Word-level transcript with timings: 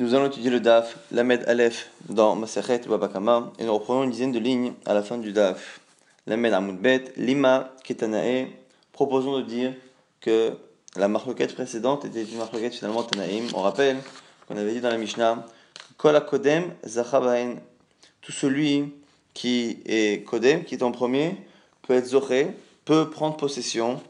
Nous 0.00 0.14
allons 0.14 0.28
étudier 0.28 0.48
le 0.48 0.60
DAF, 0.60 0.96
Lamed 1.12 1.44
Aleph, 1.46 1.90
dans 2.08 2.34
Masechet 2.34 2.80
Babakama, 2.88 3.52
et 3.58 3.64
nous 3.64 3.74
reprenons 3.74 4.04
une 4.04 4.10
dizaine 4.10 4.32
de 4.32 4.38
lignes 4.38 4.72
à 4.86 4.94
la 4.94 5.02
fin 5.02 5.18
du 5.18 5.30
DAF. 5.30 5.80
Lamed 6.26 6.54
Amoudbet, 6.54 7.12
Lima 7.18 7.74
Ketanae, 7.84 8.46
proposons 8.92 9.36
de 9.36 9.42
dire 9.42 9.74
que 10.22 10.54
la 10.96 11.06
marloquette 11.06 11.52
précédente 11.52 12.06
était 12.06 12.22
une 12.22 12.38
marloquette 12.38 12.74
finalement 12.74 13.02
Tanaïm. 13.02 13.48
On 13.52 13.60
rappelle 13.60 13.98
qu'on 14.48 14.56
avait 14.56 14.72
dit 14.72 14.80
dans 14.80 14.88
la 14.88 14.96
Mishnah, 14.96 15.44
Kol 15.98 16.18
Kodem 16.24 16.72
Zachabaen, 16.82 17.56
tout 18.22 18.32
celui 18.32 18.94
qui 19.34 19.80
est 19.84 20.24
Kodem, 20.24 20.64
qui 20.64 20.76
est 20.76 20.82
en 20.82 20.92
premier, 20.92 21.36
peut 21.82 21.92
être 21.92 22.06
Zoché, 22.06 22.46
peut 22.86 23.10
prendre 23.10 23.36
possession 23.36 24.00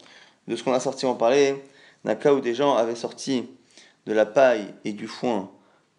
de 0.47 0.55
ce 0.55 0.63
qu'on 0.63 0.71
a 0.71 0.79
sorti. 0.79 1.05
On 1.05 1.15
parlait 1.15 1.61
d'un 2.05 2.15
cas 2.15 2.31
où 2.31 2.39
des 2.39 2.55
gens 2.55 2.77
avaient 2.77 2.95
sorti 2.95 3.43
de 4.05 4.13
la 4.13 4.25
paille 4.25 4.73
et 4.85 4.93
du 4.93 5.09
foin 5.09 5.51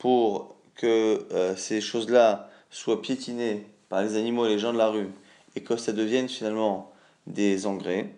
pour 0.03 0.57
que 0.75 1.29
euh, 1.31 1.55
ces 1.55 1.81
choses-là 1.81 2.51
soient 2.71 3.01
piétinées 3.01 3.65
par 3.89 4.03
les 4.03 4.17
animaux 4.17 4.47
et 4.47 4.49
les 4.49 4.59
gens 4.59 4.73
de 4.73 4.79
la 4.79 4.89
rue 4.89 5.07
et 5.55 5.61
que 5.61 5.77
ça 5.77 5.93
devienne 5.93 6.29
finalement 6.29 6.93
des 7.29 7.69
engrais. 7.69 8.09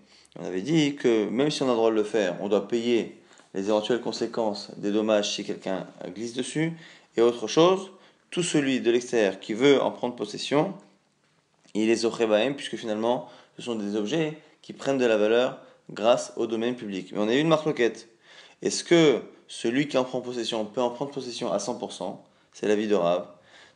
On 0.40 0.46
avait 0.46 0.62
dit 0.62 0.96
que 0.96 1.28
même 1.28 1.50
si 1.50 1.62
on 1.62 1.66
a 1.66 1.72
le 1.72 1.76
droit 1.76 1.90
de 1.90 1.96
le 1.96 2.04
faire, 2.04 2.38
on 2.40 2.48
doit 2.48 2.68
payer 2.68 3.20
les 3.52 3.66
éventuelles 3.66 4.00
conséquences 4.00 4.70
des 4.78 4.92
dommages 4.92 5.34
si 5.34 5.44
quelqu'un 5.44 5.86
glisse 6.14 6.32
dessus. 6.32 6.72
Et 7.18 7.20
autre 7.20 7.48
chose, 7.48 7.90
tout 8.30 8.42
celui 8.42 8.80
de 8.80 8.90
l'extérieur 8.90 9.38
qui 9.38 9.52
veut 9.52 9.82
en 9.82 9.90
prendre 9.90 10.16
possession, 10.16 10.72
il 11.74 11.88
les 11.88 12.26
même 12.26 12.56
puisque 12.56 12.76
finalement 12.76 13.28
ce 13.58 13.62
sont 13.62 13.74
des 13.74 13.94
objets 13.94 14.38
qui 14.62 14.72
prennent 14.72 14.96
de 14.96 15.04
la 15.04 15.18
valeur 15.18 15.58
grâce 15.90 16.32
au 16.36 16.46
domaine 16.46 16.76
public. 16.76 17.10
Mais 17.12 17.18
on 17.18 17.28
a 17.28 17.34
eu 17.34 17.40
une 17.40 17.48
marque 17.48 17.66
loquette. 17.66 18.08
Est-ce 18.62 18.84
que 18.84 19.20
celui 19.48 19.88
qui 19.88 19.98
en 19.98 20.04
prend 20.04 20.20
possession 20.20 20.64
peut 20.64 20.80
en 20.80 20.90
prendre 20.90 21.10
possession 21.10 21.52
à 21.52 21.58
100%, 21.58 22.16
c'est 22.52 22.66
l'avis 22.66 22.88
de 22.88 22.94
Rav. 22.94 23.26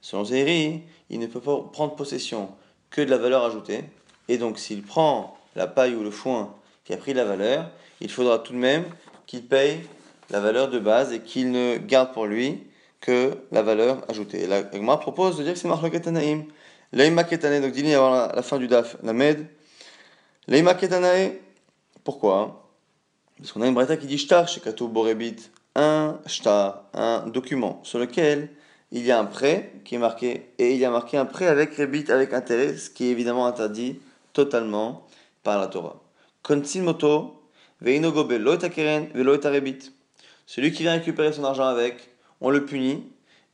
Selon 0.00 0.24
Zéhiri, 0.24 0.82
il 1.10 1.18
ne 1.18 1.26
peut 1.26 1.40
pas 1.40 1.58
prendre 1.72 1.94
possession 1.94 2.50
que 2.90 3.00
de 3.00 3.10
la 3.10 3.18
valeur 3.18 3.44
ajoutée, 3.44 3.84
et 4.28 4.38
donc 4.38 4.58
s'il 4.58 4.82
prend 4.82 5.36
la 5.56 5.66
paille 5.66 5.94
ou 5.94 6.02
le 6.02 6.10
foin 6.10 6.54
qui 6.84 6.92
a 6.92 6.96
pris 6.96 7.14
la 7.14 7.24
valeur, 7.24 7.70
il 8.00 8.10
faudra 8.10 8.38
tout 8.38 8.52
de 8.52 8.58
même 8.58 8.84
qu'il 9.26 9.44
paye 9.44 9.80
la 10.30 10.40
valeur 10.40 10.68
de 10.68 10.78
base 10.78 11.12
et 11.12 11.20
qu'il 11.20 11.50
ne 11.50 11.76
garde 11.78 12.12
pour 12.12 12.26
lui 12.26 12.62
que 13.00 13.38
la 13.52 13.62
valeur 13.62 14.04
ajoutée. 14.08 14.46
la 14.46 14.70
Gemara 14.70 15.00
propose 15.00 15.36
de 15.36 15.44
dire 15.44 15.52
que 15.52 15.58
c'est 15.58 15.68
Marloket 15.68 16.00
Tanaïm. 16.00 16.44
Leima 16.92 17.22
donc 17.22 17.72
dis 17.72 17.94
avant 17.94 18.10
la, 18.10 18.32
la, 18.34 18.42
fin 18.42 18.58
du 18.58 18.66
daf, 18.66 18.96
la 19.02 19.12
med. 19.12 19.46
Leima 20.46 20.74
Ketanae, 20.74 21.38
pourquoi? 22.02 22.70
Parce 23.36 23.52
qu'on 23.52 23.60
a 23.60 23.66
une 23.66 23.74
breta 23.74 23.98
qui 23.98 24.06
dit 24.06 24.16
Shtar, 24.16 24.48
chez 24.48 24.60
Katou 24.60 24.88
Borebit, 24.88 25.50
un 25.74 26.18
shtar, 26.26 26.84
un 26.94 27.26
document 27.28 27.80
sur 27.84 27.98
lequel 27.98 28.50
il 28.90 29.04
y 29.04 29.12
a 29.12 29.18
un 29.18 29.24
prêt 29.24 29.72
qui 29.84 29.96
est 29.96 29.98
marqué 29.98 30.50
et 30.58 30.72
il 30.72 30.78
y 30.78 30.84
a 30.84 30.90
marqué 30.90 31.16
un 31.16 31.26
prêt 31.26 31.46
avec 31.46 31.76
rebit, 31.76 32.10
avec 32.10 32.32
intérêt, 32.32 32.76
ce 32.76 32.90
qui 32.90 33.06
est 33.06 33.10
évidemment 33.10 33.46
interdit 33.46 34.00
totalement 34.32 35.06
par 35.42 35.58
la 35.58 35.66
Torah. 35.66 36.00
moto, 36.76 37.42
Celui 40.46 40.72
qui 40.72 40.82
vient 40.82 40.92
récupérer 40.92 41.32
son 41.32 41.44
argent 41.44 41.66
avec, 41.66 42.10
on 42.40 42.50
le 42.50 42.64
punit 42.64 43.04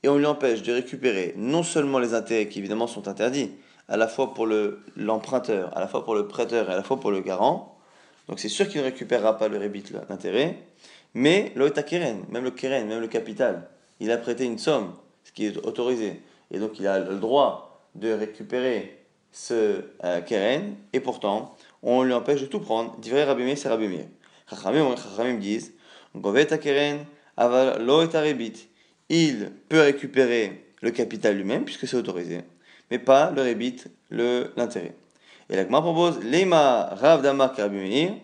et 0.03 0.09
on 0.09 0.19
lui 0.19 0.27
empêche 0.27 0.63
de 0.63 0.73
récupérer 0.73 1.35
non 1.37 1.63
seulement 1.63 1.99
les 1.99 2.15
intérêts 2.15 2.49
qui 2.49 2.59
évidemment 2.61 2.87
sont 2.87 3.09
interdits, 3.09 3.51
à 3.89 3.97
la 3.97 4.09
fois 4.09 4.35
pour 4.35 4.47
l'emprunteur, 4.97 5.77
à 5.77 5.81
la 5.81 5.89
fois 5.89 6.05
pour 6.05 6.15
le 6.15 6.29
prêteur 6.29 6.71
et 6.71 6.73
à 6.73 6.77
la 6.77 6.83
fois 6.83 7.01
pour 7.01 7.11
le 7.11 7.21
garant. 7.21 7.77
Donc 8.29 8.39
c'est 8.39 8.49
sûr 8.49 8.69
qu'il 8.69 8.81
ne 8.81 8.87
récupérera 8.87 9.37
pas 9.37 9.49
le 9.49 9.59
rebit, 9.59 9.85
l'intérêt. 10.09 10.59
Mais 11.15 11.53
l'Oeta 11.55 11.83
Keren, 11.83 12.25
même 12.29 12.45
le 12.45 12.51
Keren, 12.51 12.89
même 12.89 13.01
le 13.01 13.07
capital, 13.07 13.69
il 14.01 14.11
a 14.11 14.19
prêté 14.19 14.45
une 14.45 14.59
somme, 14.59 14.93
ce 15.23 15.33
qui 15.33 15.47
est 15.47 15.57
autorisé. 15.65 16.21
Et 16.51 16.59
donc 16.59 16.79
il 16.79 16.87
a 16.87 16.99
le 16.99 17.17
droit 17.17 17.89
de 17.95 18.13
récupérer 18.13 18.99
ce 19.31 19.83
euh, 20.05 20.21
Keren, 20.23 20.75
et 20.93 21.01
pourtant, 21.01 21.57
on 21.83 22.03
lui 22.03 22.13
empêche 22.13 22.41
de 22.41 22.47
tout 22.47 22.61
prendre. 22.61 22.97
Divrei 22.99 23.25
Rabbi 23.25 23.57
c'est 23.57 23.69
Rabbi 23.69 23.87
Meir. 23.89 24.07
Chachamim 24.49 25.39
disent, 25.39 25.73
Goveta 26.15 26.59
Keren, 26.59 27.05
aval 27.37 27.85
Loeta 27.85 28.21
Rebit. 28.21 28.69
Il 29.09 29.53
peut 29.69 29.81
récupérer 29.81 30.65
le 30.83 30.91
capital 30.91 31.37
lui-même, 31.37 31.65
puisque 31.65 31.87
c'est 31.87 31.97
autorisé, 31.97 32.41
mais 32.91 32.99
pas 32.99 33.31
le 33.31 33.43
Rebit, 33.43 33.85
l'intérêt. 34.11 34.95
Et 35.51 35.57
la 35.57 35.65
propose, 35.65 36.23
Lema 36.25 36.95
Rav 36.95 37.23
Meir, 37.71 38.15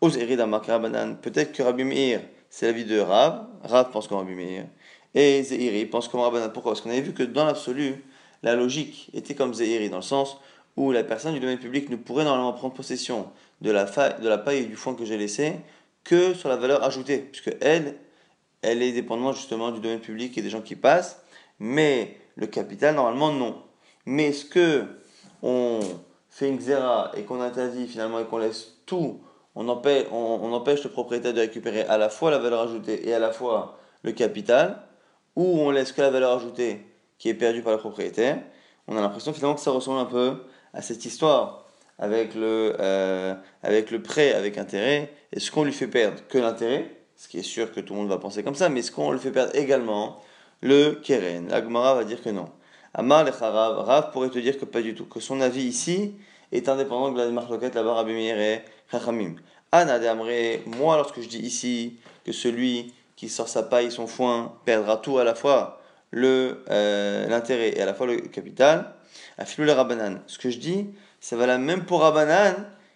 Peut-être 0.00 1.52
que 1.52 1.62
Rabbi 1.62 1.84
Meir 1.84 2.20
c'est 2.56 2.66
l'avis 2.66 2.84
de 2.84 3.00
Rav. 3.00 3.48
Rav 3.64 3.90
pense 3.90 4.06
comme 4.06 4.18
Rabbi 4.18 4.36
Meir. 4.36 4.66
Et 5.12 5.42
Zehiri 5.42 5.86
pense 5.86 6.06
comme 6.06 6.20
Rabbanan. 6.20 6.52
Pourquoi? 6.52 6.70
Parce 6.70 6.82
qu'on 6.82 6.90
avait 6.90 7.00
vu 7.00 7.12
que 7.12 7.24
dans 7.24 7.44
l'absolu, 7.44 8.04
la 8.44 8.54
logique 8.54 9.10
était 9.12 9.34
comme 9.34 9.52
Zehiri, 9.52 9.90
dans 9.90 9.96
le 9.96 10.02
sens 10.02 10.36
où 10.76 10.92
la 10.92 11.02
personne 11.02 11.34
du 11.34 11.40
domaine 11.40 11.58
public 11.58 11.90
ne 11.90 11.96
pourrait 11.96 12.22
normalement 12.22 12.52
prendre 12.52 12.72
possession 12.72 13.28
de 13.60 13.72
la, 13.72 13.86
de 13.86 14.28
la 14.28 14.38
paille 14.38 14.58
et 14.58 14.64
du 14.66 14.76
foin 14.76 14.94
que 14.94 15.04
j'ai 15.04 15.16
laissé 15.16 15.56
que 16.04 16.32
sur 16.32 16.48
la 16.48 16.54
valeur 16.54 16.84
ajoutée, 16.84 17.18
puisque 17.18 17.56
elle, 17.60 17.96
elle 18.62 18.82
est 18.82 18.92
dépendante 18.92 19.34
justement 19.34 19.72
du 19.72 19.80
domaine 19.80 19.98
public 19.98 20.38
et 20.38 20.42
des 20.42 20.50
gens 20.50 20.62
qui 20.62 20.76
passent, 20.76 21.24
mais 21.58 22.16
le 22.36 22.46
capital, 22.46 22.94
normalement, 22.94 23.32
non. 23.32 23.64
Mais 24.06 24.26
est-ce 24.26 24.44
que 24.44 24.84
on 25.42 25.80
fait 26.30 26.50
une 26.50 26.58
xéra 26.58 27.10
et 27.16 27.22
qu'on 27.22 27.40
interdit 27.40 27.88
finalement 27.88 28.20
et 28.20 28.24
qu'on 28.24 28.38
laisse 28.38 28.74
tout 28.86 29.18
on 29.54 29.68
empêche, 29.68 30.84
le 30.84 30.90
propriétaire 30.90 31.32
de 31.32 31.40
récupérer 31.40 31.82
à 31.82 31.98
la 31.98 32.08
fois 32.08 32.30
la 32.30 32.38
valeur 32.38 32.62
ajoutée 32.62 33.08
et 33.08 33.14
à 33.14 33.18
la 33.18 33.32
fois 33.32 33.78
le 34.02 34.12
capital, 34.12 34.82
ou 35.36 35.60
on 35.60 35.70
laisse 35.70 35.92
que 35.92 36.00
la 36.00 36.10
valeur 36.10 36.36
ajoutée 36.36 36.86
qui 37.18 37.28
est 37.28 37.34
perdue 37.34 37.62
par 37.62 37.72
le 37.72 37.78
propriétaire. 37.78 38.38
On 38.88 38.96
a 38.96 39.00
l'impression 39.00 39.32
finalement 39.32 39.54
que 39.54 39.60
ça 39.60 39.70
ressemble 39.70 40.00
un 40.00 40.04
peu 40.04 40.42
à 40.72 40.82
cette 40.82 41.04
histoire 41.04 41.66
avec 41.98 42.34
le, 42.34 42.76
euh, 42.80 43.34
avec 43.62 43.90
le 43.90 44.02
prêt 44.02 44.32
avec 44.32 44.58
intérêt. 44.58 45.12
Est-ce 45.32 45.50
qu'on 45.50 45.64
lui 45.64 45.72
fait 45.72 45.86
perdre 45.86 46.18
que 46.28 46.38
l'intérêt? 46.38 46.90
Ce 47.16 47.28
qui 47.28 47.38
est 47.38 47.42
sûr 47.42 47.72
que 47.72 47.80
tout 47.80 47.94
le 47.94 48.00
monde 48.00 48.08
va 48.08 48.18
penser 48.18 48.42
comme 48.42 48.56
ça, 48.56 48.68
mais 48.68 48.80
est-ce 48.80 48.90
qu'on 48.90 49.12
lui 49.12 49.20
fait 49.20 49.30
perdre 49.30 49.54
également 49.54 50.20
le 50.60 50.92
keren? 51.02 51.48
L'agmara 51.48 51.94
va 51.94 52.04
dire 52.04 52.20
que 52.22 52.30
non. 52.30 52.46
Amar 52.92 53.24
le 53.24 53.30
Rav 53.30 54.10
pourrait 54.10 54.30
te 54.30 54.38
dire 54.38 54.58
que 54.58 54.64
pas 54.64 54.82
du 54.82 54.94
tout, 54.94 55.06
que 55.06 55.20
son 55.20 55.40
avis 55.40 55.62
ici 55.62 56.14
est 56.52 56.68
indépendant 56.68 57.12
de 57.12 57.18
la 57.18 57.26
locale 57.26 57.72
là-bas, 57.74 57.94
Rabbi 57.94 58.12
Meir 58.12 58.38
et 58.38 58.64
Chachamim. 58.90 59.36
Anna 59.72 59.98
de 59.98 60.68
moi 60.76 60.96
lorsque 60.96 61.20
je 61.20 61.28
dis 61.28 61.40
ici 61.40 61.96
que 62.24 62.32
celui 62.32 62.94
qui 63.16 63.28
sort 63.28 63.48
sa 63.48 63.62
paille, 63.62 63.90
son 63.90 64.06
foin, 64.06 64.54
perdra 64.64 64.96
tout 64.96 65.18
à 65.18 65.24
la 65.24 65.34
fois 65.34 65.80
le 66.10 66.62
euh, 66.70 67.28
l'intérêt 67.28 67.70
et 67.76 67.82
à 67.82 67.86
la 67.86 67.94
fois 67.94 68.06
le 68.06 68.18
capital, 68.20 68.92
afilou 69.38 69.66
le 69.66 69.72
Rabanan. 69.72 70.20
Ce 70.26 70.38
que 70.38 70.50
je 70.50 70.58
dis, 70.58 70.86
ça 71.20 71.36
va 71.36 71.46
la 71.46 71.58
même 71.58 71.84
pour 71.84 72.02
Rabanan, 72.02 72.54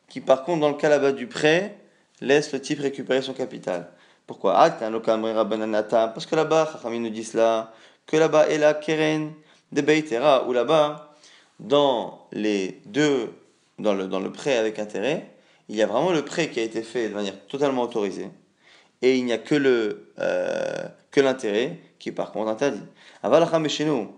qui 0.08 0.20
par 0.20 0.44
contre 0.44 0.60
dans 0.60 0.68
le 0.68 0.76
cas 0.76 0.88
là-bas 0.88 1.12
du 1.12 1.26
prêt, 1.26 1.76
laisse 2.20 2.52
le 2.52 2.60
type 2.60 2.80
récupérer 2.80 3.22
son 3.22 3.32
capital. 3.32 3.88
Pourquoi? 4.26 4.54
Parce 4.54 6.26
que 6.26 6.36
là-bas, 6.36 6.68
Chachamim 6.72 7.00
nous 7.00 7.10
dit 7.10 7.24
cela, 7.24 7.72
que 8.06 8.16
là-bas 8.16 8.48
est 8.48 8.58
la 8.58 8.74
keren 8.74 9.32
de 9.72 9.80
Beitera, 9.80 10.46
ou 10.46 10.52
là-bas, 10.52 11.14
dans 11.58 12.26
les 12.32 12.80
deux, 12.86 13.32
dans 13.78 13.94
le, 13.94 14.06
dans 14.06 14.20
le 14.20 14.30
prêt 14.30 14.56
avec 14.56 14.78
intérêt, 14.78 15.30
il 15.68 15.76
y 15.76 15.82
a 15.82 15.86
vraiment 15.86 16.12
le 16.12 16.24
prêt 16.24 16.50
qui 16.50 16.60
a 16.60 16.62
été 16.62 16.82
fait 16.82 17.08
de 17.08 17.14
manière 17.14 17.46
totalement 17.46 17.82
autorisée, 17.82 18.30
et 19.02 19.16
il 19.16 19.24
n'y 19.24 19.32
a 19.32 19.38
que 19.38 19.54
le 19.54 20.10
euh, 20.18 20.88
que 21.10 21.20
l'intérêt 21.20 21.78
qui 21.98 22.10
est 22.10 22.12
par 22.12 22.32
contre 22.32 22.48
interdit. 22.48 22.82
Avalacham 23.22 23.68
chez 23.68 23.84
nous, 23.84 24.12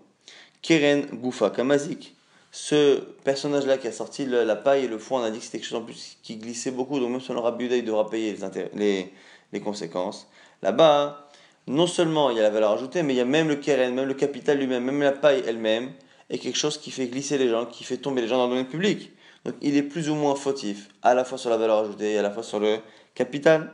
Keren 0.62 1.06
Goufa 1.12 1.50
Kamazik, 1.50 2.14
ce 2.52 3.00
personnage-là 3.24 3.78
qui 3.78 3.86
a 3.88 3.92
sorti 3.92 4.26
la 4.26 4.56
paille 4.56 4.84
et 4.84 4.88
le 4.88 4.98
foin, 4.98 5.20
on 5.22 5.24
a 5.24 5.30
dit 5.30 5.38
que 5.38 5.44
c'était 5.44 5.58
quelque 5.58 5.68
chose 5.68 5.78
en 5.78 5.84
plus 5.84 6.18
qui 6.22 6.36
glissait 6.36 6.72
beaucoup, 6.72 6.98
donc 6.98 7.10
même 7.10 7.20
si 7.20 7.30
on 7.30 7.36
aura 7.36 7.56
il 7.58 7.84
devra 7.84 8.10
payer 8.10 8.34
les, 8.34 8.68
les, 8.74 9.12
les 9.52 9.60
conséquences. 9.60 10.28
Là-bas, 10.62 11.28
non 11.66 11.86
seulement 11.86 12.30
il 12.30 12.36
y 12.36 12.40
a 12.40 12.42
la 12.42 12.50
valeur 12.50 12.72
ajoutée, 12.72 13.02
mais 13.02 13.14
il 13.14 13.16
y 13.16 13.20
a 13.20 13.24
même 13.24 13.48
le 13.48 13.56
keren, 13.56 13.94
même 13.94 14.08
le 14.08 14.14
capital 14.14 14.58
lui-même, 14.58 14.84
même 14.84 15.00
la 15.00 15.12
paille 15.12 15.42
elle-même, 15.46 15.92
est 16.28 16.38
quelque 16.38 16.58
chose 16.58 16.78
qui 16.78 16.90
fait 16.90 17.06
glisser 17.06 17.38
les 17.38 17.48
gens, 17.48 17.66
qui 17.66 17.84
fait 17.84 17.96
tomber 17.96 18.20
les 18.22 18.28
gens 18.28 18.36
dans 18.36 18.44
le 18.44 18.50
domaine 18.50 18.66
public. 18.66 19.10
Donc 19.44 19.54
il 19.60 19.76
est 19.76 19.82
plus 19.82 20.10
ou 20.10 20.14
moins 20.14 20.34
fautif, 20.34 20.88
à 21.02 21.14
la 21.14 21.24
fois 21.24 21.38
sur 21.38 21.50
la 21.50 21.56
valeur 21.56 21.78
ajoutée 21.78 22.12
et 22.12 22.18
à 22.18 22.22
la 22.22 22.30
fois 22.30 22.42
sur 22.42 22.60
le 22.60 22.78
capital. 23.14 23.72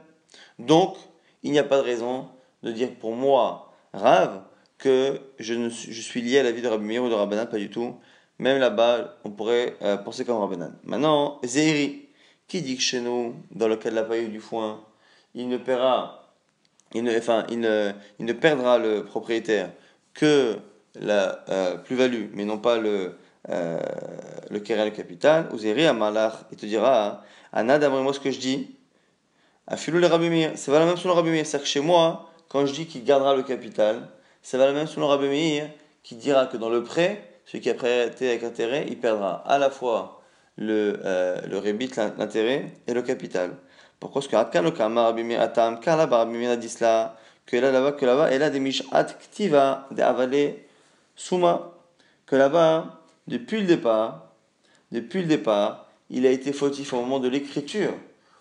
Donc 0.59 0.97
il 1.43 1.53
n'y 1.53 1.59
a 1.59 1.65
pas 1.65 1.79
de 1.79 1.83
raison 1.83 2.29
de 2.63 2.73
dire 2.73 2.91
pour 2.99 3.15
moi, 3.15 3.73
Rav, 3.93 4.43
que 4.79 5.21
je, 5.39 5.69
suis, 5.69 6.23
lié 6.23 6.39
à 6.39 6.43
la 6.43 6.53
vie 6.53 6.63
de 6.63 6.69
Rabbi 6.69 6.85
Meir 6.85 7.03
ou 7.03 7.09
de 7.09 7.15
Rabbanan, 7.15 7.47
pas 7.47 7.59
du 7.59 7.71
tout. 7.71 7.97
Même 8.39 8.59
là-bas, 8.59 9.17
on 9.25 9.31
pourrait 9.31 9.77
euh, 9.83 9.97
penser 9.97 10.25
comme 10.25 10.39
Rabbanan. 10.39 10.77
Maintenant, 10.85 11.41
Zéhiri, 11.43 12.09
qui 12.47 12.63
dit 12.63 12.77
que 12.77 12.83
chez 12.83 13.01
nous, 13.01 13.35
dans 13.53 13.69
le 13.69 13.77
cas 13.77 13.91
de 13.91 13.95
la 13.95 14.05
paille 14.05 14.29
du 14.29 14.41
foin, 14.41 14.85
il 15.35 15.49
ne 15.49 15.57
paiera, 15.57 16.35
il 16.95 17.05
ne, 17.05 17.17
enfin, 17.17 17.47
il 17.49 17.61
ne 17.61 18.33
perdra 18.33 18.79
le 18.79 19.05
propriétaire 19.05 19.71
que 20.15 20.59
la 20.95 21.45
euh, 21.49 21.77
plus-value, 21.77 22.27
mais 22.33 22.45
non 22.45 22.59
pas 22.59 22.79
le, 22.79 23.17
euh, 23.51 23.79
le 24.51 24.61
keren, 24.61 24.85
le 24.85 24.91
capital, 24.91 25.49
ou 25.53 25.59
Zéri 25.59 25.87
Amalach, 25.87 26.35
il 26.51 26.57
te 26.57 26.67
dira, 26.67 27.23
Anna, 27.53 27.79
d'après 27.79 28.03
moi 28.03 28.13
ce 28.13 28.21
que 28.21 28.31
je 28.31 28.39
dis, 28.39 28.77
Afilou 29.69 29.99
le 29.99 30.07
Rabbi 30.07 30.47
c'est 30.55 30.71
pas 30.71 30.79
la 30.79 30.87
même 30.87 30.97
sur 30.97 31.09
le 31.09 31.15
Rabbi 31.15 31.31
C'est-à-dire 31.39 31.61
que 31.61 31.67
chez 31.67 31.81
moi, 31.81 32.31
quand 32.49 32.67
je 32.67 32.73
dis 32.73 32.87
qu'il 32.87 33.05
gardera 33.05 33.35
le 33.35 33.43
capital, 33.43 34.09
Ça 34.43 34.59
va 34.59 34.67
la 34.67 34.73
même 34.73 34.87
selon 34.87 35.09
Rabbi 35.09 35.27
Meir, 35.27 35.71
qui 36.05 36.15
dira 36.15 36.47
que 36.47 36.57
dans 36.57 36.69
le 36.69 36.85
prêt, 36.85 37.41
celui 37.47 37.61
qui 37.61 37.69
a 37.69 37.75
prêté 37.75 38.29
avec 38.29 38.45
intérêt, 38.45 38.87
il 38.89 38.97
perdra 38.97 39.43
à 39.45 39.59
la 39.59 39.71
fois 39.71 40.23
le, 40.57 41.01
euh, 41.05 41.41
le 41.51 41.59
rébit, 41.59 41.91
l'intérêt 42.17 42.73
et 42.87 42.95
le 42.95 43.03
capital. 43.03 43.57
Pourquoi? 43.99 44.21
Parce 44.21 44.31
que 44.31 44.37
Akan 44.37 44.63
le 44.63 44.71
Kama 44.71 45.03
Rabbi 45.03 45.25
Meir 45.25 45.41
Atam, 45.41 45.81
car 45.81 45.97
là-bas 45.97 46.19
Rabbi 46.19 46.39
Meir 46.39 46.53
a 46.53 46.57
dit 46.57 46.69
cela, 46.69 47.17
que 47.45 47.57
là-bas, 47.57 47.91
que 47.91 48.07
là-bas, 48.07 48.31
et 48.31 48.39
là 48.39 48.51
des 48.51 48.61
mishat 48.61 49.05
ktiva, 49.05 49.89
des 49.91 50.03
avalé 50.03 50.69
souma, 51.17 51.73
que 52.25 52.37
là-bas, 52.37 53.01
depuis 53.29 53.61
le 53.61 53.67
départ, 53.67 54.33
depuis 54.93 55.23
le 55.23 55.27
départ, 55.27 55.87
il 56.11 56.27
a 56.27 56.31
été 56.31 56.53
fautif 56.53 56.93
au 56.93 57.01
moment 57.01 57.19
de 57.19 57.29
l'écriture, 57.29 57.93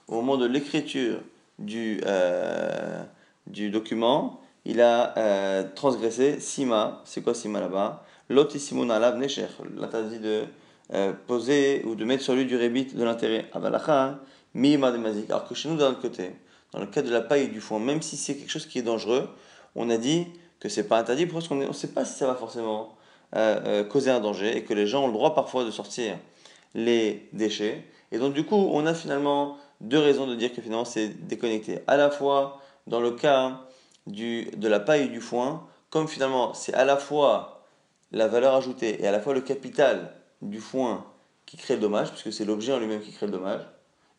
au 0.08 0.16
moment 0.16 0.38
de 0.38 0.46
l'écriture 0.46 1.20
du, 1.58 2.02
euh, 2.06 3.04
du 3.48 3.70
document, 3.70 4.42
il 4.66 4.82
a 4.82 5.18
euh, 5.18 5.64
transgressé 5.76 6.40
Sima, 6.40 7.02
c'est 7.06 7.22
quoi 7.22 7.34
Sima 7.34 7.60
là-bas? 7.60 8.04
L'otisimun 8.30 8.90
alav 8.90 9.18
nesher, 9.18 9.48
l'interdit 9.78 10.20
de 10.20 10.46
euh, 10.94 11.14
poser 11.28 11.84
ou 11.86 11.96
de 11.96 12.04
mettre 12.06 12.24
sur 12.24 12.34
lui 12.34 12.46
du 12.46 12.56
rébit 12.56 12.86
de 12.86 13.04
l'intérêt. 13.04 13.50
Mima 14.56 14.92
de 14.92 14.98
mazik. 14.98 15.30
Alors 15.30 15.48
que 15.48 15.54
chez 15.54 15.68
nous, 15.68 15.76
d'un 15.76 15.90
autre 15.90 16.02
côté, 16.02 16.32
dans 16.72 16.80
le 16.80 16.88
cas 16.88 17.02
de 17.02 17.12
la 17.12 17.22
paille 17.22 17.44
et 17.44 17.48
du 17.48 17.60
foin, 17.60 17.80
même 17.80 18.02
si 18.02 18.16
c'est 18.18 18.36
quelque 18.36 18.50
chose 18.50 18.66
qui 18.66 18.80
est 18.80 18.84
dangereux, 18.84 19.30
on 19.76 19.90
a 19.90 19.98
dit 19.98 20.28
que 20.60 20.70
c'est 20.70 20.88
pas 20.88 20.98
interdit 20.98 21.26
parce 21.26 21.48
qu'on 21.48 21.56
ne 21.56 21.72
sait 21.74 21.90
pas 21.90 22.06
si 22.06 22.18
ça 22.18 22.26
va 22.26 22.36
forcément 22.36 22.96
causer 23.90 24.12
un 24.12 24.20
danger 24.20 24.58
et 24.58 24.64
que 24.64 24.74
les 24.74 24.88
gens 24.88 25.04
ont 25.04 25.08
le 25.08 25.14
droit 25.14 25.36
parfois 25.36 25.66
de 25.66 25.72
sortir 25.72 26.18
les 26.74 27.28
déchets. 27.34 27.84
Et 28.12 28.18
donc, 28.18 28.34
du 28.34 28.46
coup, 28.46 28.56
on 28.56 28.86
a 28.86 28.94
finalement 28.94 29.58
deux 29.82 30.00
raisons 30.00 30.28
de 30.28 30.36
dire 30.36 30.54
que 30.54 30.62
finalement 30.62 30.86
c'est 30.86 31.10
déconnecté. 31.28 31.80
À 31.88 31.98
la 31.98 32.10
fois 32.10 32.62
dans 32.88 33.00
le 33.00 33.12
cas 33.12 33.62
du, 34.08 34.46
de 34.58 34.68
la 34.68 34.80
paille 34.80 35.10
du 35.10 35.22
foin, 35.22 35.68
comme 35.90 36.08
finalement 36.08 36.54
c'est 36.54 36.74
à 36.74 36.86
la 36.86 36.98
fois 36.98 37.66
la 38.12 38.28
valeur 38.28 38.56
ajoutée 38.56 39.02
et 39.02 39.08
à 39.08 39.12
la 39.12 39.20
fois 39.20 39.34
le 39.34 39.42
capital 39.42 40.14
du 40.42 40.60
foin 40.60 41.06
qui 41.46 41.58
crée 41.58 41.76
le 41.76 41.82
dommage, 41.82 42.12
puisque 42.12 42.34
c'est 42.34 42.46
l'objet 42.46 42.74
en 42.74 42.80
lui-même 42.80 43.02
qui 43.02 43.12
crée 43.12 43.26
le 43.26 43.32
dommage, 43.32 43.62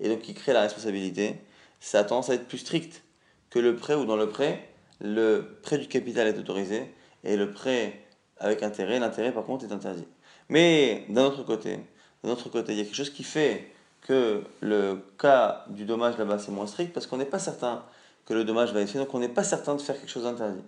et 0.00 0.08
donc 0.08 0.20
qui 0.20 0.34
crée 0.34 0.52
la 0.52 0.60
responsabilité, 0.60 1.36
ça 1.80 2.00
a 2.00 2.04
tendance 2.04 2.30
à 2.30 2.34
être 2.34 2.46
plus 2.46 2.58
strict 2.58 3.02
que 3.50 3.58
le 3.58 3.76
prêt 3.76 3.94
ou 3.94 4.04
dans 4.04 4.16
le 4.16 4.28
prêt, 4.28 4.68
le 5.00 5.58
prêt 5.62 5.78
du 5.78 5.88
capital 5.88 6.28
est 6.28 6.38
autorisé 6.38 6.92
et 7.24 7.36
le 7.36 7.50
prêt 7.50 8.05
avec 8.38 8.62
intérêt, 8.62 8.98
l'intérêt 8.98 9.32
par 9.32 9.44
contre 9.44 9.64
est 9.64 9.72
interdit. 9.72 10.06
Mais 10.48 11.04
d'un 11.08 11.24
autre 11.24 11.42
côté, 11.42 11.78
d'un 12.22 12.30
autre 12.30 12.48
côté, 12.48 12.72
il 12.72 12.78
y 12.78 12.80
a 12.80 12.84
quelque 12.84 12.94
chose 12.94 13.10
qui 13.10 13.24
fait 13.24 13.72
que 14.02 14.42
le 14.60 15.02
cas 15.18 15.64
du 15.68 15.84
dommage 15.84 16.16
là-bas 16.16 16.38
c'est 16.38 16.52
moins 16.52 16.66
strict 16.66 16.92
parce 16.92 17.06
qu'on 17.06 17.16
n'est 17.16 17.24
pas 17.24 17.38
certain 17.38 17.82
que 18.24 18.34
le 18.34 18.44
dommage 18.44 18.72
va 18.72 18.80
être 18.80 18.88
fait, 18.88 18.98
donc 18.98 19.12
on 19.14 19.18
n'est 19.18 19.28
pas 19.28 19.44
certain 19.44 19.74
de 19.74 19.80
faire 19.80 19.98
quelque 19.98 20.10
chose 20.10 20.24
d'interdit. 20.24 20.62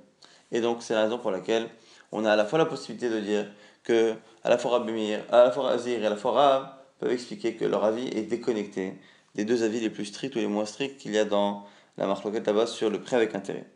Et 0.53 0.61
donc 0.61 0.82
c'est 0.82 0.94
la 0.94 1.03
raison 1.05 1.19
pour 1.19 1.31
laquelle 1.31 1.69
on 2.12 2.25
a 2.25 2.32
à 2.32 2.37
la 2.37 2.44
fois 2.44 2.59
la 2.59 2.67
possibilité 2.67 3.11
de 3.11 3.20
dire 3.20 3.47
que 3.85 4.15
à 4.44 4.50
la 4.50 4.59
fois 4.59 4.73
Rabbi 4.73 5.15
à 5.31 5.44
la 5.44 5.50
fois 5.50 5.70
Azir 5.70 6.03
et 6.03 6.06
à 6.06 6.11
la 6.11 6.17
fois 6.17 6.32
Rav 6.32 6.69
peuvent 6.99 7.12
expliquer 7.12 7.55
que 7.55 7.65
leur 7.65 7.85
avis 7.85 8.09
est 8.09 8.23
déconnecté 8.23 8.94
des 9.35 9.44
deux 9.44 9.62
avis 9.62 9.81
les 9.81 9.91
plus 9.91 10.06
stricts 10.06 10.35
ou 10.35 10.38
les 10.38 10.47
moins 10.47 10.65
stricts 10.65 10.99
qu'il 10.99 11.12
y 11.12 11.19
a 11.19 11.25
dans 11.25 11.67
la 11.97 12.06
marloquette 12.06 12.47
là-bas 12.47 12.67
sur 12.67 12.91
le 12.91 13.00
prêt 13.00 13.17
avec 13.17 13.35
intérêt. 13.35 13.67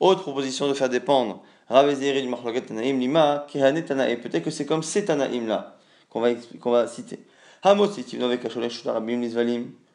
Autre 0.00 0.22
proposition 0.22 0.66
de 0.66 0.74
faire 0.74 0.88
dépendre 0.88 1.42
Rav 1.68 1.88
et 2.02 2.22
du 2.22 2.28
marloquette 2.28 2.66
Tanaïm 2.66 2.98
Lima, 2.98 3.46
Kehane 3.48 3.84
Tanaïm. 3.84 4.18
Peut-être 4.18 4.42
que 4.42 4.50
c'est 4.50 4.66
comme 4.66 4.82
ces 4.82 5.04
Tanaïm 5.04 5.46
là 5.46 5.76
qu'on 6.08 6.20
va, 6.20 6.30
qu'on 6.60 6.70
va 6.70 6.86
citer. 6.88 7.20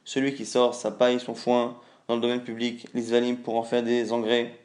Celui 0.06 0.36
qui 0.36 0.46
sort 0.46 0.75
sa 0.75 0.92
paille, 0.92 1.19
son 1.19 1.34
foin 1.34 1.75
dans 2.07 2.16
le 2.16 2.22
domaine 2.22 2.44
public, 2.44 2.86
l'isvalim 2.94 3.38
pour 3.38 3.56
en 3.56 3.63
faire 3.63 3.81
des 3.81 4.13
engrais. 4.13 4.56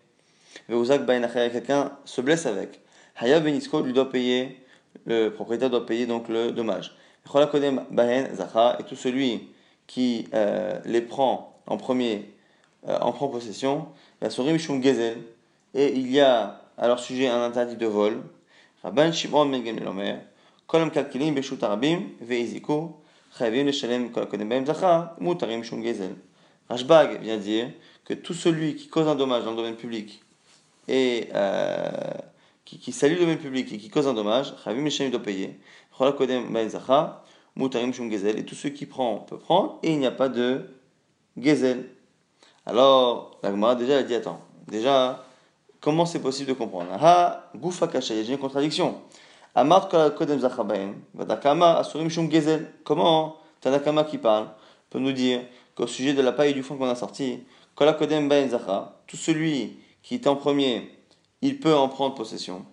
Quelqu'un 0.68 1.92
se 2.04 2.20
blesse 2.20 2.44
avec. 2.44 2.80
Haya 3.16 3.40
Benisko 3.40 3.80
lui 3.80 3.94
doit 3.94 4.10
payer, 4.10 4.62
le 5.06 5.30
propriétaire 5.30 5.70
doit 5.70 5.86
payer 5.86 6.04
donc 6.06 6.28
le 6.28 6.52
dommage. 6.52 6.94
Et 7.26 8.84
tout 8.84 8.96
celui 8.96 9.48
qui 9.86 10.28
euh, 10.34 10.78
les 10.84 11.00
prend 11.00 11.60
en 11.66 11.76
premier 11.78 12.34
en 12.86 13.12
prend 13.12 13.28
possession. 13.28 13.88
Et 14.22 15.92
il 15.94 16.10
y 16.10 16.20
a 16.20 16.62
à 16.78 16.86
leur 16.86 16.98
sujet 16.98 17.28
un 17.28 17.42
interdit 17.42 17.76
de 17.76 17.86
vol. 17.86 18.22
Rabban 18.82 19.12
Shimon 19.12 19.46
Ben 19.46 20.20
Kolom 20.66 20.90
Kalkilim 20.90 21.34
Beshut 21.34 21.62
Arabim 21.62 22.00
Veiziko 22.20 23.00
Rashbag 26.68 27.20
vient 27.20 27.36
dire 27.36 27.70
que 28.04 28.14
tout 28.14 28.34
celui 28.34 28.74
qui 28.74 28.88
cause 28.88 29.06
un 29.06 29.14
dommage 29.14 29.44
dans 29.44 29.50
le 29.50 29.56
domaine 29.56 29.76
public 29.76 30.22
et 30.88 31.28
euh, 31.34 31.90
qui, 32.64 32.92
salue 32.92 33.14
le 33.14 33.20
domaine 33.20 33.38
public 33.38 33.72
et 33.72 33.78
qui 33.78 33.88
cause 33.88 34.08
un 34.08 34.14
dommage, 34.14 34.52
doit 34.64 35.22
payer. 35.22 35.60
Et 37.56 38.44
tout 38.44 38.54
ce 38.54 38.68
qui 38.68 38.86
prend 38.86 39.18
peut 39.18 39.38
prendre 39.38 39.78
et 39.82 39.92
il 39.92 39.98
n'y 39.98 40.06
a 40.06 40.10
pas 40.10 40.28
de 40.28 40.70
gezel. 41.40 41.88
Alors, 42.66 43.38
la 43.42 43.50
Gemara 43.50 43.74
déjà 43.74 43.98
a 43.98 44.02
dit 44.02 44.14
attends, 44.14 44.40
déjà, 44.68 45.24
comment 45.80 46.06
c'est 46.06 46.20
possible 46.20 46.50
de 46.50 46.54
comprendre? 46.54 46.92
Ha, 46.92 47.50
goufa 47.56 47.88
il 47.92 48.16
y 48.16 48.30
a 48.30 48.32
une 48.32 48.38
contradiction. 48.38 49.00
Comment 52.84 53.36
Tanakama 53.60 54.04
qui 54.04 54.18
parle 54.18 54.48
peut 54.88 54.98
nous 54.98 55.12
dire 55.12 55.40
qu'au 55.74 55.86
sujet 55.86 56.14
de 56.14 56.22
la 56.22 56.32
paille 56.32 56.54
du 56.54 56.62
fond 56.62 56.76
qu'on 56.76 56.88
a 56.88 56.94
sorti, 56.94 57.42
tout 57.76 59.16
celui 59.16 59.78
qui 60.02 60.14
est 60.14 60.26
en 60.26 60.36
premier, 60.36 60.96
il 61.42 61.58
peut 61.58 61.74
en 61.74 61.88
prendre 61.88 62.14
possession. 62.14 62.64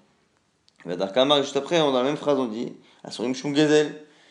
Juste 0.86 1.58
après, 1.58 1.80
dans 1.80 1.92
la 1.92 2.04
même 2.04 2.18
phrase, 2.18 2.38
on 2.38 2.46
dit 2.46 2.74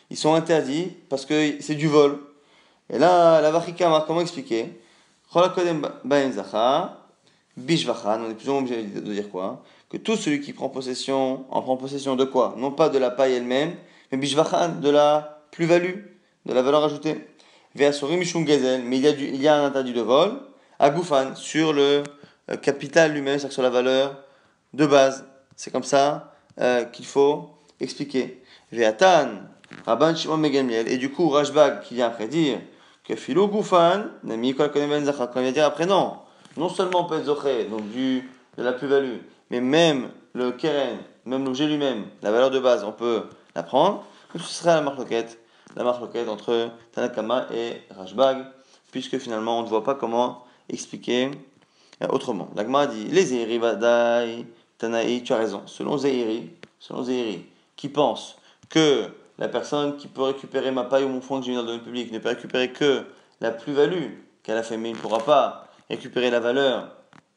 ils 0.08 0.16
sont 0.16 0.34
interdits 0.34 0.92
parce 1.08 1.26
que 1.26 1.60
c'est 1.60 1.74
du 1.74 1.88
vol. 1.88 2.20
Et 2.90 2.98
là, 2.98 3.40
la 3.40 3.50
Vachikama, 3.50 4.04
comment 4.06 4.20
expliquer? 4.20 4.80
On 5.34 5.42
est 8.30 8.34
plus 8.34 8.48
ou 8.48 8.52
moins 8.52 8.60
obligé 8.60 8.82
de 8.82 9.12
dire 9.12 9.30
quoi 9.30 9.62
Que 9.90 9.96
tout 9.96 10.16
celui 10.16 10.40
qui 10.40 10.52
prend 10.52 10.68
possession, 10.68 11.44
en 11.50 11.62
prend 11.62 11.76
possession 11.76 12.16
de 12.16 12.24
quoi? 12.24 12.54
Non 12.56 12.70
pas 12.70 12.88
de 12.88 12.98
la 12.98 13.10
paille 13.10 13.34
elle-même, 13.34 13.74
mais 14.12 14.18
bishvachan, 14.18 14.80
de 14.80 14.90
la 14.90 15.42
plus-value, 15.50 15.98
de 16.46 16.52
la 16.52 16.62
valeur 16.62 16.84
ajoutée. 16.84 17.26
mais 17.74 17.84
il 17.84 19.00
y, 19.00 19.08
a 19.08 19.10
il 19.10 19.42
y 19.42 19.48
a 19.48 19.56
un 19.56 19.66
interdit 19.66 19.92
de 19.92 20.00
vol, 20.00 20.40
à 20.78 20.90
Goufan, 20.90 21.34
sur 21.34 21.72
le 21.72 22.04
euh, 22.50 22.56
capital 22.56 23.12
lui-même, 23.12 23.38
c'est-à-dire 23.38 23.54
sur 23.54 23.62
la 23.62 23.70
valeur 23.70 24.16
de 24.74 24.86
base. 24.86 25.24
C'est 25.56 25.70
comme 25.70 25.82
ça 25.82 26.34
euh, 26.60 26.84
qu'il 26.84 27.06
faut 27.06 27.50
expliquer. 27.80 28.42
Veatan, 28.72 29.28
Rabban 29.84 30.14
Shimon 30.14 30.36
Megamiel, 30.36 30.88
et 30.88 30.98
du 30.98 31.10
coup, 31.10 31.28
Rashbag 31.28 31.82
qui 31.82 31.94
vient 31.94 32.06
après 32.06 32.28
dire 32.28 32.60
que 33.06 33.16
Philo 33.16 33.48
Goufan, 33.48 34.06
Nami 34.24 34.54
Kol 34.54 34.70
Ben 34.72 35.04
Zachar, 35.04 35.30
quand 35.30 35.40
il 35.40 35.44
vient 35.44 35.52
dire 35.52 35.64
après 35.64 35.86
non, 35.86 36.18
non 36.56 36.68
seulement 36.68 37.02
on 37.02 37.04
peut 37.04 37.18
être 37.18 37.26
donc 37.70 37.90
du, 37.90 38.28
de 38.56 38.62
la 38.62 38.72
plus-value, 38.72 39.18
mais 39.50 39.60
même 39.60 40.10
le 40.32 40.52
Keren, 40.52 40.98
même 41.24 41.44
l'objet 41.44 41.66
lui-même, 41.66 42.06
la 42.22 42.30
valeur 42.30 42.50
de 42.50 42.58
base, 42.58 42.84
on 42.84 42.92
peut 42.92 43.24
la 43.54 43.62
prendre, 43.62 44.04
ce 44.34 44.38
serait 44.38 44.74
la 44.74 44.82
marque 44.82 44.98
la 45.76 46.30
entre 46.30 46.70
Tanakama 46.92 47.46
et 47.52 47.82
Rashbag, 47.96 48.46
puisque 48.90 49.18
finalement 49.18 49.60
on 49.60 49.62
ne 49.62 49.68
voit 49.68 49.84
pas 49.84 49.94
comment 49.94 50.44
expliquer 50.68 51.30
euh, 52.02 52.06
autrement. 52.08 52.48
L'Agma 52.56 52.86
dit 52.86 53.04
les 53.06 53.60
Tanaï, 54.78 55.22
tu 55.22 55.32
as 55.32 55.36
raison. 55.36 55.62
Selon 55.66 55.96
Zehiri, 55.96 56.50
selon 56.78 57.02
Zehiri, 57.02 57.46
qui 57.76 57.88
pense 57.88 58.36
que 58.68 59.08
la 59.38 59.48
personne 59.48 59.96
qui 59.96 60.08
peut 60.08 60.22
récupérer 60.22 60.70
ma 60.70 60.84
paille 60.84 61.04
ou 61.04 61.08
mon 61.08 61.20
fonds 61.20 61.40
que 61.40 61.46
j'ai 61.46 61.52
mis 61.52 61.56
dans 61.56 61.62
le 61.62 61.68
domaine 61.68 61.84
public 61.84 62.12
ne 62.12 62.18
peut 62.18 62.30
récupérer 62.30 62.72
que 62.72 63.04
la 63.40 63.50
plus-value 63.50 64.12
qu'elle 64.42 64.56
a 64.56 64.62
fait, 64.62 64.76
mais 64.76 64.90
il 64.90 64.96
ne 64.96 65.00
pourra 65.00 65.18
pas 65.18 65.68
récupérer 65.90 66.30
la 66.30 66.40
valeur 66.40 66.88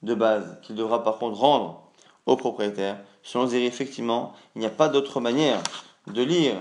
de 0.02 0.14
base 0.14 0.58
qu'il 0.62 0.76
devra 0.76 1.04
par 1.04 1.18
contre 1.18 1.40
rendre 1.40 1.84
au 2.26 2.36
propriétaire. 2.36 2.98
Selon 3.24 3.48
Zéry, 3.48 3.66
effectivement, 3.66 4.34
il 4.56 4.60
n'y 4.60 4.66
a 4.66 4.72
pas 4.72 4.88
d'autre 4.88 5.20
manière 5.20 5.62
de 6.08 6.22
lire 6.22 6.56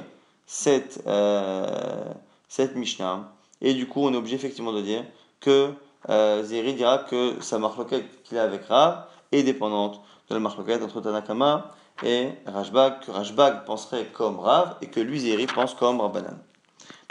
cette, 0.47 1.03
euh, 1.07 2.05
cette 2.49 2.75
Mishnah. 2.75 3.31
Et 3.61 3.75
du 3.75 3.87
coup, 3.87 4.01
on 4.01 4.13
est 4.13 4.17
obligé 4.17 4.37
effectivement 4.37 4.73
de 4.73 4.81
dire 4.81 5.05
que 5.41 5.73
euh, 6.09 6.43
dira 6.43 6.99
que 6.99 7.41
sa 7.41 7.59
marloquette 7.59 8.23
qu'il 8.23 8.39
a 8.39 8.43
avec 8.43 8.65
Rav 8.67 9.05
est 9.33 9.43
dépendante 9.43 10.01
de 10.29 10.35
la 10.35 10.41
marloquette 10.41 10.83
entre 10.83 11.01
Tanakama 11.01 11.75
et 12.03 12.31
Rajbag, 12.47 13.01
que 13.01 13.11
Rajbag 13.11 13.65
penserait 13.65 14.07
comme 14.07 14.39
Rav 14.39 14.77
et 14.81 14.89
que 14.89 15.01
lui, 15.01 15.21
Zéry, 15.21 15.47
pense 15.47 15.75
comme 15.75 16.01
Rabbanan. 16.01 16.39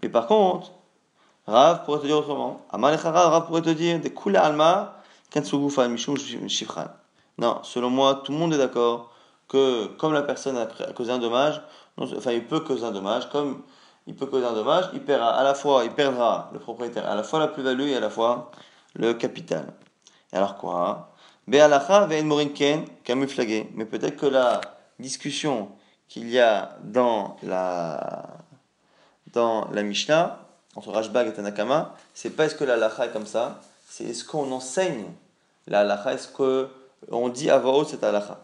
Mais 0.01 0.09
par 0.09 0.27
contre, 0.27 0.71
Rav 1.45 1.83
pourrait 1.85 1.99
te 1.99 2.05
dire 2.05 2.17
autrement. 2.17 2.61
Amalechara, 2.71 3.29
Rav 3.29 3.47
pourrait 3.47 3.61
te 3.61 3.69
dire 3.69 3.99
des 3.99 4.13
Kula 4.13 4.43
Alma, 4.43 4.95
Mishum 5.89 6.17
Shifran. 6.47 6.87
Non, 7.37 7.59
selon 7.63 7.89
moi, 7.89 8.21
tout 8.23 8.31
le 8.31 8.37
monde 8.37 8.53
est 8.53 8.57
d'accord 8.57 9.11
que 9.47 9.87
comme 9.97 10.13
la 10.13 10.23
personne 10.23 10.57
a 10.57 10.65
causé 10.93 11.11
un 11.11 11.19
dommage, 11.19 11.61
enfin 11.97 12.31
il 12.31 12.45
peut 12.45 12.59
causer 12.59 12.83
un 12.85 12.91
dommage, 12.91 13.29
comme 13.29 13.63
il 14.07 14.15
peut 14.15 14.25
causer 14.25 14.45
un 14.45 14.53
dommage, 14.53 14.85
il 14.93 15.01
perdra 15.01 15.29
à 15.29 15.43
la 15.43 15.53
fois, 15.53 15.83
il 15.83 15.91
perdra 15.91 16.49
le 16.53 16.59
propriétaire 16.59 17.09
à 17.09 17.15
la 17.15 17.23
fois 17.23 17.39
la 17.39 17.47
plus-value 17.47 17.89
et 17.89 17.95
à 17.95 17.99
la 17.99 18.09
fois 18.09 18.51
le 18.95 19.13
capital. 19.13 19.73
Et 20.33 20.37
alors 20.37 20.55
quoi? 20.57 21.13
Be'alacha. 21.47 22.07
Mais 22.07 23.85
peut-être 23.85 24.17
que 24.17 24.25
la 24.25 24.59
discussion 24.99 25.69
qu'il 26.07 26.29
y 26.29 26.39
a 26.39 26.77
dans 26.83 27.37
la, 27.43 28.37
dans 29.33 29.69
la 29.71 29.83
Mishnah, 29.83 30.39
entre 30.75 30.91
Rashbag 30.91 31.27
et 31.27 31.33
Tanakama, 31.33 31.95
c'est 32.13 32.29
pas 32.29 32.45
est-ce 32.45 32.55
que 32.55 32.63
la 32.63 32.87
est 32.87 33.11
comme 33.11 33.25
ça, 33.25 33.61
c'est 33.87 34.05
est-ce 34.05 34.23
qu'on 34.23 34.51
enseigne 34.51 35.05
la 35.67 36.13
est-ce 36.13 36.27
qu'on 36.29 37.29
dit 37.29 37.49
à 37.49 37.57
voix 37.57 37.77
haute 37.77 37.89
cette 37.89 38.03
halacha. 38.03 38.39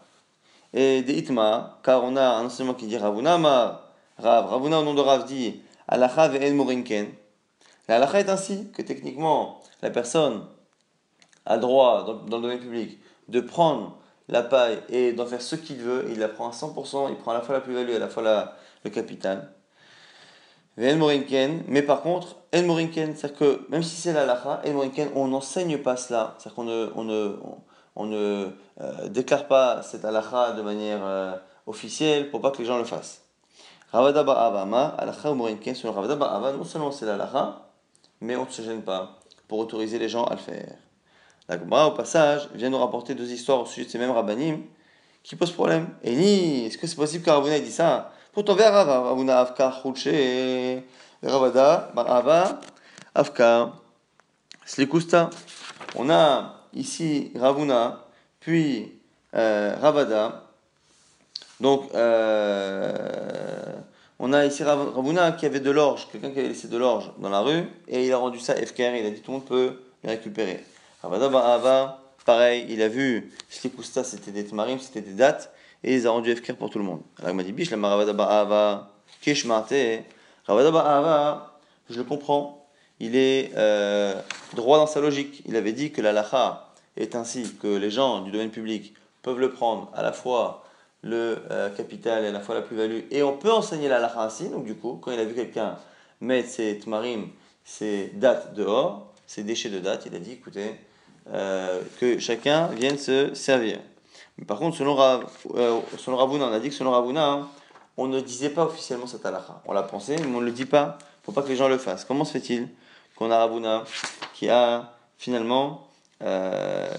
Et 0.72 1.02
des 1.02 1.14
itma, 1.14 1.78
car 1.82 2.02
on 2.04 2.16
a 2.16 2.24
un 2.24 2.46
enseignement 2.46 2.74
qui 2.74 2.86
dit 2.86 2.98
Ravuna 2.98 3.36
Rav, 4.18 4.46
Ravuna 4.46 4.80
au 4.80 4.84
nom 4.84 4.94
de 4.94 5.00
Rav 5.00 5.24
dit 5.24 5.60
halacha 5.88 6.28
ve'en 6.28 6.54
morinken. 6.54 7.08
La 7.88 7.96
halacha 7.96 8.20
est 8.20 8.28
ainsi 8.28 8.70
que 8.72 8.82
techniquement 8.82 9.62
la 9.82 9.90
personne 9.90 10.44
a 11.46 11.58
droit 11.58 12.04
dans, 12.04 12.36
le 12.36 12.42
domaine 12.42 12.60
public 12.60 12.98
de 13.28 13.40
prendre 13.40 13.98
la 14.28 14.42
paille 14.42 14.78
et 14.88 15.12
d'en 15.12 15.26
faire 15.26 15.42
ce 15.42 15.56
qu'il 15.56 15.76
veut, 15.76 16.06
il 16.10 16.18
la 16.18 16.28
prend 16.28 16.48
à 16.48 16.52
100%, 16.52 17.10
il 17.10 17.16
prend 17.16 17.32
à 17.32 17.34
la 17.34 17.40
fois 17.40 17.54
la 17.54 17.60
plus-value 17.60 17.90
et 17.90 17.96
à 17.96 17.98
la 17.98 18.08
fois 18.08 18.22
la, 18.22 18.56
le 18.84 18.90
capital. 18.90 19.50
Mais 20.76 21.82
par 21.82 22.02
contre, 22.02 22.36
c'est-à-dire 22.52 23.34
que 23.34 23.60
même 23.68 23.82
si 23.82 23.96
c'est 23.96 24.12
la 24.12 24.26
lacha, 24.26 24.62
on 25.14 25.28
n'enseigne 25.28 25.78
pas 25.78 25.96
cela. 25.96 26.34
C'est-à-dire 26.38 26.54
qu'on 26.54 26.64
ne, 26.64 26.90
on 26.96 27.04
ne, 27.04 27.36
on 27.96 28.06
ne 28.06 28.50
euh, 28.80 29.08
déclare 29.08 29.46
pas 29.46 29.82
cette 29.82 30.02
lacha 30.02 30.52
de 30.52 30.62
manière 30.62 31.00
euh, 31.02 31.36
officielle 31.66 32.30
pour 32.30 32.40
pas 32.40 32.50
que 32.50 32.58
les 32.58 32.64
gens 32.64 32.78
le 32.78 32.84
fassent. 32.84 33.22
Ravada 33.92 34.24
Ba'avama, 34.24 34.96
alacha 34.98 35.30
ou 35.30 35.34
Morinken, 35.36 35.74
selon 35.74 35.92
Ravada 35.92 36.16
non 36.52 36.64
seulement 36.64 36.90
c'est 36.90 37.06
la 37.06 37.60
mais 38.20 38.34
on 38.34 38.44
ne 38.44 38.50
se 38.50 38.62
gêne 38.62 38.82
pas 38.82 39.18
pour 39.46 39.58
autoriser 39.58 39.98
les 40.00 40.08
gens 40.08 40.24
à 40.24 40.34
le 40.34 40.40
faire. 40.40 40.76
La 41.48 41.58
Gemara, 41.58 41.88
au 41.88 41.90
passage, 41.90 42.48
vient 42.54 42.70
nous 42.70 42.78
rapporter 42.78 43.14
deux 43.14 43.30
histoires 43.30 43.60
au 43.60 43.66
sujet 43.66 43.84
de 43.84 43.90
ces 43.90 43.98
mêmes 43.98 44.10
rabbanim 44.10 44.62
qui 45.22 45.36
posent 45.36 45.52
problème. 45.52 45.88
Et 46.02 46.16
ni, 46.16 46.64
est-ce 46.66 46.78
que 46.78 46.86
c'est 46.86 46.96
possible 46.96 47.22
qu'Aravuna 47.22 47.56
ait 47.56 47.60
dit 47.60 47.70
ça? 47.70 48.12
Pourtant, 48.32 48.54
vers 48.54 48.72
Ravuna 48.72 49.40
Avka 49.40 49.72
Chouché, 49.82 50.84
Ravada, 51.22 51.90
Barava, 51.94 52.60
Avka, 53.14 53.72
Slikusta. 54.64 55.28
On 55.96 56.08
a 56.08 56.60
ici 56.72 57.30
Ravuna, 57.34 58.06
puis 58.40 58.92
euh, 59.34 59.76
Ravada. 59.80 60.44
Donc, 61.60 61.94
euh, 61.94 62.92
on 64.18 64.32
a 64.32 64.46
ici 64.46 64.64
Ravuna 64.64 65.32
qui 65.32 65.44
avait 65.44 65.60
de 65.60 65.70
l'orge, 65.70 66.08
quelqu'un 66.10 66.30
qui 66.30 66.38
avait 66.38 66.48
laissé 66.48 66.68
de 66.68 66.76
l'orge 66.78 67.12
dans 67.18 67.30
la 67.30 67.40
rue, 67.40 67.68
et 67.86 68.06
il 68.06 68.12
a 68.12 68.16
rendu 68.16 68.40
ça 68.40 68.54
FKR, 68.54 68.94
il 68.96 69.06
a 69.06 69.10
dit 69.10 69.20
tout 69.20 69.30
le 69.30 69.36
monde 69.38 69.46
peut 69.46 69.78
le 70.02 70.10
récupérer. 70.10 70.64
Ravada 71.08 72.00
pareil, 72.24 72.66
il 72.70 72.80
a 72.82 72.88
vu 72.88 73.32
Slikusta, 73.50 74.04
c'était 74.04 74.30
des 74.30 74.46
tmarim, 74.46 74.78
c'était 74.78 75.02
des 75.02 75.12
dates, 75.12 75.52
et 75.82 75.92
il 75.92 75.96
les 75.96 76.06
a 76.06 76.10
rendus 76.10 76.34
FKR 76.34 76.56
pour 76.56 76.70
tout 76.70 76.78
le 76.78 76.84
monde. 76.84 77.02
Alors 77.22 77.38
il 77.38 77.52
Bish, 77.52 77.70
la 77.70 77.76
Ravada 77.76 78.12
Ba'ava, 78.12 78.90
Kishmate, 79.20 80.04
Ravada 80.46 80.70
Ba'ava, 80.70 81.58
je 81.90 81.98
le 81.98 82.04
comprends, 82.04 82.66
il 83.00 83.16
est 83.16 83.52
euh, 83.56 84.14
droit 84.54 84.78
dans 84.78 84.86
sa 84.86 85.00
logique. 85.00 85.42
Il 85.46 85.56
avait 85.56 85.72
dit 85.72 85.90
que 85.92 86.00
la 86.00 86.12
lacha 86.12 86.70
est 86.96 87.14
ainsi, 87.14 87.54
que 87.60 87.76
les 87.76 87.90
gens 87.90 88.22
du 88.22 88.30
domaine 88.30 88.50
public 88.50 88.94
peuvent 89.22 89.40
le 89.40 89.50
prendre 89.50 89.90
à 89.94 90.02
la 90.02 90.12
fois 90.12 90.64
le 91.02 91.42
euh, 91.50 91.68
capital 91.70 92.24
et 92.24 92.28
à 92.28 92.32
la 92.32 92.40
fois 92.40 92.54
la 92.54 92.62
plus-value. 92.62 93.00
Et 93.10 93.22
on 93.22 93.36
peut 93.36 93.52
enseigner 93.52 93.88
la 93.88 93.98
lacha 93.98 94.22
ainsi. 94.22 94.48
Donc, 94.48 94.64
du 94.64 94.74
coup, 94.74 94.98
quand 95.02 95.10
il 95.10 95.18
a 95.18 95.24
vu 95.24 95.34
quelqu'un 95.34 95.76
mettre 96.20 96.48
ses 96.48 96.78
tmarim, 96.78 97.28
ses 97.64 98.08
dates 98.14 98.54
dehors, 98.54 99.12
ses 99.26 99.42
déchets 99.42 99.70
de 99.70 99.80
date, 99.80 100.04
il 100.06 100.14
a 100.14 100.18
dit 100.18 100.32
écoutez, 100.32 100.76
euh, 101.32 101.80
que 102.00 102.18
chacun 102.18 102.66
vienne 102.68 102.98
se 102.98 103.34
servir. 103.34 103.78
Par 104.46 104.58
contre, 104.58 104.76
selon, 104.76 104.94
Rav, 104.94 105.24
euh, 105.54 105.80
selon 105.98 106.16
Ravuna, 106.16 106.46
on 106.46 106.52
a 106.52 106.60
dit 106.60 106.68
que 106.68 106.74
selon 106.74 106.90
Ravuna, 106.90 107.26
hein, 107.26 107.48
on 107.96 108.08
ne 108.08 108.20
disait 108.20 108.50
pas 108.50 108.64
officiellement 108.64 109.06
cette 109.06 109.24
halakha. 109.24 109.62
On 109.66 109.72
l'a 109.72 109.82
pensé, 109.82 110.16
mais 110.16 110.36
on 110.36 110.40
ne 110.40 110.46
le 110.46 110.52
dit 110.52 110.66
pas. 110.66 110.98
Il 111.00 111.20
ne 111.20 111.24
faut 111.26 111.32
pas 111.32 111.42
que 111.42 111.48
les 111.48 111.56
gens 111.56 111.68
le 111.68 111.78
fassent. 111.78 112.04
Comment 112.04 112.24
se 112.24 112.32
fait-il 112.32 112.68
qu'on 113.16 113.30
a 113.30 113.38
Ravuna 113.38 113.84
qui 114.34 114.48
a 114.48 114.92
finalement 115.18 115.88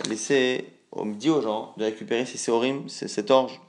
laissé, 0.08 0.72
dit 0.96 1.30
aux 1.30 1.42
gens 1.42 1.74
de 1.78 1.84
récupérer 1.84 2.26
ces 2.26 2.38
séorim, 2.38 2.88
cette 2.88 3.32
orge 3.32 3.60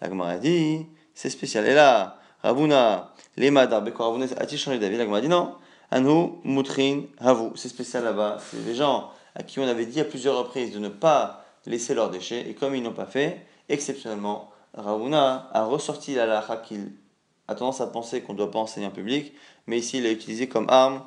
la 0.00 0.08
Gemara 0.08 0.36
dit, 0.36 0.86
c'est 1.14 1.30
spécial. 1.30 1.66
Et 1.66 1.74
là, 1.74 2.18
Ravuna, 2.42 3.12
les 3.36 3.50
madar, 3.50 3.82
Ravuna, 3.98 4.26
a-t-il 4.36 4.58
changé 4.58 4.78
d'avis 4.78 4.96
La 4.96 5.04
Gemara 5.04 5.20
dit 5.20 5.28
non. 5.28 5.54
Anu, 5.90 6.32
Mutrin, 6.44 7.02
Havu. 7.18 7.50
C'est 7.54 7.68
spécial 7.68 8.04
là-bas. 8.04 8.38
C'est 8.40 8.64
les 8.66 8.74
gens 8.74 9.10
à 9.36 9.42
qui 9.42 9.60
on 9.60 9.68
avait 9.68 9.86
dit 9.86 10.00
à 10.00 10.04
plusieurs 10.04 10.36
reprises 10.36 10.72
de 10.72 10.78
ne 10.78 10.88
pas 10.88 11.44
laisser 11.66 11.94
leurs 11.94 12.10
déchets. 12.10 12.48
Et 12.48 12.54
comme 12.54 12.74
ils 12.74 12.82
n'ont 12.82 12.92
pas 12.92 13.06
fait, 13.06 13.40
exceptionnellement, 13.68 14.50
Ravuna 14.74 15.50
a 15.52 15.64
ressorti 15.64 16.14
la 16.14 16.26
lacha 16.26 16.56
qu'il 16.56 16.92
a 17.48 17.54
tendance 17.54 17.80
à 17.80 17.86
penser 17.86 18.22
qu'on 18.22 18.32
ne 18.32 18.38
doit 18.38 18.50
pas 18.50 18.58
enseigner 18.58 18.86
en 18.86 18.90
public. 18.90 19.32
Mais 19.66 19.78
ici, 19.78 19.98
il 19.98 20.04
l'a 20.04 20.10
utilisé 20.10 20.48
comme 20.48 20.66
arme 20.68 21.02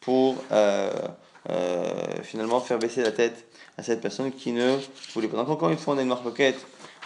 pour 0.00 0.36
euh, 0.52 0.90
euh, 1.50 2.22
finalement 2.22 2.60
faire 2.60 2.78
baisser 2.78 3.02
la 3.02 3.12
tête 3.12 3.46
à 3.76 3.82
cette 3.82 4.00
personne 4.00 4.32
qui 4.32 4.52
ne 4.52 4.78
voulait 5.12 5.28
pas. 5.28 5.36
Donc 5.36 5.48
encore 5.48 5.70
une 5.70 5.78
fois, 5.78 5.94
on 5.94 5.98
a 5.98 6.02
une 6.02 6.08
marque 6.08 6.26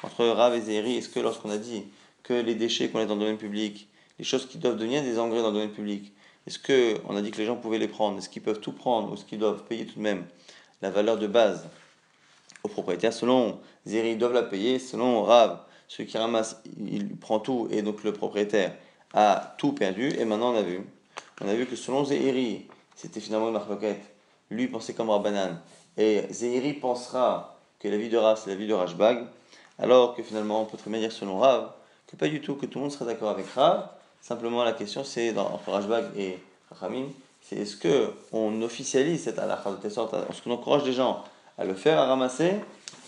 entre 0.02 0.26
Rav 0.26 0.54
et 0.54 0.60
Zéhiri, 0.60 0.96
est-ce 0.96 1.08
que 1.08 1.20
lorsqu'on 1.20 1.50
a 1.50 1.56
dit 1.56 1.84
que 2.22 2.34
les 2.34 2.54
déchets 2.54 2.88
qu'on 2.88 2.98
a 2.98 3.06
dans 3.06 3.14
le 3.14 3.20
domaine 3.20 3.38
public, 3.38 3.88
les 4.18 4.24
choses 4.24 4.46
qui 4.46 4.58
doivent 4.58 4.76
devenir 4.76 5.02
des 5.02 5.18
engrais 5.18 5.40
dans 5.40 5.48
le 5.48 5.54
domaine 5.54 5.70
public, 5.70 6.12
est-ce 6.46 6.58
qu'on 6.58 7.16
a 7.16 7.22
dit 7.22 7.30
que 7.30 7.38
les 7.38 7.46
gens 7.46 7.56
pouvaient 7.56 7.78
les 7.78 7.88
prendre? 7.88 8.18
Est-ce 8.18 8.28
qu'ils 8.28 8.42
peuvent 8.42 8.60
tout 8.60 8.72
prendre 8.72 9.10
ou 9.10 9.14
est-ce 9.14 9.24
qu'ils 9.24 9.38
doivent 9.38 9.64
payer 9.64 9.86
tout 9.86 9.96
de 9.96 10.02
même? 10.02 10.26
La 10.82 10.90
valeur 10.90 11.18
de 11.18 11.26
base 11.26 11.66
aux 12.62 12.68
propriétaires 12.68 13.12
Selon 13.12 13.58
Zéhiri, 13.84 14.12
ils 14.12 14.18
doivent 14.18 14.32
la 14.32 14.42
payer. 14.42 14.78
Selon 14.78 15.22
Rav, 15.22 15.60
celui 15.88 16.08
qui 16.08 16.18
ramasse, 16.18 16.62
il 16.78 17.16
prend 17.16 17.40
tout 17.40 17.68
et 17.70 17.82
donc 17.82 18.02
le 18.04 18.12
propriétaire 18.12 18.74
a 19.14 19.54
tout 19.58 19.72
perdu. 19.72 20.10
Et 20.18 20.24
maintenant, 20.24 20.52
on 20.52 20.56
a 20.56 20.62
vu, 20.62 20.80
on 21.40 21.48
a 21.48 21.54
vu 21.54 21.66
que 21.66 21.76
selon 21.76 22.04
Zéhiri, 22.04 22.66
c'était 22.94 23.20
finalement 23.20 23.48
une 23.48 23.54
marque 23.54 23.68
Lui 24.50 24.68
pensait 24.68 24.94
comme 24.94 25.10
Rabbanan. 25.10 25.60
Et 25.96 26.24
Zéhiri 26.30 26.74
pensera 26.74 27.58
que 27.78 27.88
la 27.88 27.96
vie 27.96 28.08
de 28.08 28.16
Rav, 28.16 28.40
c'est 28.42 28.50
la 28.50 28.56
vie 28.56 28.66
de 28.66 28.74
Rashbag 28.74 29.26
alors 29.78 30.14
que 30.14 30.22
finalement 30.22 30.62
on 30.62 30.64
peut 30.64 30.76
très 30.76 30.90
bien 30.90 31.00
dire 31.00 31.12
selon 31.12 31.38
Rav 31.38 31.72
que 32.06 32.16
pas 32.16 32.28
du 32.28 32.40
tout, 32.40 32.54
que 32.54 32.66
tout 32.66 32.78
le 32.78 32.84
monde 32.84 32.92
serait 32.92 33.04
d'accord 33.04 33.30
avec 33.30 33.46
Rav. 33.48 33.88
Simplement 34.20 34.64
la 34.64 34.72
question 34.72 35.04
c'est 35.04 35.36
entre 35.36 35.70
Rajbag 35.70 36.04
et 36.16 36.38
Rachamim, 36.70 37.06
c'est 37.48 37.56
est-ce 37.56 37.76
que 37.76 38.10
on 38.32 38.60
officialise 38.62 39.22
cette 39.24 39.38
halakha 39.38 39.70
de 39.70 39.76
telle 39.76 39.92
sorte, 39.92 40.14
est-ce 40.14 40.42
qu'on 40.42 40.50
encourage 40.50 40.84
les 40.84 40.92
gens 40.92 41.22
à 41.58 41.64
le 41.64 41.74
faire, 41.74 42.00
à 42.00 42.06
ramasser 42.06 42.54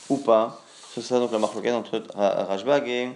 ou 0.09 0.19
pas 0.19 0.63
C'est 0.95 1.01
ça 1.01 1.19
donc 1.19 1.33
la 1.33 1.39
marque 1.39 1.57
entre 1.57 2.03
Rajbag 2.15 2.89
et 2.89 3.09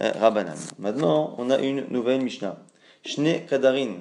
euh, 0.00 0.12
Rabbanan. 0.20 0.56
Maintenant, 0.78 1.34
on 1.38 1.50
a 1.50 1.58
une 1.58 1.86
nouvelle 1.88 2.22
Mishnah. 2.22 2.56
Shne 3.04 3.44
Kadarin, 3.46 3.96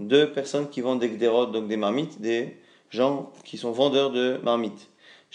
deux 0.00 0.32
personnes 0.32 0.68
qui 0.68 0.80
vendent 0.80 1.00
des 1.00 1.08
gderot, 1.08 1.46
donc 1.46 1.68
des 1.68 1.76
marmites, 1.76 2.20
des 2.20 2.58
gens 2.90 3.30
qui 3.44 3.56
sont 3.56 3.70
vendeurs 3.70 4.10
de 4.10 4.40
marmites 4.42 4.88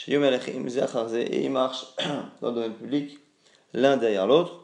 et 0.05 0.13
ils 1.43 1.49
marchent 1.49 1.85
dans 2.41 2.49
le 2.49 2.53
domaine 2.53 2.73
public, 2.73 3.17
l'un 3.73 3.97
derrière 3.97 4.27
l'autre. 4.27 4.59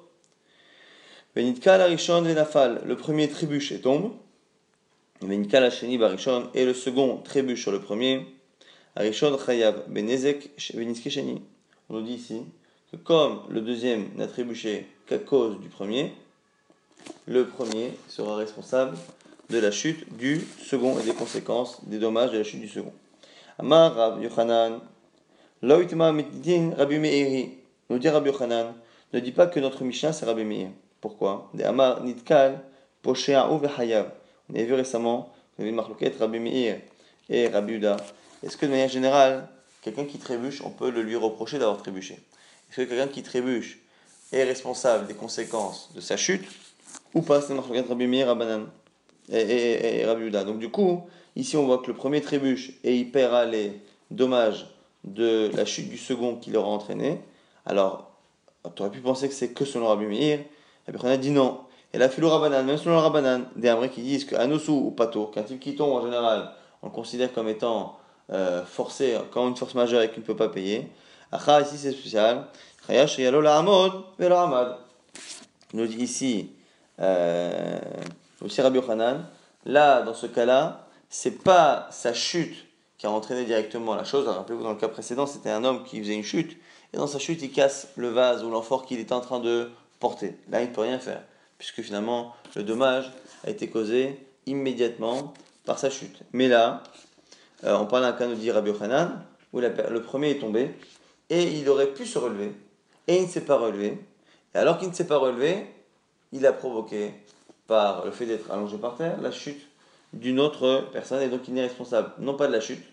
Le 1.36 2.94
premier 2.94 3.28
trébuche 3.28 3.72
et 3.72 3.82
tombe. 3.82 4.12
Et 5.22 6.66
le 6.66 6.74
second 6.74 7.18
trébuche 7.18 7.62
sur 7.62 7.72
le 7.72 7.80
premier. 7.80 8.26
On 8.96 9.04
nous 11.94 12.02
dit 12.02 12.14
ici 12.14 12.42
que 12.92 12.98
comme 12.98 13.42
le 13.50 13.62
deuxième 13.62 14.10
n'a 14.16 14.28
trébuché 14.28 14.88
qu'à 15.08 15.18
cause 15.18 15.60
du 15.60 15.70
premier, 15.70 16.14
le 17.26 17.46
premier 17.46 17.92
sera 18.08 18.36
responsable 18.36 18.98
de 19.50 19.60
la 19.60 19.72
chute 19.72 20.16
du 20.18 20.42
second 20.62 21.00
et 21.00 21.04
des 21.04 21.14
conséquences, 21.14 21.84
des 21.86 22.00
dommages 22.00 22.32
de 22.32 22.38
la 22.38 22.44
chute 22.44 22.62
du 22.62 22.68
second. 22.68 22.94
Amar 23.60 23.96
Rav 23.96 24.22
Yochanan, 24.22 24.82
Loïtma 25.62 26.12
mitdin 26.12 26.74
Rabbi 26.78 27.00
Meiri. 27.00 27.52
Nous 27.90 28.00
dit 28.00 28.10
Rabbi 28.10 28.30
Yochanan, 28.30 28.74
ne 29.14 29.20
dis 29.20 29.32
pas 29.32 29.48
que 29.48 29.60
notre 29.60 29.84
Mishnah 29.84 30.14
c'est 30.14 30.26
Rabbi 30.26 30.44
Meir. 30.44 30.70
Pourquoi? 31.02 31.50
De 31.54 31.64
Amar 31.64 32.04
Nitkal, 32.04 32.62
Poshea'u 33.02 33.60
Vehayav. 33.60 34.12
On 34.54 34.60
a 34.60 34.64
vu 34.64 34.74
récemment 34.74 35.34
que 35.58 35.64
les 35.64 35.76
Rabbi 36.20 36.40
Meir 36.40 36.80
et 37.30 37.48
Rabbi 37.48 37.74
Uda. 37.74 37.98
Est-ce 38.44 38.56
que 38.56 38.66
de 38.66 38.72
manière 38.72 38.90
générale, 38.90 39.48
quelqu'un 39.82 40.06
qui 40.06 40.20
trébuche, 40.20 40.62
on 40.64 40.70
peut 40.70 40.92
le 40.92 41.02
lui 41.02 41.16
reprocher 41.16 41.58
d'avoir 41.58 41.78
trébuché? 41.78 42.14
Est-ce 42.70 42.78
que 42.78 42.90
quelqu'un 42.90 43.08
qui 43.08 43.24
trébuche 43.24 43.80
est 44.32 44.44
responsable 44.44 45.08
des 45.08 45.16
conséquences 45.16 45.90
de 45.96 46.02
sa 46.02 46.18
chute 46.18 46.46
ou 47.16 47.22
pas? 47.22 47.42
C'est 47.42 47.54
Marloquet 47.56 47.82
Rabbi 47.82 48.06
Meir 48.06 48.36
et, 49.30 49.38
et, 49.38 50.02
et, 50.02 50.06
Rabbi 50.06 50.26
Uda. 50.26 50.44
Donc 50.44 50.60
du 50.60 50.70
coup, 50.70 51.02
ici 51.36 51.58
on 51.58 51.66
voit 51.66 51.80
que 51.80 51.88
le 51.88 51.96
premier 51.96 52.22
trébuche 52.22 52.74
et 52.84 52.96
il 52.96 53.12
paiera 53.12 53.46
les 53.46 53.82
dommages 54.12 54.68
de 55.04 55.50
la 55.56 55.66
chute 55.66 55.90
du 55.90 55.98
second 55.98 56.36
qui 56.36 56.52
l'aura 56.52 56.70
entraîné. 56.70 57.20
Alors, 57.66 58.12
tu 58.76 58.82
aurais 58.84 58.92
pu 58.92 59.00
penser 59.00 59.28
que 59.28 59.34
c'est 59.34 59.50
que 59.50 59.66
selon 59.66 59.88
Rabbi 59.88 60.06
Meir. 60.06 60.40
On 60.88 61.08
a 61.08 61.18
dit 61.18 61.32
non. 61.32 61.62
Et 61.94 62.00
la 62.00 62.10
philo 62.10 62.30
Rabbanan, 62.30 62.66
même 62.66 62.78
selon 62.78 62.96
le 62.96 63.02
Rabbanan, 63.02 63.46
des 63.56 63.70
Amrés 63.70 63.90
qui 63.90 64.02
disent 64.02 64.26
qu'Anosu 64.26 64.72
ou 64.72 64.92
Pato, 64.92 65.28
qu'un 65.28 65.44
type 65.44 65.60
qui 65.60 65.76
tombe 65.76 65.92
en 65.92 66.02
général, 66.02 66.52
on 66.82 66.88
le 66.88 66.92
considère 66.92 67.32
comme 67.32 67.48
étant 67.48 67.98
euh, 68.32 68.66
forcé, 68.66 69.18
comme 69.32 69.50
une 69.50 69.56
force 69.56 69.76
majeure 69.76 70.02
et 70.02 70.10
qu'il 70.10 70.22
ne 70.22 70.26
peut 70.26 70.36
pas 70.36 70.50
payer. 70.50 70.90
Acha, 71.32 71.62
ici 71.62 71.78
c'est 71.78 71.92
spécial. 71.92 72.46
Chayash 72.88 73.20
yalo 73.20 73.42
la 73.42 73.58
amod, 73.58 73.92
velo 74.18 74.36
amad. 74.36 74.78
Nous 75.74 75.88
dit 75.88 75.98
ici, 75.98 76.52
euh, 77.00 77.80
aussi 78.42 78.62
Rabbi 78.62 78.78
Yochanan, 78.78 79.26
là, 79.66 80.02
dans 80.02 80.14
ce 80.14 80.28
cas-là, 80.28 80.88
c'est 81.10 81.44
pas 81.44 81.88
sa 81.92 82.14
chute 82.14 82.66
qui 82.98 83.06
a 83.06 83.12
entraîné 83.12 83.46
directement 83.46 83.96
la 83.96 84.04
chose. 84.04 84.28
Rappelez-vous, 84.28 84.64
dans 84.64 84.72
le 84.72 84.78
cas 84.78 84.88
précédent, 84.88 85.26
c'était 85.26 85.50
un 85.50 85.64
homme 85.64 85.84
qui 85.84 86.00
faisait 86.00 86.16
une 86.16 86.24
chute, 86.24 86.58
et 86.94 86.98
dans 86.98 87.08
sa 87.08 87.20
chute, 87.20 87.42
il 87.42 87.52
casse 87.52 87.88
le 87.96 88.10
vase 88.10 88.44
ou 88.44 88.50
l'amphore 88.50 88.86
qu'il 88.86 89.00
était 89.00 89.14
en 89.14 89.22
train 89.22 89.40
de 89.40 89.70
porter. 90.00 90.38
Là, 90.50 90.62
il 90.62 90.70
ne 90.70 90.74
peut 90.74 90.82
rien 90.82 91.00
faire, 91.00 91.24
puisque 91.58 91.82
finalement, 91.82 92.36
le 92.56 92.64
dommage 92.64 93.12
a 93.46 93.50
été 93.50 93.70
causé 93.70 94.20
immédiatement 94.46 95.34
par 95.66 95.80
sa 95.80 95.90
chute. 95.90 96.20
Mais 96.34 96.48
là, 96.48 96.84
euh, 97.64 97.78
on 97.78 97.86
parle 97.86 98.04
d'un 98.04 98.14
cas, 98.14 98.28
nous 98.28 98.36
dit 98.36 98.52
Rabbi 98.52 98.70
Yochanan, 98.70 99.24
où 99.54 99.60
le 99.60 100.02
premier 100.02 100.32
est 100.32 100.40
tombé, 100.40 100.76
et 101.30 101.44
il 101.44 101.70
aurait 101.70 101.94
pu 101.94 102.06
se 102.06 102.18
relever, 102.18 102.52
et 103.08 103.18
il 103.18 103.24
ne 103.24 103.28
s'est 103.28 103.46
pas 103.46 103.58
relevé. 103.58 103.98
Et 104.54 104.58
alors 104.58 104.78
qu'il 104.78 104.90
ne 104.90 104.94
s'est 104.94 105.08
pas 105.08 105.18
relevé, 105.18 105.68
il 106.32 106.46
a 106.46 106.54
provoqué, 106.54 107.14
par 107.68 108.06
le 108.06 108.12
fait 108.12 108.26
d'être 108.26 108.52
allongé 108.52 108.78
par 108.78 108.96
terre, 108.96 109.20
la 109.22 109.32
chute 109.32 109.68
d'une 110.12 110.40
autre 110.40 110.90
personne, 110.92 111.22
et 111.22 111.30
donc 111.30 111.48
il 111.48 111.54
n'est 111.54 111.64
responsable, 111.64 112.12
non 112.20 112.36
pas 112.36 112.48
de 112.48 112.52
la 112.52 112.60
chute, 112.60 112.84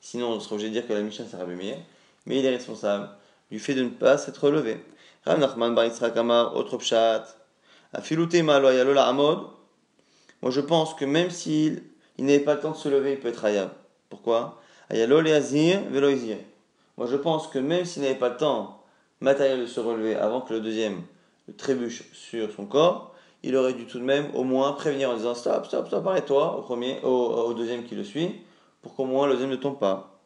sinon 0.00 0.30
on 0.30 0.40
serait 0.40 0.54
obligé 0.54 0.70
de 0.70 0.74
dire 0.74 0.88
que 0.88 0.92
la 0.92 1.02
Mishnah 1.02 1.26
s'est 1.26 1.36
Rabbi 1.36 1.54
mais 2.26 2.38
il 2.38 2.46
est 2.46 2.50
responsable 2.50 3.10
du 3.50 3.60
fait 3.60 3.74
de 3.74 3.82
ne 3.82 3.90
pas 3.90 4.16
s'être 4.18 4.44
relevé. 4.44 4.82
Nachman 5.26 5.76
autre 6.54 6.76
pshat, 6.78 7.24
Moi 10.42 10.50
je 10.50 10.60
pense 10.60 10.94
que 10.94 11.04
même 11.04 11.30
s'il 11.30 11.82
il 12.18 12.26
n'avait 12.26 12.40
pas 12.40 12.54
le 12.54 12.60
temps 12.60 12.72
de 12.72 12.76
se 12.76 12.88
lever, 12.88 13.12
il 13.12 13.20
peut 13.20 13.28
être 13.28 13.44
hayab. 13.44 13.70
Pourquoi? 14.08 14.60
Moi 14.90 17.06
je 17.06 17.16
pense 17.16 17.48
que 17.48 17.58
même 17.58 17.84
s'il 17.84 18.02
n'avait 18.02 18.14
pas 18.14 18.28
le 18.28 18.36
temps 18.36 18.82
matériel 19.20 19.60
de 19.60 19.66
se 19.66 19.80
relever 19.80 20.14
avant 20.14 20.40
que 20.40 20.54
le 20.54 20.60
deuxième 20.60 21.02
trébuche 21.56 22.04
sur 22.12 22.52
son 22.52 22.66
corps, 22.66 23.14
il 23.42 23.56
aurait 23.56 23.74
dû 23.74 23.86
tout 23.86 23.98
de 23.98 24.04
même 24.04 24.34
au 24.34 24.44
moins 24.44 24.72
prévenir 24.72 25.10
en 25.10 25.16
disant 25.16 25.34
stop, 25.34 25.66
stop, 25.66 25.86
stop, 25.86 26.06
arrête-toi 26.06 26.58
au, 26.58 26.62
premier, 26.62 26.98
au, 27.02 27.08
au, 27.08 27.54
deuxième 27.54 27.84
qui 27.84 27.94
le 27.94 28.04
suit, 28.04 28.40
pour 28.80 28.94
qu'au 28.94 29.04
moins 29.04 29.26
le 29.26 29.34
deuxième 29.34 29.50
ne 29.50 29.56
tombe 29.56 29.78
pas. 29.78 30.18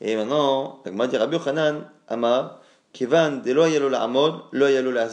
Et 0.00 0.14
maintenant, 0.14 0.80
Rabbi 0.84 1.36
Yochanan, 1.36 1.88
Amar, 2.06 2.60
Kevan 2.92 3.42
de 3.42 3.52
lo 3.52 3.88
la 3.88 4.02
amod, 4.02 4.42
lo 4.52 4.90
la 4.90 5.08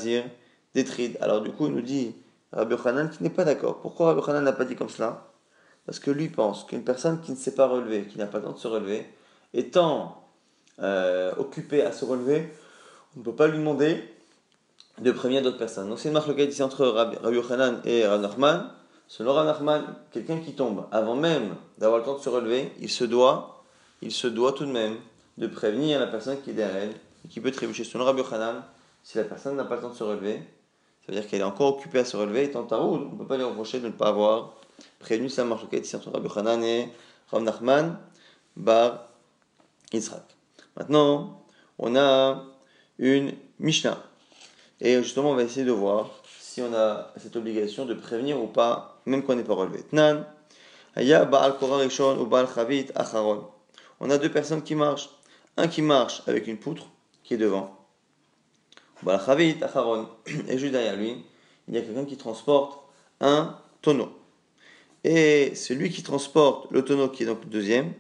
Alors 1.22 1.42
du 1.42 1.52
coup, 1.52 1.68
il 1.68 1.74
nous 1.74 1.82
dit 1.82 2.16
Rabbi 2.52 2.76
Yochanan 2.76 3.10
qui 3.10 3.24
n'est 3.24 3.30
pas 3.30 3.46
d'accord. 3.46 3.80
Pourquoi 3.80 4.14
Rabbi 4.14 4.44
n'a 4.44 4.52
pas 4.52 4.66
dit 4.66 4.76
comme 4.76 4.90
cela? 4.90 5.28
Parce 5.86 6.00
que 6.00 6.12
lui 6.12 6.30
pense 6.30 6.66
qu'une 6.66 6.84
personne 6.84 7.22
qui 7.22 7.32
ne 7.32 7.38
s'est 7.38 7.56
pas 7.56 7.68
relevée, 7.68 8.06
qui 8.06 8.18
n'a 8.18 8.26
pas 8.26 8.40
le 8.40 8.46
temps 8.46 8.54
de 8.54 8.58
se 8.58 8.68
relever, 8.68 9.06
étant 9.54 10.28
euh, 10.80 11.34
occupée 11.38 11.84
à 11.84 11.92
se 11.92 12.04
relever, 12.04 12.50
on 13.16 13.20
ne 13.20 13.26
peut 13.26 13.36
pas 13.36 13.48
lui 13.48 13.60
demander 13.60 14.04
de 15.00 15.12
prévenir 15.12 15.42
d'autres 15.42 15.58
personnes. 15.58 15.88
Donc 15.90 16.00
c'est 16.00 16.10
une 16.10 16.14
marque 16.14 16.38
ici 16.38 16.64
entre 16.64 16.86
Rabbi, 16.86 17.18
et 17.86 18.06
Rav 18.06 18.22
Nachman. 18.22 18.70
Selon 19.08 19.34
Rav 19.34 19.46
Nachman, 19.46 19.84
quelqu'un 20.12 20.40
qui 20.40 20.54
tombe 20.54 20.88
avant 20.92 21.16
même 21.16 21.56
d'avoir 21.78 22.00
le 22.00 22.06
temps 22.06 22.18
de 22.18 22.22
se 22.22 22.30
relever, 22.30 22.72
il 22.80 22.90
se 22.90 23.04
doit, 23.04 23.64
il 24.02 24.12
se 24.12 24.28
doit 24.28 24.54
tout 24.54 24.66
de 24.66 24.72
même 24.72 24.96
de 25.38 25.48
prévenir 25.48 26.00
la 26.00 26.08
personne 26.08 26.42
qui 26.42 26.50
est 26.50 26.54
derrière 26.54 26.84
elle 26.84 26.96
et 27.24 27.28
qui 27.28 27.40
peut 27.40 27.52
trébucher. 27.52 27.84
Selon 27.84 28.06
Rabbi 28.06 28.24
si 29.04 29.20
la 29.20 29.24
personne 29.24 29.56
n'a 29.56 29.66
pas 29.66 29.76
le 29.76 29.82
temps 29.82 29.90
de 29.92 29.96
se 29.96 30.04
relever, 30.04 30.42
ça 31.06 31.12
veut 31.12 31.20
dire 31.20 31.30
qu'elle 31.30 31.42
est 31.42 31.44
encore 31.44 31.78
occupée 31.78 32.00
à 32.00 32.06
se 32.06 32.18
relever, 32.18 32.46
étant 32.46 32.64
taroud, 32.64 33.02
on 33.10 33.12
ne 33.14 33.18
peut 33.18 33.28
pas 33.28 33.38
lui 33.38 33.44
reprocher 33.44 33.80
de 33.80 33.88
ne 33.88 33.92
pas 33.92 34.08
avoir 34.08 34.56
prévenu 34.98 35.30
sa 35.30 35.46
marque 35.46 35.72
ici 35.74 35.96
entre 35.96 36.10
Rabbi 36.10 36.28
Yochanan 36.28 36.64
et 36.64 36.90
Rav 37.30 37.44
Nachman 37.44 38.00
bar 38.56 39.08
Israq. 39.94 40.24
Maintenant, 40.76 41.44
on 41.78 41.96
a 41.96 42.44
une 42.98 43.34
Mishnah. 43.60 44.02
Et 44.82 45.02
justement, 45.04 45.32
on 45.32 45.36
va 45.36 45.44
essayer 45.44 45.66
de 45.66 45.72
voir 45.72 46.10
si 46.40 46.62
on 46.64 46.74
a 46.74 47.14
cette 47.18 47.36
obligation 47.36 47.86
de 47.86 47.94
prévenir 47.94 48.42
ou 48.42 48.48
pas, 48.48 49.00
même 49.06 49.24
quand 49.24 49.34
on 49.34 49.36
n'est 49.36 49.44
pas 49.44 49.54
relevé. 49.54 49.84
Tnan, 49.84 50.26
Baal 50.96 51.54
Rishon 51.62 52.20
ou 52.20 52.26
Baal 52.26 52.48
Chavit 52.54 52.88
Acharon. 52.96 53.46
On 54.00 54.10
a 54.10 54.18
deux 54.18 54.32
personnes 54.32 54.64
qui 54.64 54.74
marchent. 54.74 55.10
Un 55.58 55.68
qui 55.68 55.82
marche 55.82 56.24
avec 56.28 56.48
une 56.48 56.58
poutre 56.58 56.88
qui 57.24 57.36
est 57.36 57.38
devant. 57.38 57.85
Baal 59.04 59.20
Chavit 59.26 59.58
Acharon. 59.62 60.08
Et 60.48 60.58
juste 60.58 60.72
derrière 60.72 60.96
lui, 60.96 61.24
il 61.68 61.74
y 61.74 61.78
a 61.78 61.82
quelqu'un 61.82 62.06
qui 62.06 62.18
transporte 62.18 62.80
un 63.22 63.58
tonneau. 63.82 64.10
Et 65.04 65.54
celui 65.56 65.90
qui 65.90 66.04
transporte 66.04 66.72
le 66.72 66.84
tonneau, 66.84 67.10
qui 67.10 67.24
est 67.24 67.26
donc 67.26 67.44
le 67.44 67.50
deuxième, 67.50 67.94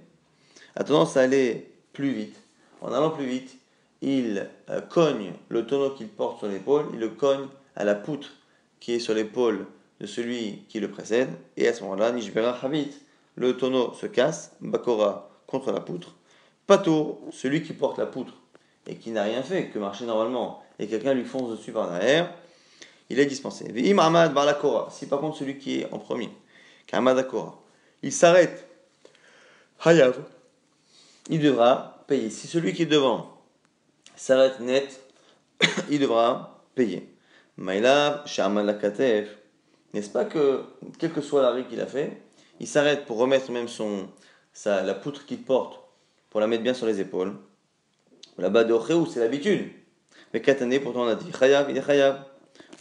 a 0.75 0.83
tendance 0.83 1.17
à 1.17 1.21
aller 1.21 1.71
plus 1.93 2.11
vite. 2.11 2.41
En 2.81 2.91
allant 2.91 3.11
plus 3.11 3.25
vite, 3.25 3.57
il 4.01 4.49
euh, 4.69 4.81
cogne 4.81 5.33
le 5.49 5.65
tonneau 5.65 5.91
qu'il 5.91 6.07
porte 6.07 6.39
sur 6.39 6.47
l'épaule, 6.47 6.85
il 6.93 6.99
le 6.99 7.09
cogne 7.09 7.47
à 7.75 7.83
la 7.83 7.95
poutre 7.95 8.31
qui 8.79 8.93
est 8.93 8.99
sur 8.99 9.13
l'épaule 9.13 9.65
de 9.99 10.05
celui 10.05 10.63
qui 10.67 10.79
le 10.79 10.91
précède, 10.91 11.29
et 11.57 11.67
à 11.67 11.73
ce 11.73 11.83
moment-là, 11.83 12.11
Nishbera 12.11 12.57
Havit, 12.61 12.91
le 13.35 13.55
tonneau 13.55 13.93
se 13.93 14.05
casse, 14.05 14.51
Bakora 14.61 15.29
contre 15.47 15.71
la 15.71 15.79
poutre, 15.79 16.15
Pato, 16.67 17.21
celui 17.31 17.63
qui 17.63 17.73
porte 17.73 17.97
la 17.97 18.05
poutre 18.05 18.33
et 18.87 18.95
qui 18.95 19.11
n'a 19.11 19.23
rien 19.23 19.43
fait 19.43 19.67
que 19.67 19.79
marcher 19.79 20.05
normalement, 20.05 20.63
et 20.79 20.87
quelqu'un 20.87 21.13
lui 21.13 21.25
fonce 21.25 21.51
dessus 21.57 21.71
par 21.71 21.91
derrière, 21.91 22.33
il 23.09 23.19
est 23.19 23.25
dispensé. 23.25 23.65
Si 23.75 25.05
par 25.05 25.19
contre 25.19 25.37
celui 25.37 25.57
qui 25.57 25.81
est 25.81 25.91
en 25.91 25.99
premier, 25.99 26.29
Akora, 26.91 27.61
il 28.01 28.11
s'arrête, 28.11 28.67
Hayav, 29.83 30.17
il 31.29 31.39
devra 31.39 32.03
payer. 32.07 32.29
Si 32.29 32.47
celui 32.47 32.73
qui 32.73 32.83
est 32.83 32.87
devant 32.87 33.41
s'arrête 34.15 34.59
net, 34.59 35.01
il 35.89 35.99
devra 35.99 36.63
payer. 36.75 37.09
Maïlav, 37.57 38.25
Katef, 38.81 39.29
n'est-ce 39.93 40.09
pas 40.09 40.25
que, 40.25 40.63
quel 40.99 41.11
que 41.11 41.21
soit 41.21 41.41
l'arrêt 41.41 41.65
qu'il 41.65 41.79
a 41.79 41.87
fait, 41.87 42.21
il 42.59 42.67
s'arrête 42.67 43.05
pour 43.05 43.17
remettre 43.17 43.51
même 43.51 43.67
son, 43.67 44.09
sa, 44.53 44.83
la 44.83 44.93
poutre 44.93 45.25
qu'il 45.25 45.41
porte, 45.43 45.79
pour 46.29 46.39
la 46.39 46.47
mettre 46.47 46.63
bien 46.63 46.73
sur 46.73 46.85
les 46.85 46.99
épaules. 46.99 47.35
Là-bas 48.37 48.65
de 48.65 48.75
c'est 49.09 49.19
l'habitude. 49.19 49.71
Mais 50.35 50.41
Katané, 50.41 50.81
pourtant 50.81 51.03
on 51.03 51.07
a 51.07 51.15
dit 51.15 51.31
Chayav, 51.31 51.67
il 51.69 51.77
est 51.77 51.85
Chayav. 51.85 52.21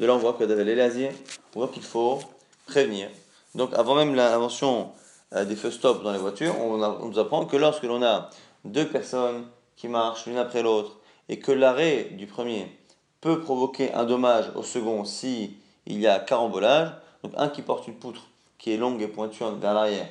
De 0.00 0.06
là 0.06 0.14
on 0.16 0.18
voit 0.18 0.32
que 0.32 0.42
l'Élazir, 0.42 1.12
on 1.54 1.60
voit 1.60 1.68
qu'il 1.68 1.84
faut 1.84 2.18
prévenir. 2.66 3.08
Donc 3.54 3.72
avant 3.74 3.94
même 3.94 4.16
l'invention 4.16 4.90
euh, 5.36 5.44
des 5.44 5.54
feux 5.54 5.70
stop 5.70 6.02
dans 6.02 6.10
les 6.10 6.18
voitures, 6.18 6.60
on, 6.60 6.78
nous 6.78 7.18
apprend 7.20 7.46
que 7.46 7.56
lorsque 7.56 7.84
l'on 7.84 8.02
a 8.02 8.28
deux 8.64 8.88
personnes 8.88 9.46
qui 9.76 9.86
marchent 9.86 10.26
l'une 10.26 10.38
après 10.38 10.64
l'autre, 10.64 10.98
et 11.28 11.38
que 11.38 11.52
l'arrêt 11.52 12.08
du 12.18 12.26
premier 12.26 12.76
peut 13.20 13.40
provoquer 13.40 13.92
un 13.92 14.02
dommage 14.02 14.46
au 14.56 14.64
second 14.64 15.04
si 15.04 15.56
il 15.86 16.00
y 16.00 16.08
a 16.08 16.18
carambolage, 16.18 16.88
donc 17.22 17.34
un 17.36 17.48
qui 17.48 17.62
porte 17.62 17.86
une 17.86 17.94
poutre 17.94 18.22
qui 18.58 18.72
est 18.72 18.76
longue 18.76 19.00
et 19.00 19.06
pointuante 19.06 19.60
vers 19.60 19.74
l'arrière, 19.74 20.08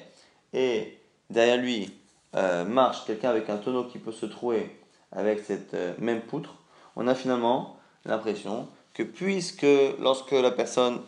et 0.54 0.98
derrière 1.30 1.58
lui 1.58 1.92
euh, 2.38 2.64
marche 2.64 3.04
quelqu'un 3.06 3.32
avec 3.32 3.50
un 3.50 3.58
tonneau 3.58 3.84
qui 3.84 4.00
peut 4.00 4.14
se 4.14 4.28
trouer 4.28 4.80
avec 5.12 5.42
cette 5.42 5.74
euh, 5.74 5.94
même 6.00 6.22
poutre, 6.22 6.56
on 6.96 7.08
a 7.08 7.16
finalement 7.16 7.78
l'impression 8.06 8.68
que 8.94 9.04
puisque 9.04 9.66
lorsque 10.00 10.32
la 10.32 10.52
personne 10.52 11.02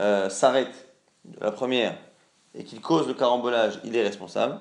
euh, 0.00 0.28
s'arrête, 0.28 0.94
la 1.40 1.52
première, 1.52 1.96
et 2.54 2.64
qu'il 2.64 2.80
cause 2.80 3.06
le 3.08 3.14
carambolage, 3.14 3.80
il 3.84 3.96
est 3.96 4.02
responsable, 4.02 4.58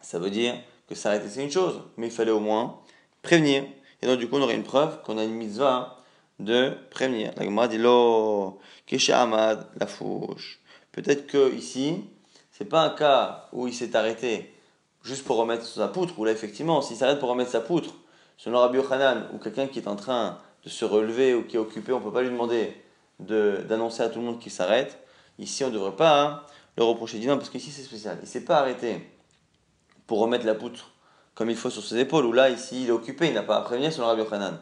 ça 0.00 0.18
veut 0.18 0.30
dire 0.30 0.54
que 0.88 0.94
s'arrêter 0.94 1.28
c'est 1.28 1.44
une 1.44 1.50
chose, 1.50 1.82
mais 1.96 2.06
il 2.06 2.12
fallait 2.12 2.30
au 2.30 2.40
moins 2.40 2.80
prévenir. 3.22 3.64
Et 4.02 4.06
donc, 4.06 4.18
du 4.18 4.28
coup, 4.28 4.36
on 4.36 4.42
aurait 4.42 4.54
une 4.54 4.62
preuve 4.62 5.02
qu'on 5.02 5.18
a 5.18 5.24
une 5.24 5.34
mitzvah 5.34 5.98
de 6.38 6.72
prévenir. 6.90 7.32
La 7.36 7.44
Gemara 7.44 7.68
dit 7.68 7.78
Lo, 7.78 8.58
Amad, 9.12 9.66
la 9.76 9.86
fouche. 9.86 10.60
Peut-être 10.92 11.26
que 11.26 11.54
ici, 11.54 12.04
c'est 12.52 12.66
pas 12.66 12.82
un 12.82 12.90
cas 12.90 13.48
où 13.52 13.66
il 13.66 13.74
s'est 13.74 13.96
arrêté 13.96 14.52
juste 15.02 15.24
pour 15.24 15.36
remettre 15.36 15.64
sa 15.64 15.88
poutre, 15.88 16.18
ou 16.18 16.24
là, 16.24 16.32
effectivement, 16.32 16.82
s'il 16.82 16.96
s'arrête 16.96 17.18
pour 17.18 17.28
remettre 17.28 17.50
sa 17.50 17.60
poutre, 17.60 17.94
selon 18.36 18.60
Rabbi 18.60 18.78
Yochanan, 18.78 19.28
ou 19.32 19.38
quelqu'un 19.38 19.66
qui 19.66 19.78
est 19.78 19.88
en 19.88 19.96
train 19.96 20.38
de 20.64 20.68
se 20.68 20.84
relever 20.84 21.34
ou 21.34 21.44
qui 21.44 21.56
est 21.56 21.60
occupé, 21.60 21.92
on 21.92 22.00
ne 22.00 22.04
peut 22.04 22.12
pas 22.12 22.22
lui 22.22 22.30
demander 22.30 22.74
d'annoncer 23.18 24.02
à 24.02 24.08
tout 24.08 24.18
le 24.18 24.26
monde 24.26 24.38
qu'il 24.38 24.52
s'arrête. 24.52 24.98
Ici, 25.38 25.64
on 25.64 25.68
ne 25.68 25.74
devrait 25.74 25.96
pas 25.96 26.22
hein, 26.22 26.42
le 26.76 26.84
reprocher. 26.84 27.18
Non, 27.26 27.36
parce 27.36 27.50
qu'ici, 27.50 27.70
c'est 27.70 27.82
spécial. 27.82 28.16
Il 28.20 28.24
ne 28.24 28.26
s'est 28.26 28.44
pas 28.44 28.58
arrêté 28.58 29.10
pour 30.06 30.18
remettre 30.18 30.46
la 30.46 30.54
poutre 30.54 30.92
comme 31.34 31.50
il 31.50 31.56
faut 31.56 31.70
sur 31.70 31.84
ses 31.84 31.98
épaules, 31.98 32.24
ou 32.24 32.32
là, 32.32 32.48
ici, 32.48 32.84
il 32.84 32.88
est 32.88 32.92
occupé, 32.92 33.28
il 33.28 33.34
n'a 33.34 33.42
pas 33.42 33.58
à 33.58 33.60
prévenir 33.60 33.92
le 33.96 34.02
Rabbi 34.02 34.22
Yochanan. 34.22 34.58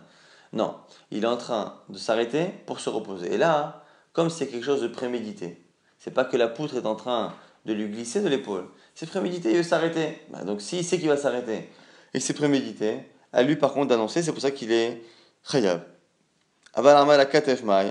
Non, 0.53 0.77
il 1.13 1.23
est 1.23 1.29
en 1.29 1.37
train 1.37 1.81
de 1.89 1.97
s'arrêter 1.97 2.47
pour 2.67 2.81
se 2.81 2.91
reposer. 2.91 3.33
Et 3.33 3.39
là, 3.39 3.85
comme 4.13 4.29
c'est 4.29 4.49
quelque 4.49 4.65
chose 4.65 4.83
de 4.83 4.89
prémédité, 4.89 5.65
c'est 5.99 6.13
pas 6.13 6.25
que 6.25 6.37
la 6.37 6.49
poutre 6.49 6.77
est 6.77 6.87
en 6.87 6.97
train 6.97 7.33
de 7.65 7.73
lui 7.73 7.89
glisser 7.89 8.21
de 8.21 8.29
l'épaule, 8.29 8.67
c'est 8.95 9.09
prémédité, 9.09 9.51
il 9.51 9.57
veut 9.57 9.63
s'arrêter. 9.63 10.21
Bah, 10.31 10.45
donc 10.45 10.61
s'il 10.61 10.85
sait 10.85 10.99
qu'il 10.99 11.09
va 11.09 11.17
s'arrêter, 11.17 11.71
et 12.13 12.21
c'est 12.21 12.35
prémédité, 12.35 13.09
à 13.35 13.43
lui 13.43 13.57
par 13.57 13.73
contre 13.73 13.89
d'annoncer, 13.89 14.23
c'est 14.23 14.33
pour 14.33 14.41
ça 14.41 14.51
qu'il 14.51 14.73
est 14.73 15.03
khayab. 15.51 15.83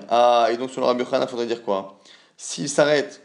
Ah, 0.09 0.47
et 0.51 0.57
donc 0.57 0.75
le 0.75 0.83
Rabbi 0.83 1.03
Yochanan, 1.03 1.27
il 1.27 1.29
faudrait 1.29 1.45
dire 1.45 1.63
quoi? 1.63 1.99
S'il 2.35 2.67
s'arrête 2.67 3.21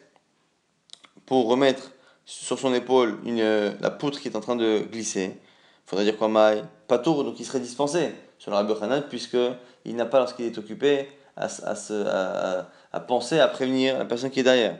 pour 1.26 1.48
remettre 1.48 1.92
sur 2.24 2.58
son 2.58 2.74
épaule 2.74 3.18
une, 3.24 3.74
la 3.80 3.90
poutre 3.90 4.20
qui 4.20 4.28
est 4.28 4.36
en 4.36 4.40
train 4.40 4.56
de 4.56 4.80
glisser, 4.80 5.40
faudrait 5.86 6.04
dire 6.04 6.16
quoi 6.18 6.28
Maï 6.28 6.62
Patour, 6.86 7.24
donc 7.24 7.40
il 7.40 7.44
serait 7.44 7.60
dispensé, 7.60 8.12
le 8.46 8.52
Rabbi 8.52 8.72
Yochanan, 8.72 9.02
puisqu'il 9.08 9.96
n'a 9.96 10.06
pas, 10.06 10.18
lorsqu'il 10.18 10.46
est 10.46 10.58
occupé, 10.58 11.08
à, 11.36 11.46
à, 11.64 11.74
à, 11.74 12.66
à, 12.92 13.00
penser, 13.00 13.38
à 13.38 13.48
prévenir 13.48 13.98
la 13.98 14.04
personne 14.04 14.30
qui 14.30 14.40
est 14.40 14.44
derrière. 14.44 14.78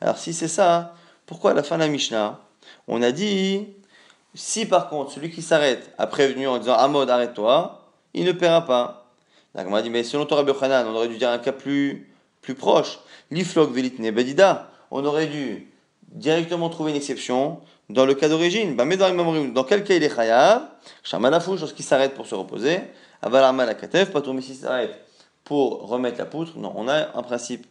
Alors 0.00 0.18
si 0.18 0.32
c'est 0.32 0.48
ça, 0.48 0.94
pourquoi 1.26 1.50
à 1.52 1.54
la 1.54 1.62
fin 1.62 1.76
de 1.76 1.82
la 1.82 1.88
Mishnah, 1.88 2.40
on 2.88 3.02
a 3.02 3.12
dit, 3.12 3.66
si 4.34 4.66
par 4.66 4.88
contre 4.88 5.12
celui 5.12 5.30
qui 5.30 5.42
s'arrête 5.42 5.92
a 5.98 6.06
prévenu 6.06 6.46
en 6.46 6.58
disant 6.58 6.74
Amod, 6.74 7.08
arrête-toi, 7.08 7.88
il 8.14 8.24
ne 8.24 8.32
paiera 8.32 8.64
pas. 8.64 9.06
Donc 9.54 9.66
on 9.68 9.74
a 9.74 9.82
dit, 9.82 9.90
mais 9.90 10.02
selon 10.02 10.26
Torah 10.26 10.42
Yochanan, 10.42 10.86
on 10.88 10.94
aurait 10.94 11.08
dû 11.08 11.16
dire 11.16 11.30
un 11.30 11.38
cas 11.38 11.52
plus, 11.52 12.12
plus 12.40 12.54
proche. 12.54 12.98
L'iflog 13.30 13.72
velitne 13.72 14.10
bedida, 14.10 14.70
on 14.90 15.04
aurait 15.04 15.26
dû 15.26 15.70
directement 16.08 16.68
trouver 16.68 16.90
une 16.90 16.96
exception 16.96 17.60
dans 17.88 18.06
le 18.06 18.14
cas 18.14 18.28
d'origine. 18.28 18.76
Bah, 18.76 18.84
dans 18.84 19.64
quel 19.64 19.84
cas 19.84 19.94
il 19.94 20.02
est 20.02 20.14
chayav? 20.14 20.62
Shamanafouch, 21.02 21.60
lorsqu'il 21.60 21.84
s'arrête 21.84 22.14
pour 22.14 22.26
se 22.26 22.34
reposer. 22.34 22.80
Avalama 23.22 23.64
la 23.64 23.74
katef, 23.74 24.12
mais 24.14 24.42
s'il 24.42 24.56
s'arrête 24.56 25.00
pour 25.44 25.88
remettre 25.88 26.18
la 26.18 26.26
poutre. 26.26 26.58
Non, 26.58 26.72
on 26.76 26.88
a 26.88 27.16
un 27.16 27.22
principe 27.22 27.66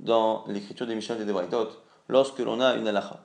dans 0.00 0.44
l'écriture 0.46 0.86
des 0.86 0.94
et 0.94 1.14
des 1.16 1.24
Debraitot. 1.24 1.68
Lorsque 2.08 2.38
l'on 2.38 2.60
a 2.60 2.74
une 2.74 2.86
halacha 2.86 3.24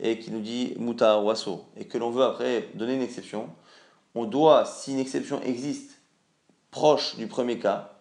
et 0.00 0.18
qui 0.18 0.30
nous 0.30 0.40
dit 0.40 0.74
muta 0.78 1.20
ou 1.20 1.30
asso, 1.30 1.64
et 1.76 1.86
que 1.86 1.98
l'on 1.98 2.10
veut 2.10 2.24
après 2.24 2.68
donner 2.74 2.94
une 2.94 3.02
exception, 3.02 3.48
on 4.14 4.24
doit, 4.24 4.64
si 4.64 4.92
une 4.92 4.98
exception 4.98 5.40
existe 5.42 5.98
proche 6.70 7.16
du 7.16 7.26
premier 7.26 7.58
cas, 7.58 7.92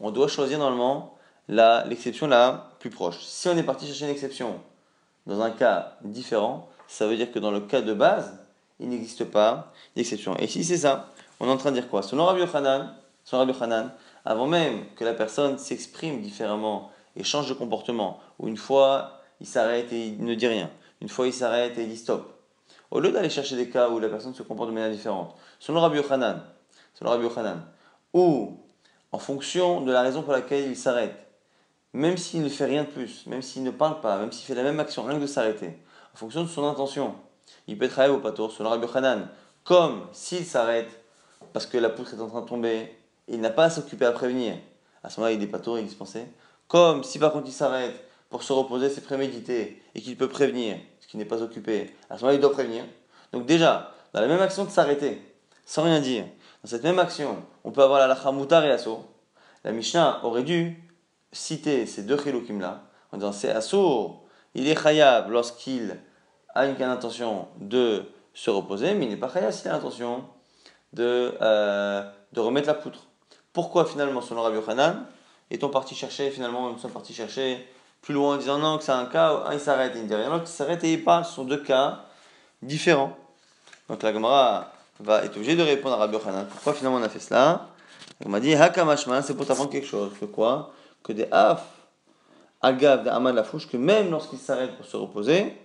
on 0.00 0.10
doit 0.10 0.28
choisir 0.28 0.58
normalement 0.58 1.14
l'exception 1.48 2.26
la, 2.26 2.70
plus 2.80 2.90
proche. 2.90 3.18
Si 3.20 3.48
on 3.48 3.56
est 3.56 3.62
parti 3.62 3.86
chercher 3.86 4.06
une 4.06 4.10
exception 4.10 4.60
dans 5.26 5.40
un 5.40 5.50
cas 5.50 5.96
différent, 6.02 6.68
ça 6.86 7.06
veut 7.06 7.16
dire 7.16 7.32
que 7.32 7.38
dans 7.38 7.50
le 7.50 7.60
cas 7.60 7.80
de 7.80 7.94
base, 7.94 8.38
il 8.80 8.88
n'existe 8.88 9.24
pas 9.24 9.72
d'exception. 9.96 10.36
Et 10.38 10.46
si 10.46 10.64
c'est 10.64 10.78
ça, 10.78 11.10
on 11.40 11.46
est 11.46 11.50
en 11.50 11.56
train 11.56 11.70
de 11.70 11.76
dire 11.76 11.88
quoi? 11.88 12.02
Selon 12.02 12.26
Rabbi 12.26 12.40
Yochanan, 12.40 12.94
selon 13.24 13.46
Yochanan, 13.46 13.92
avant 14.24 14.46
même 14.46 14.84
que 14.96 15.04
la 15.04 15.14
personne 15.14 15.58
s'exprime 15.58 16.20
différemment 16.20 16.90
et 17.16 17.24
change 17.24 17.48
de 17.48 17.54
comportement, 17.54 18.20
ou 18.38 18.48
une 18.48 18.56
fois 18.56 19.20
il 19.40 19.46
s'arrête 19.46 19.92
et 19.92 20.08
il 20.08 20.24
ne 20.24 20.34
dit 20.34 20.46
rien, 20.46 20.70
une 21.00 21.08
fois 21.08 21.26
il 21.26 21.32
s'arrête 21.32 21.78
et 21.78 21.82
il 21.82 21.88
dit 21.88 21.96
stop, 21.96 22.32
au 22.90 23.00
lieu 23.00 23.10
d'aller 23.10 23.30
chercher 23.30 23.56
des 23.56 23.68
cas 23.68 23.88
où 23.88 23.98
la 23.98 24.08
personne 24.08 24.34
se 24.34 24.42
comporte 24.42 24.70
de 24.70 24.74
manière 24.74 24.90
différente, 24.90 25.34
selon 25.58 25.80
Rabbi 25.80 25.96
Yochanan, 25.96 26.42
selon 26.94 27.10
Rabbi 27.10 27.24
Yochanan, 27.24 27.62
ou 28.12 28.58
en 29.12 29.18
fonction 29.18 29.80
de 29.80 29.92
la 29.92 30.02
raison 30.02 30.22
pour 30.22 30.32
laquelle 30.32 30.68
il 30.68 30.76
s'arrête, 30.76 31.16
même 31.92 32.16
s'il 32.16 32.42
ne 32.42 32.48
fait 32.48 32.64
rien 32.64 32.84
de 32.84 32.88
plus, 32.88 33.26
même 33.26 33.42
s'il 33.42 33.62
ne 33.62 33.70
parle 33.70 34.00
pas, 34.00 34.18
même 34.18 34.32
s'il 34.32 34.46
fait 34.46 34.54
la 34.54 34.62
même 34.62 34.80
action, 34.80 35.04
rien 35.04 35.16
que 35.16 35.22
de 35.22 35.26
s'arrêter, 35.26 35.78
en 36.12 36.16
fonction 36.16 36.42
de 36.42 36.48
son 36.48 36.66
intention, 36.66 37.14
il 37.66 37.78
peut 37.78 37.88
travailler 37.88 38.14
au 38.14 38.20
patour, 38.20 38.50
selon 38.50 38.70
Rabbi 38.70 38.86
Hanan, 38.94 39.28
comme 39.64 40.06
s'il 40.12 40.44
s'arrête 40.44 41.00
parce 41.52 41.66
que 41.66 41.78
la 41.78 41.88
poutre 41.88 42.14
est 42.14 42.20
en 42.20 42.28
train 42.28 42.42
de 42.42 42.46
tomber, 42.46 42.92
il 43.28 43.40
n'a 43.40 43.50
pas 43.50 43.64
à 43.64 43.70
s'occuper 43.70 44.04
à 44.04 44.12
prévenir. 44.12 44.56
À 45.02 45.10
ce 45.10 45.20
moment-là, 45.20 45.36
il 45.36 45.42
est 45.42 45.46
patour, 45.46 45.78
il 45.78 45.82
est 45.82 45.86
dispensé. 45.86 46.26
Comme 46.68 47.04
si 47.04 47.18
par 47.18 47.32
contre 47.32 47.46
il 47.46 47.52
s'arrête 47.52 48.03
pour 48.34 48.42
se 48.42 48.52
reposer, 48.52 48.90
c'est 48.90 49.02
prémédité, 49.02 49.80
et 49.94 50.00
qu'il 50.00 50.16
peut 50.16 50.28
prévenir, 50.28 50.76
ce 50.98 51.06
qui 51.06 51.16
n'est 51.16 51.24
pas 51.24 51.40
occupé, 51.40 51.94
à 52.10 52.16
ce 52.16 52.22
moment-là, 52.22 52.34
il 52.34 52.40
doit 52.40 52.50
prévenir. 52.50 52.82
Donc 53.32 53.46
déjà, 53.46 53.94
dans 54.12 54.20
la 54.20 54.26
même 54.26 54.40
action 54.40 54.64
de 54.64 54.70
s'arrêter, 54.70 55.22
sans 55.64 55.84
rien 55.84 56.00
dire, 56.00 56.24
dans 56.64 56.68
cette 56.68 56.82
même 56.82 56.98
action, 56.98 57.44
on 57.62 57.70
peut 57.70 57.84
avoir 57.84 58.00
la 58.00 58.08
lacha 58.08 58.32
mutar 58.32 58.64
et 58.64 58.72
asso. 58.72 58.88
La 59.62 59.70
Mishnah 59.70 60.24
aurait 60.24 60.42
dû 60.42 60.82
citer 61.30 61.86
ces 61.86 62.02
deux 62.02 62.16
chilukim 62.16 62.58
là, 62.58 62.82
en 63.12 63.18
disant 63.18 63.30
c'est 63.30 63.50
assour, 63.50 64.24
il 64.56 64.66
est 64.66 64.82
chayab 64.82 65.30
lorsqu'il 65.30 65.96
a 66.56 66.66
une 66.66 66.82
intention 66.82 67.46
de 67.60 68.02
se 68.32 68.50
reposer, 68.50 68.94
mais 68.94 69.04
il 69.04 69.10
n'est 69.10 69.16
pas 69.16 69.30
chayab 69.32 69.52
s'il 69.52 69.68
a 69.68 69.74
l'intention 69.74 70.24
de, 70.92 71.36
euh, 71.40 72.02
de 72.32 72.40
remettre 72.40 72.66
la 72.66 72.74
poutre. 72.74 73.06
Pourquoi 73.52 73.84
finalement, 73.84 74.22
selon 74.22 74.42
Rabbi 74.42 74.56
Yochanan, 74.56 75.06
est-on 75.52 75.68
parti 75.68 75.94
chercher, 75.94 76.32
finalement, 76.32 76.72
nous 76.72 76.78
sommes 76.78 76.90
partis 76.90 77.14
chercher 77.14 77.64
plus 78.04 78.12
loin 78.12 78.34
en 78.34 78.36
disant 78.36 78.58
non, 78.58 78.76
que 78.76 78.84
c'est 78.84 78.92
un 78.92 79.06
cas 79.06 79.44
un 79.46 79.54
il 79.54 79.60
s'arrête 79.60 79.92
il 79.94 80.02
ne 80.02 80.08
dit 80.08 80.14
rien, 80.14 80.28
l'autre 80.28 80.44
il 80.46 80.52
s'arrête 80.52 80.84
et 80.84 80.92
il 80.92 81.02
parle, 81.02 81.24
ce 81.24 81.32
sont 81.32 81.44
deux 81.44 81.62
cas 81.62 82.00
différents. 82.60 83.16
Donc 83.88 84.02
la 84.02 84.12
Gemara 84.12 84.72
va 85.00 85.24
être 85.24 85.34
obligée 85.36 85.56
de 85.56 85.62
répondre 85.62 85.94
à 85.94 85.98
Rabbi 85.98 86.14
Yochanan. 86.14 86.46
Pourquoi 86.46 86.74
finalement 86.74 86.98
on 86.98 87.02
a 87.02 87.08
fait 87.08 87.18
cela? 87.18 87.68
On 88.22 88.28
m'a 88.28 88.40
dit 88.40 88.54
Hakamashman, 88.54 89.22
c'est 89.22 89.34
pour 89.34 89.46
t'apprendre 89.46 89.70
quelque 89.70 89.86
chose. 89.86 90.12
Que 90.20 90.26
quoi? 90.26 90.72
Que 91.02 91.14
des 91.14 91.26
af, 91.32 91.64
agav, 92.60 93.04
de 93.04 93.08
amad 93.08 93.34
la 93.34 93.42
fouche, 93.42 93.66
que 93.66 93.78
même 93.78 94.10
lorsqu'il 94.10 94.38
s'arrête 94.38 94.76
pour 94.76 94.84
se 94.84 94.98
reposer, 94.98 95.56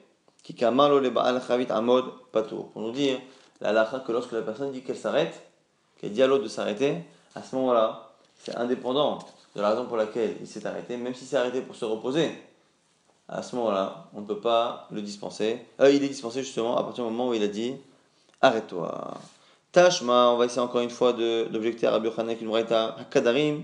qui 0.41 0.56
kamalo 0.56 1.02
le 1.02 1.10
ba'al 1.10 1.41
chavit 1.45 1.67
amod 1.69 2.06
patour. 2.32 2.69
Pour 2.69 2.82
nous 2.82 2.91
dire, 2.91 3.19
la 3.60 3.73
lacha, 3.73 3.99
que 3.99 4.13
lorsque 4.13 4.32
la 4.32 4.41
personne 4.41 4.71
dit 4.71 4.82
qu'elle 4.82 4.97
s'arrête, 4.97 5.41
qu'elle 5.99 6.13
dit 6.13 6.23
à 6.23 6.28
l'autre 6.28 6.45
de 6.45 6.49
s'arrêter, 6.49 7.04
à 7.36 7.43
ce 7.43 7.54
moment-là, 7.58 8.12
c'est 8.38 8.56
indépendant 8.56 9.19
de 9.56 9.62
la 9.62 9.72
raison 9.72 9.86
pour 9.86 9.98
laquelle 9.98 10.36
il 10.40 10.48
s'est 10.48 10.66
arrêté, 10.66 10.98
même 10.98 11.14
s'il 11.14 11.28
s'est 11.28 11.38
arrêté 11.38 11.62
pour 11.62 11.76
se 11.76 11.86
reposer. 11.86 12.32
À 13.28 13.44
ce 13.44 13.56
moment-là, 13.56 14.10
on 14.14 14.22
ne 14.22 14.26
peut 14.26 14.40
pas 14.40 14.88
le 14.92 15.02
dispenser. 15.02 15.60
Euh, 15.80 15.92
il 15.92 16.04
est 16.04 16.08
dispensé 16.08 16.42
justement 16.42 16.78
à 16.78 16.84
partir 16.84 17.04
du 17.04 17.12
moment 17.12 17.30
où 17.30 17.34
il 17.34 17.44
a 17.44 17.48
dit 17.48 17.76
Arrête-toi. 18.42 19.20
Tashma, 19.72 20.32
on 20.32 20.38
va 20.38 20.46
essayer 20.46 20.62
encore 20.62 20.82
une 20.82 20.90
fois 20.90 21.14
d'objecter 21.14 21.86
à 21.86 21.92
Rabbi 21.92 22.08
Yochanan 22.08 22.36
nous 22.42 22.54
Kadarim, 23.12 23.64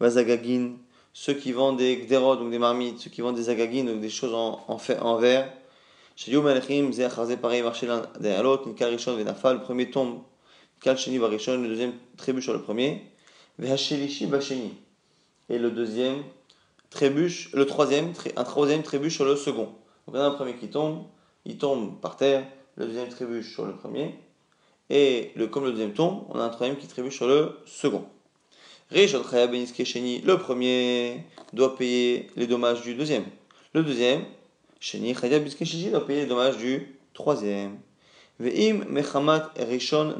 Vazagagin, 0.00 0.72
ceux 1.12 1.34
qui 1.34 1.52
vendent 1.52 1.76
des 1.76 1.96
gderot, 2.08 2.36
donc 2.36 2.50
des 2.50 2.58
marmites, 2.58 2.98
ceux 2.98 3.10
qui 3.10 3.20
vendent 3.20 3.36
des 3.36 3.48
agagines, 3.48 3.86
donc 3.86 4.00
des 4.00 4.10
choses 4.10 4.34
en, 4.34 4.78
fait, 4.78 4.98
en 4.98 5.16
verre. 5.16 5.52
Chez 6.16 6.36
Melechim, 6.36 6.90
pareil, 7.40 7.62
marché 7.62 7.86
l'un 7.86 8.02
derrière 8.18 8.42
l'autre, 8.42 8.68
le 8.68 9.60
premier 9.60 9.90
tombe, 9.90 10.22
Sheni 10.84 11.18
le 11.18 11.68
deuxième 11.68 11.92
trébuche 12.16 12.44
sur 12.44 12.52
le 12.52 12.62
premier, 12.62 13.04
Vehashelishi 13.58 14.26
Basheni, 14.26 14.74
et 15.48 15.58
le 15.58 15.70
deuxième 15.70 16.22
trébuche, 16.90 17.50
le 17.52 17.66
troisième, 17.66 18.12
un 18.36 18.44
troisième 18.44 18.82
trébuche 18.82 19.14
sur 19.14 19.24
le 19.24 19.36
second. 19.36 19.68
Donc 20.06 20.14
on 20.14 20.18
a 20.18 20.24
un 20.24 20.30
premier 20.30 20.54
qui 20.54 20.68
tombe, 20.68 21.04
il 21.44 21.58
tombe 21.58 22.00
par 22.00 22.16
terre, 22.16 22.44
le 22.76 22.86
deuxième 22.86 23.08
trébuche 23.08 23.52
sur 23.52 23.66
le 23.66 23.74
premier, 23.74 24.14
et 24.90 25.32
le, 25.36 25.46
comme 25.46 25.64
le 25.64 25.70
deuxième 25.72 25.94
tombe, 25.94 26.24
on 26.28 26.38
a 26.38 26.44
un 26.44 26.48
troisième 26.50 26.76
qui 26.76 26.86
trébuche 26.86 27.16
sur 27.16 27.26
le 27.26 27.58
second. 27.66 28.04
Le 28.90 30.34
premier 30.36 31.24
doit 31.54 31.76
payer 31.76 32.28
les 32.36 32.46
dommages 32.46 32.82
du 32.82 32.94
deuxième. 32.94 33.24
Le 33.72 33.82
deuxième, 33.82 34.24
doit 35.90 36.06
payer 36.06 36.20
les 36.20 36.26
dommages 36.26 36.58
du 36.58 36.98
troisième. 37.14 37.78
Ve'im 38.38 38.84
rishon. 39.56 40.14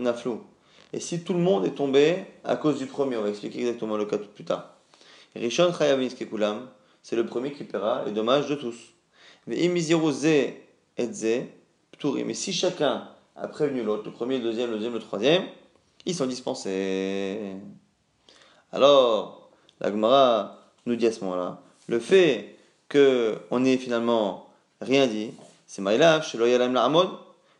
Et 0.94 1.00
si 1.00 1.22
tout 1.22 1.34
le 1.34 1.40
monde 1.40 1.66
est 1.66 1.74
tombé 1.74 2.24
à 2.44 2.56
cause 2.56 2.78
du 2.78 2.86
premier, 2.86 3.16
on 3.18 3.22
va 3.22 3.28
expliquer 3.28 3.60
exactement 3.60 3.96
le 3.98 4.06
cas 4.06 4.18
tout 4.18 4.28
plus 4.34 4.44
tard. 4.44 4.76
Rishon 5.34 5.72
kulam, 5.72 6.68
c'est 7.02 7.16
le 7.16 7.26
premier 7.26 7.52
qui 7.52 7.64
paiera 7.64 8.04
les 8.04 8.12
dommages 8.12 8.48
de 8.48 8.54
tous. 8.54 8.76
Mais 9.46 9.78
si 12.34 12.52
chacun 12.52 13.08
a 13.34 13.48
prévenu 13.48 13.82
l'autre, 13.82 14.04
le 14.06 14.12
premier, 14.12 14.38
le 14.38 14.44
deuxième, 14.44 14.70
le 14.70 14.76
deuxième, 14.76 14.94
le 14.94 15.00
troisième, 15.00 15.44
ils 16.04 16.14
sont 16.14 16.26
dispensés. 16.26 17.56
Alors, 18.72 19.50
la 19.80 19.90
Gemara 19.90 20.58
nous 20.86 20.96
dit 20.96 21.06
à 21.06 21.12
ce 21.12 21.20
moment-là, 21.24 21.60
le 21.88 21.98
fait 21.98 22.56
qu'on 22.90 23.60
n'ait 23.60 23.78
finalement 23.78 24.48
rien 24.80 25.06
dit, 25.06 25.30
c'est 25.66 25.82
Maïlav, 25.82 26.24
chez 26.26 26.38
Loyalam 26.38 26.76
Amod, 26.76 27.08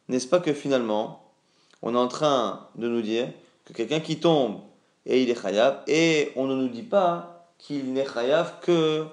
n'est-ce 0.09 0.27
pas 0.27 0.41
que 0.41 0.53
finalement, 0.53 1.33
on 1.81 1.95
est 1.95 1.99
en 1.99 2.09
train 2.09 2.69
de 2.77 2.87
nous 2.87 3.03
dire 3.03 3.29
que 3.65 3.73
quelqu'un 3.73 4.01
qui 4.01 4.21
tombe 4.21 4.61
et 5.07 5.23
il 5.23 5.31
est 5.31 5.41
chayav, 5.41 5.83
et 5.87 6.33
on 6.37 6.47
ne 6.47 6.55
nous 6.55 6.69
dit 6.69 6.83
pas 6.83 7.32
qu'il 7.63 7.93
n'est 7.93 8.07
chayav 8.07 8.61
que 8.61 9.05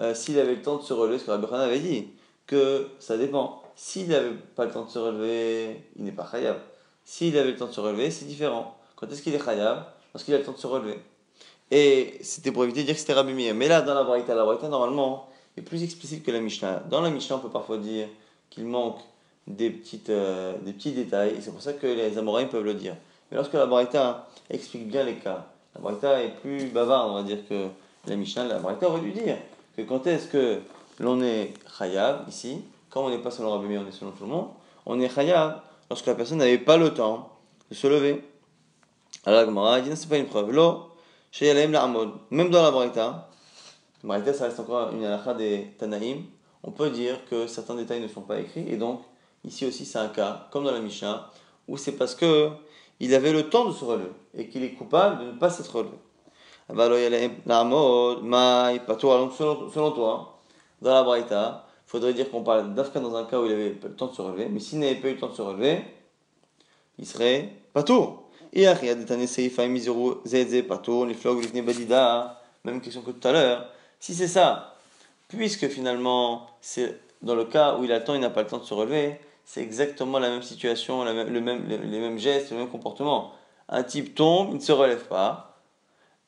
euh, 0.00 0.14
s'il 0.14 0.38
avait 0.38 0.56
le 0.56 0.62
temps 0.62 0.76
de 0.76 0.82
se 0.82 0.92
relever, 0.92 1.18
ce 1.18 1.24
que 1.24 1.30
Rabbi 1.30 1.46
Khan 1.46 1.54
avait 1.54 1.78
dit, 1.78 2.08
que 2.46 2.88
ça 2.98 3.16
dépend. 3.16 3.62
S'il 3.76 4.08
n'avait 4.08 4.34
pas 4.54 4.64
le 4.64 4.70
temps 4.72 4.84
de 4.84 4.90
se 4.90 4.98
relever, 4.98 5.80
il 5.96 6.04
n'est 6.04 6.12
pas 6.12 6.28
chayav. 6.30 6.58
S'il 7.04 7.36
avait 7.38 7.52
le 7.52 7.56
temps 7.56 7.66
de 7.66 7.72
se 7.72 7.80
relever, 7.80 8.10
c'est 8.10 8.26
différent. 8.26 8.76
Quand 8.96 9.10
est-ce 9.10 9.22
qu'il 9.22 9.34
est 9.34 9.44
chayav? 9.44 9.84
Lorsqu'il 10.14 10.34
a 10.34 10.38
le 10.38 10.44
temps 10.44 10.52
de 10.52 10.58
se 10.58 10.66
relever. 10.66 10.98
Et 11.70 12.18
c'était 12.20 12.52
pour 12.52 12.64
éviter 12.64 12.80
de 12.80 12.86
dire 12.86 12.94
que 12.94 13.00
c'était 13.00 13.14
Rabbi 13.14 13.32
Meir. 13.32 13.54
Mais 13.54 13.68
là, 13.68 13.80
dans 13.80 13.94
la 13.94 14.04
Braïta, 14.04 14.34
la 14.34 14.44
Braïta, 14.44 14.68
normalement, 14.68 15.28
est 15.56 15.62
plus 15.62 15.82
explicite 15.82 16.22
que 16.22 16.30
la 16.30 16.40
Mishnah. 16.40 16.82
Dans 16.90 17.00
la 17.00 17.10
Mishnah, 17.10 17.36
on 17.36 17.38
peut 17.38 17.48
parfois 17.48 17.78
dire 17.78 18.08
qu'il 18.50 18.66
manque 18.66 18.98
des, 19.46 19.70
petites, 19.70 20.10
euh, 20.10 20.54
des 20.60 20.72
petits 20.72 20.92
détails, 20.92 21.34
et 21.36 21.40
c'est 21.40 21.50
pour 21.50 21.62
ça 21.62 21.72
que 21.72 21.86
les 21.86 22.18
Amoraïs 22.18 22.48
peuvent 22.48 22.64
le 22.64 22.74
dire. 22.74 22.94
Mais 23.30 23.36
lorsque 23.36 23.54
la 23.54 23.66
Braïta 23.66 24.28
explique 24.50 24.88
bien 24.88 25.02
les 25.02 25.14
cas, 25.14 25.46
la 25.74 25.80
Braïta 25.80 26.22
est 26.22 26.40
plus 26.40 26.66
bavarde, 26.66 27.10
on 27.10 27.14
va 27.14 27.22
dire, 27.22 27.38
que 27.48 27.68
la 28.06 28.16
Mishnah. 28.16 28.44
La 28.44 28.58
Braïta 28.58 28.88
aurait 28.88 29.00
dû 29.00 29.12
dire 29.12 29.36
que 29.76 29.82
quand 29.82 30.06
est-ce 30.06 30.28
que 30.28 30.60
l'on 30.98 31.22
est 31.22 31.54
Chayav, 31.78 32.24
ici, 32.28 32.62
quand 32.90 33.04
on 33.04 33.10
n'est 33.10 33.18
pas 33.18 33.30
selon 33.30 33.50
Rabbi 33.50 33.66
Meir, 33.66 33.82
on 33.84 33.88
est 33.88 33.92
selon 33.92 34.10
tout 34.12 34.24
le 34.24 34.30
monde, 34.30 34.48
on 34.86 35.00
est 35.00 35.08
Chayav 35.08 35.60
lorsque 35.88 36.06
la 36.06 36.14
personne 36.14 36.38
n'avait 36.38 36.58
pas 36.58 36.76
le 36.76 36.92
temps 36.92 37.30
de 37.70 37.74
se 37.74 37.86
lever. 37.86 38.24
Alors 39.24 39.40
la 39.40 39.46
Gemara 39.46 39.80
dit, 39.80 39.90
c'est 39.94 40.08
pas 40.08 40.18
une 40.18 40.26
preuve. 40.26 40.50
L'eau, 40.50 40.90
chez 41.30 41.52
la 41.52 41.66
Même 41.66 42.50
dans 42.50 42.62
la 42.62 42.70
Braïta, 42.70 43.28
Braïta, 44.02 44.34
ça 44.34 44.44
reste 44.44 44.58
encore 44.60 44.92
une 44.92 45.04
halakha 45.04 45.34
des 45.34 45.74
Tanaïm. 45.78 46.24
on 46.64 46.72
peut 46.72 46.90
dire 46.90 47.24
que 47.30 47.46
certains 47.46 47.76
détails 47.76 48.00
ne 48.00 48.08
sont 48.08 48.22
pas 48.22 48.40
écrits, 48.40 48.66
et 48.68 48.76
donc 48.76 49.02
ici 49.44 49.64
aussi 49.64 49.84
c'est 49.84 49.98
un 49.98 50.08
cas, 50.08 50.48
comme 50.50 50.64
dans 50.64 50.72
la 50.72 50.80
Mishnah, 50.80 51.30
où 51.68 51.76
c'est 51.76 51.92
parce 51.92 52.14
que 52.14 52.50
il 53.00 53.14
avait 53.14 53.32
le 53.32 53.48
temps 53.48 53.64
de 53.64 53.72
se 53.72 53.84
relever, 53.84 54.10
et 54.36 54.48
qu'il 54.48 54.62
est 54.64 54.72
coupable 54.72 55.24
de 55.24 55.32
ne 55.32 55.38
pas 55.38 55.50
s'être 55.50 55.74
relevé. 55.74 55.96
Donc 59.18 59.32
selon, 59.32 59.70
selon 59.70 59.90
toi, 59.92 60.38
dans 60.80 60.94
la 60.94 61.02
Braïta, 61.02 61.66
il 61.86 61.90
faudrait 61.90 62.14
dire 62.14 62.30
qu'on 62.30 62.42
parle 62.42 62.74
d'Afka 62.74 63.00
dans 63.00 63.14
un 63.16 63.24
cas 63.24 63.38
où 63.40 63.46
il 63.46 63.52
avait 63.52 63.76
le 63.82 63.94
temps 63.94 64.06
de 64.06 64.14
se 64.14 64.22
relever, 64.22 64.48
mais 64.48 64.60
s'il 64.60 64.78
n'avait 64.78 64.94
pas 64.96 65.08
eu 65.08 65.14
le 65.14 65.18
temps 65.18 65.28
de 65.28 65.34
se 65.34 65.42
relever, 65.42 65.84
il 66.98 67.06
serait 67.06 67.48
pas 67.72 67.82
tout. 67.82 68.18
Et 68.54 68.66
même 72.64 72.80
question 72.80 73.02
que 73.02 73.10
tout 73.10 73.28
à 73.28 73.32
l'heure. 73.32 73.66
Si 73.98 74.14
c'est 74.14 74.28
ça, 74.28 74.76
puisque 75.28 75.68
finalement, 75.68 76.46
c'est 76.60 77.00
dans 77.22 77.34
le 77.34 77.44
cas 77.44 77.76
où 77.76 77.84
il 77.84 77.92
attend, 77.92 78.14
il 78.14 78.20
n'a 78.20 78.30
pas 78.30 78.42
le 78.42 78.48
temps 78.48 78.58
de 78.58 78.64
se 78.64 78.74
relever, 78.74 79.18
c'est 79.44 79.62
exactement 79.62 80.18
la 80.18 80.28
même 80.28 80.42
situation, 80.42 81.04
le 81.04 81.12
même, 81.40 81.66
les, 81.68 81.78
mêmes 81.78 82.18
gestes, 82.18 82.50
le 82.50 82.58
même 82.58 82.68
comportement. 82.68 83.32
Un 83.68 83.82
type 83.82 84.14
tombe, 84.14 84.48
il 84.50 84.56
ne 84.56 84.60
se 84.60 84.72
relève 84.72 85.06
pas. 85.08 85.51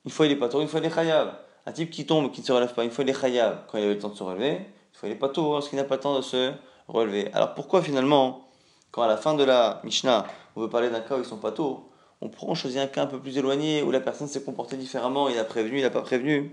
Une 0.05 0.11
fois 0.11 0.27
il 0.27 0.33
est 0.33 0.37
pas 0.37 0.49
tôt, 0.49 0.61
une 0.61 0.69
fois 0.69 0.81
il 0.81 0.87
est 0.87 0.95
khayab. 0.95 1.33
Un 1.67 1.73
type 1.73 1.91
qui 1.91 2.05
tombe, 2.05 2.31
qui 2.31 2.43
ne 2.43 2.47
se 2.47 2.53
relève 2.53 2.75
pas, 2.75 2.85
une 2.85 2.91
fois 2.91 3.05
il 3.05 3.11
est 3.11 3.19
khayab 3.19 3.67
quand 3.67 3.79
il 3.79 3.85
avait 3.85 3.95
le 3.95 3.99
temps 3.99 4.11
de 4.11 4.17
se 4.17 4.23
relever, 4.23 4.53
une 4.53 4.65
fois 4.93 5.09
il 5.09 5.13
est 5.13 5.19
pas 5.19 5.31
tôt, 5.31 5.53
parce 5.53 5.69
qu'il 5.69 5.79
n'a 5.79 5.85
pas 5.85 5.95
le 5.95 6.01
temps 6.01 6.17
de 6.17 6.23
se 6.23 6.53
relever. 6.89 7.31
Alors 7.33 7.55
pourquoi 7.55 7.83
finalement, 7.83 8.49
quand 8.91 9.03
à 9.03 9.09
la 9.09 9.17
fin 9.17 9.35
de 9.35 9.45
la 9.45 9.81
Mishnah, 9.83 10.27
on 10.57 10.61
veut 10.61 10.69
parler 10.69 10.91
d'un 10.91 11.01
cas 11.01 11.17
où 11.17 11.21
ils 11.21 11.25
sont 11.25 11.39
pas 11.39 11.53
tôt, 11.53 11.89
on 12.21 12.55
choisit 12.55 12.81
un 12.81 12.87
cas 12.87 13.03
un 13.03 13.07
peu 13.07 13.19
plus 13.19 13.37
éloigné, 13.39 13.83
où 13.83 13.91
la 13.91 14.01
personne 14.01 14.29
s'est 14.29 14.43
comportée 14.43 14.77
différemment, 14.77 15.29
il 15.29 15.39
a 15.39 15.45
prévenu, 15.45 15.79
il 15.79 15.83
n'a 15.83 15.91
pas 15.91 16.03
prévenu. 16.03 16.51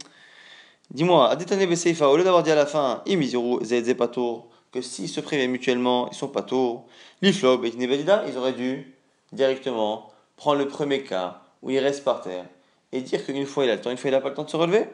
Dis-moi, 0.89 1.29
Adetane 1.29 1.65
Beseifa, 1.65 2.09
au 2.09 2.17
lieu 2.17 2.23
d'avoir 2.23 2.43
dit 2.43 2.51
à 2.51 2.55
la 2.55 2.65
fin, 2.65 3.01
Imiziru, 3.05 3.63
Zedze 3.63 3.93
Patour, 3.95 4.47
que 4.71 4.81
s'ils 4.81 5.09
se 5.09 5.21
préviennent 5.21 5.51
mutuellement, 5.51 6.09
ils 6.09 6.15
sont 6.15 6.27
pas 6.27 6.41
tôt, 6.41 6.85
l'iflob 7.21 7.65
et 7.65 7.73
ils 7.75 8.37
auraient 8.37 8.53
dû 8.53 8.95
directement 9.31 10.09
prendre 10.35 10.59
le 10.59 10.67
premier 10.67 11.03
cas 11.03 11.41
où 11.61 11.69
il 11.69 11.79
reste 11.79 12.03
par 12.03 12.21
terre 12.21 12.45
et 12.91 13.01
dire 13.01 13.25
qu'une 13.25 13.45
fois 13.45 13.65
il 13.65 13.69
a 13.69 13.75
le 13.75 13.81
temps, 13.81 13.91
une 13.91 13.97
fois 13.97 14.09
il 14.09 14.13
n'a 14.13 14.21
pas 14.21 14.29
le 14.29 14.35
temps 14.35 14.43
de 14.43 14.49
se 14.49 14.57
relever. 14.57 14.87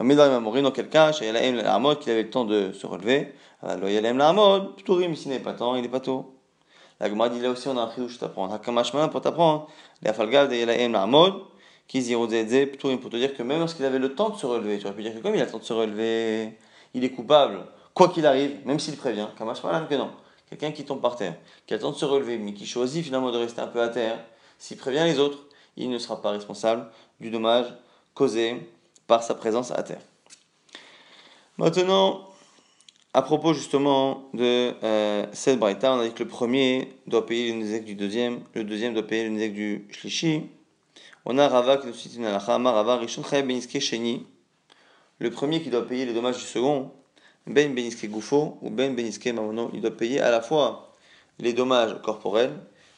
Mais 0.00 0.14
dans 0.16 0.40
dans 0.40 0.70
quel 0.70 0.88
cas, 0.88 1.12
qu'il 1.12 1.28
avait 1.28 1.52
le 1.52 2.30
temps 2.30 2.44
de 2.44 2.72
se 2.72 2.86
relever, 2.86 3.34
alors 3.62 3.88
il 3.88 3.94
y 3.94 3.98
a 3.98 4.00
la 4.00 4.32
mode, 4.32 4.72
mais 4.88 5.16
s'il 5.16 5.30
n'est 5.30 5.40
pas 5.40 5.52
temps, 5.52 5.76
il 5.76 5.82
n'est 5.82 5.88
pas 5.88 6.00
tôt. 6.00 6.34
La 7.00 7.08
Gemara 7.08 7.28
dit 7.28 7.40
là 7.40 7.50
aussi 7.50 7.68
on 7.68 7.76
a 7.76 7.82
un 7.82 7.90
chidouche 7.90 8.18
t'apprendre. 8.18 8.54
Hakamashman 8.54 9.10
pour 9.10 9.20
t'apprendre. 9.20 9.68
Les 10.02 10.10
afalgav 10.10 10.48
de 10.48 10.54
Yelaim 10.54 10.88
Na'amod. 10.90 11.34
Qui 11.86 12.00
zirou 12.00 12.26
zedze, 12.26 12.70
pour 12.78 13.10
te 13.10 13.16
dire 13.16 13.36
que 13.36 13.42
même 13.42 13.58
lorsqu'il 13.58 13.84
avait 13.84 13.98
le 13.98 14.14
temps 14.14 14.30
de 14.30 14.38
se 14.38 14.46
relever, 14.46 14.78
tu 14.78 14.86
aurais 14.86 14.96
pu 14.96 15.02
dire 15.02 15.12
que 15.12 15.18
comme 15.18 15.34
il 15.34 15.40
a 15.42 15.44
le 15.44 15.50
temps 15.50 15.58
de 15.58 15.64
se 15.64 15.72
relever, 15.74 16.56
il 16.94 17.04
est 17.04 17.10
coupable, 17.10 17.66
quoi 17.92 18.08
qu'il 18.08 18.24
arrive, 18.24 18.56
même 18.64 18.78
s'il 18.78 18.96
prévient. 18.96 19.26
Kamashman 19.36 19.86
que 19.86 19.94
non. 19.94 20.10
Quelqu'un 20.48 20.72
qui 20.72 20.86
tombe 20.86 21.02
par 21.02 21.16
terre, 21.16 21.34
qui 21.66 21.74
a 21.74 21.76
le 21.76 21.82
temps 21.82 21.90
de 21.90 21.96
se 21.96 22.06
relever, 22.06 22.38
mais 22.38 22.54
qui 22.54 22.64
choisit 22.64 23.04
finalement 23.04 23.30
de 23.30 23.36
rester 23.36 23.60
un 23.60 23.66
peu 23.66 23.82
à 23.82 23.88
terre, 23.88 24.18
s'il 24.58 24.78
prévient 24.78 25.04
les 25.04 25.18
autres, 25.18 25.44
il 25.76 25.90
ne 25.90 25.98
sera 25.98 26.22
pas 26.22 26.30
responsable 26.30 26.86
du 27.24 27.30
dommage 27.30 27.66
causé 28.12 28.56
par 29.06 29.22
sa 29.22 29.34
présence 29.34 29.70
à 29.70 29.82
terre. 29.82 30.02
Maintenant, 31.56 32.28
à 33.14 33.22
propos 33.22 33.54
justement 33.54 34.28
de 34.34 34.74
euh, 34.84 35.26
cette 35.32 35.58
braïta, 35.58 35.94
on 35.94 36.00
a 36.00 36.06
dit 36.06 36.12
que 36.12 36.22
le 36.22 36.28
premier 36.28 36.92
doit 37.06 37.24
payer 37.24 37.52
le 37.52 37.60
nizek 37.60 37.86
du 37.86 37.94
deuxième, 37.94 38.40
le 38.54 38.62
deuxième 38.62 38.92
doit 38.92 39.06
payer 39.06 39.24
le 39.24 39.30
nizek 39.30 39.54
du 39.54 39.88
shlishi. 39.90 40.50
On 41.24 41.38
a 41.38 41.48
Rava 41.48 41.78
qui 41.78 41.86
nous 41.86 41.94
cite 41.94 42.14
une 42.16 42.26
halakha, 42.26 42.58
Rava 42.58 42.96
Rishon 42.98 43.22
Beniske 43.22 43.80
Sheni. 43.80 44.26
Le 45.18 45.30
premier 45.30 45.62
qui 45.62 45.70
doit 45.70 45.86
payer 45.86 46.04
les 46.04 46.12
dommages 46.12 46.36
du 46.36 46.42
second, 46.42 46.90
Ben 47.46 47.74
Beniske 47.74 48.06
Gufo 48.06 48.58
ou 48.60 48.68
Ben 48.68 48.94
Beniske 48.94 49.28
Mamono, 49.28 49.70
il 49.72 49.80
doit 49.80 49.96
payer 49.96 50.20
à 50.20 50.30
la 50.30 50.42
fois 50.42 50.92
les 51.38 51.54
dommages 51.54 51.96
corporels 52.02 52.52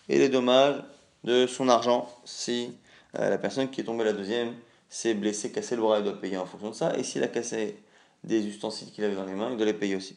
et 0.09 0.19
les 0.19 0.29
dommages 0.29 0.83
de 1.23 1.47
son 1.47 1.69
argent 1.69 2.09
si 2.25 2.73
euh, 3.19 3.31
la 3.31 3.39
personne 3.39 3.71
qui 3.71 3.81
est 3.81 3.85
tombée 3.85 4.05
la 4.05 4.13
deuxième 4.13 4.55
s'est 4.89 5.15
blessée, 5.15 5.53
cassée 5.53 5.77
le 5.77 5.83
bras, 5.83 5.99
il 5.99 6.05
doit 6.05 6.21
payer 6.21 6.37
en 6.37 6.47
fonction 6.47 6.71
de 6.71 6.75
ça. 6.75 6.97
Et 6.99 7.03
s'il 7.03 7.23
a 7.23 7.29
cassé 7.29 7.77
des 8.25 8.47
ustensiles 8.47 8.91
qu'il 8.91 9.05
avait 9.05 9.15
dans 9.15 9.25
les 9.25 9.35
mains, 9.35 9.51
il 9.51 9.57
doit 9.57 9.67
les 9.67 9.75
payer 9.75 9.97
aussi. 9.97 10.17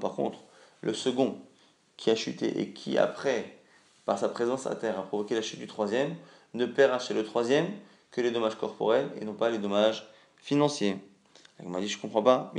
Par 0.00 0.14
contre, 0.14 0.38
le 0.80 0.94
second 0.94 1.38
qui 1.96 2.10
a 2.10 2.14
chuté 2.16 2.60
et 2.60 2.72
qui 2.72 2.98
après, 2.98 3.58
par 4.06 4.18
sa 4.18 4.28
présence 4.28 4.66
à 4.66 4.74
terre, 4.74 4.98
a 4.98 5.02
provoqué 5.02 5.34
la 5.34 5.42
chute 5.42 5.58
du 5.58 5.66
troisième, 5.66 6.14
ne 6.54 6.66
paiera 6.66 6.98
chez 6.98 7.14
le 7.14 7.24
troisième 7.24 7.68
que 8.10 8.20
les 8.20 8.30
dommages 8.30 8.56
corporels 8.56 9.10
et 9.20 9.24
non 9.24 9.34
pas 9.34 9.50
les 9.50 9.58
dommages 9.58 10.08
financiers. 10.36 10.96
Il 11.62 11.68
m'a 11.68 11.80
dit, 11.80 11.88
je 11.88 11.98
comprends 11.98 12.22
pas. 12.22 12.52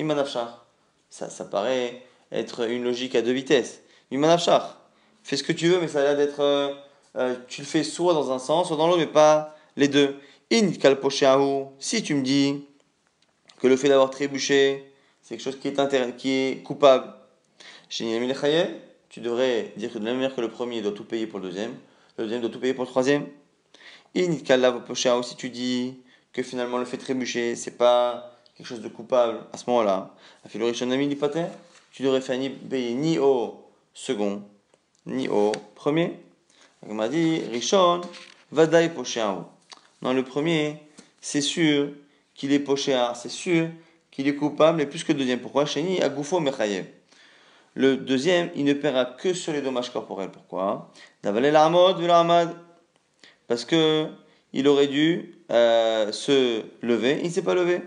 Ça, 1.10 1.30
ça 1.30 1.46
paraît 1.46 2.04
être 2.32 2.70
une 2.70 2.84
logique 2.84 3.16
à 3.16 3.22
deux 3.22 3.32
vitesses. 3.32 3.82
Mimanafshar. 4.12 4.81
Fais 5.24 5.38
ce 5.38 5.44
que 5.44 5.52
tu 5.52 5.68
veux, 5.68 5.80
mais 5.80 5.88
ça 5.88 6.00
a 6.00 6.04
l'air 6.04 6.18
d'être. 6.18 6.40
Euh, 6.40 6.74
euh, 7.18 7.36
tu 7.48 7.62
le 7.62 7.68
fais 7.68 7.84
soit 7.84 8.14
dans 8.14 8.32
un 8.32 8.40
sens, 8.40 8.68
soit 8.68 8.78
dans 8.78 8.88
l'autre, 8.88 9.00
mais 9.00 9.08
pas 9.08 9.56
les 9.76 9.88
deux 9.88 10.16
si 11.80 12.04
tu 12.04 12.14
me 12.14 12.22
dis 12.24 12.66
que 13.60 13.68
le 13.68 13.78
fait 13.78 13.88
d'avoir 13.88 14.10
trébuché, 14.10 14.92
c'est 15.22 15.38
quelque 15.38 15.44
chose 15.44 15.58
qui 15.60 15.70
est, 15.70 16.18
qui 16.18 16.32
est 16.32 16.62
coupable, 16.64 17.14
tu 17.88 18.04
devrais 19.22 19.72
dire 19.78 19.94
que 19.94 19.98
de 19.98 20.04
la 20.04 20.12
même 20.12 20.20
manière 20.20 20.36
que 20.36 20.42
le 20.42 20.50
premier 20.50 20.82
doit 20.82 20.92
tout 20.92 21.06
payer 21.06 21.26
pour 21.26 21.40
le 21.40 21.48
deuxième, 21.48 21.74
le 22.18 22.26
deuxième 22.26 22.42
doit 22.42 22.50
tout 22.50 22.60
payer 22.60 22.74
pour 22.74 22.84
le 22.84 22.90
troisième. 22.90 23.28
si 24.14 25.36
tu 25.38 25.50
dis 25.50 26.00
que 26.34 26.44
finalement 26.44 26.80
le 26.80 26.86
fait 26.86 26.98
de 26.98 27.02
trébucher, 27.04 27.56
c'est 27.56 27.78
pas 27.78 28.38
quelque 28.58 28.68
chose 28.68 28.82
de 28.82 28.90
coupable 28.90 29.40
à 29.54 29.58
ce 29.58 29.70
moment-là, 29.70 30.14
tu 30.52 30.58
devrais 32.04 32.22
faire 32.22 32.38
ni 32.38 32.50
payer 32.50 32.94
ni 32.94 33.20
au 33.20 33.70
second, 33.94 34.44
ni 35.06 35.28
au 35.28 35.52
premier. 35.76 36.20
On 36.88 36.94
m'a 36.94 37.08
dit, 37.08 37.42
Rishon, 37.52 38.02
vadai 38.52 38.90
poshéaou. 38.90 39.44
Dans 40.02 40.14
le 40.14 40.24
premier, 40.24 40.78
c'est 41.20 41.42
sûr 41.42 41.90
qu'il 42.34 42.52
est 42.54 42.60
pochéar, 42.60 43.16
c'est 43.16 43.30
sûr 43.30 43.70
qu'il 44.10 44.28
est 44.28 44.36
coupable, 44.36 44.78
mais 44.78 44.86
plus 44.86 45.04
que 45.04 45.12
le 45.12 45.20
deuxième. 45.20 45.40
Pourquoi? 45.40 45.66
Sheni 45.66 46.02
Agoufo 46.02 46.40
Mechayev. 46.40 46.86
Le 47.76 47.96
deuxième, 47.98 48.50
il 48.56 48.66
ne 48.66 48.74
paiera 48.74 49.06
que 49.06 49.34
sur 49.34 49.54
les 49.54 49.62
dommages 49.62 49.92
corporels. 49.92 50.30
Pourquoi? 50.30 50.92
Parce 53.48 53.66
que 53.66 54.08
il 54.54 54.68
aurait 54.68 54.88
dû 54.88 55.36
euh, 55.52 56.12
se 56.12 56.64
lever, 56.82 57.20
il 57.22 57.28
ne 57.28 57.30
s'est 57.30 57.42
pas 57.42 57.54
levé. 57.56 57.82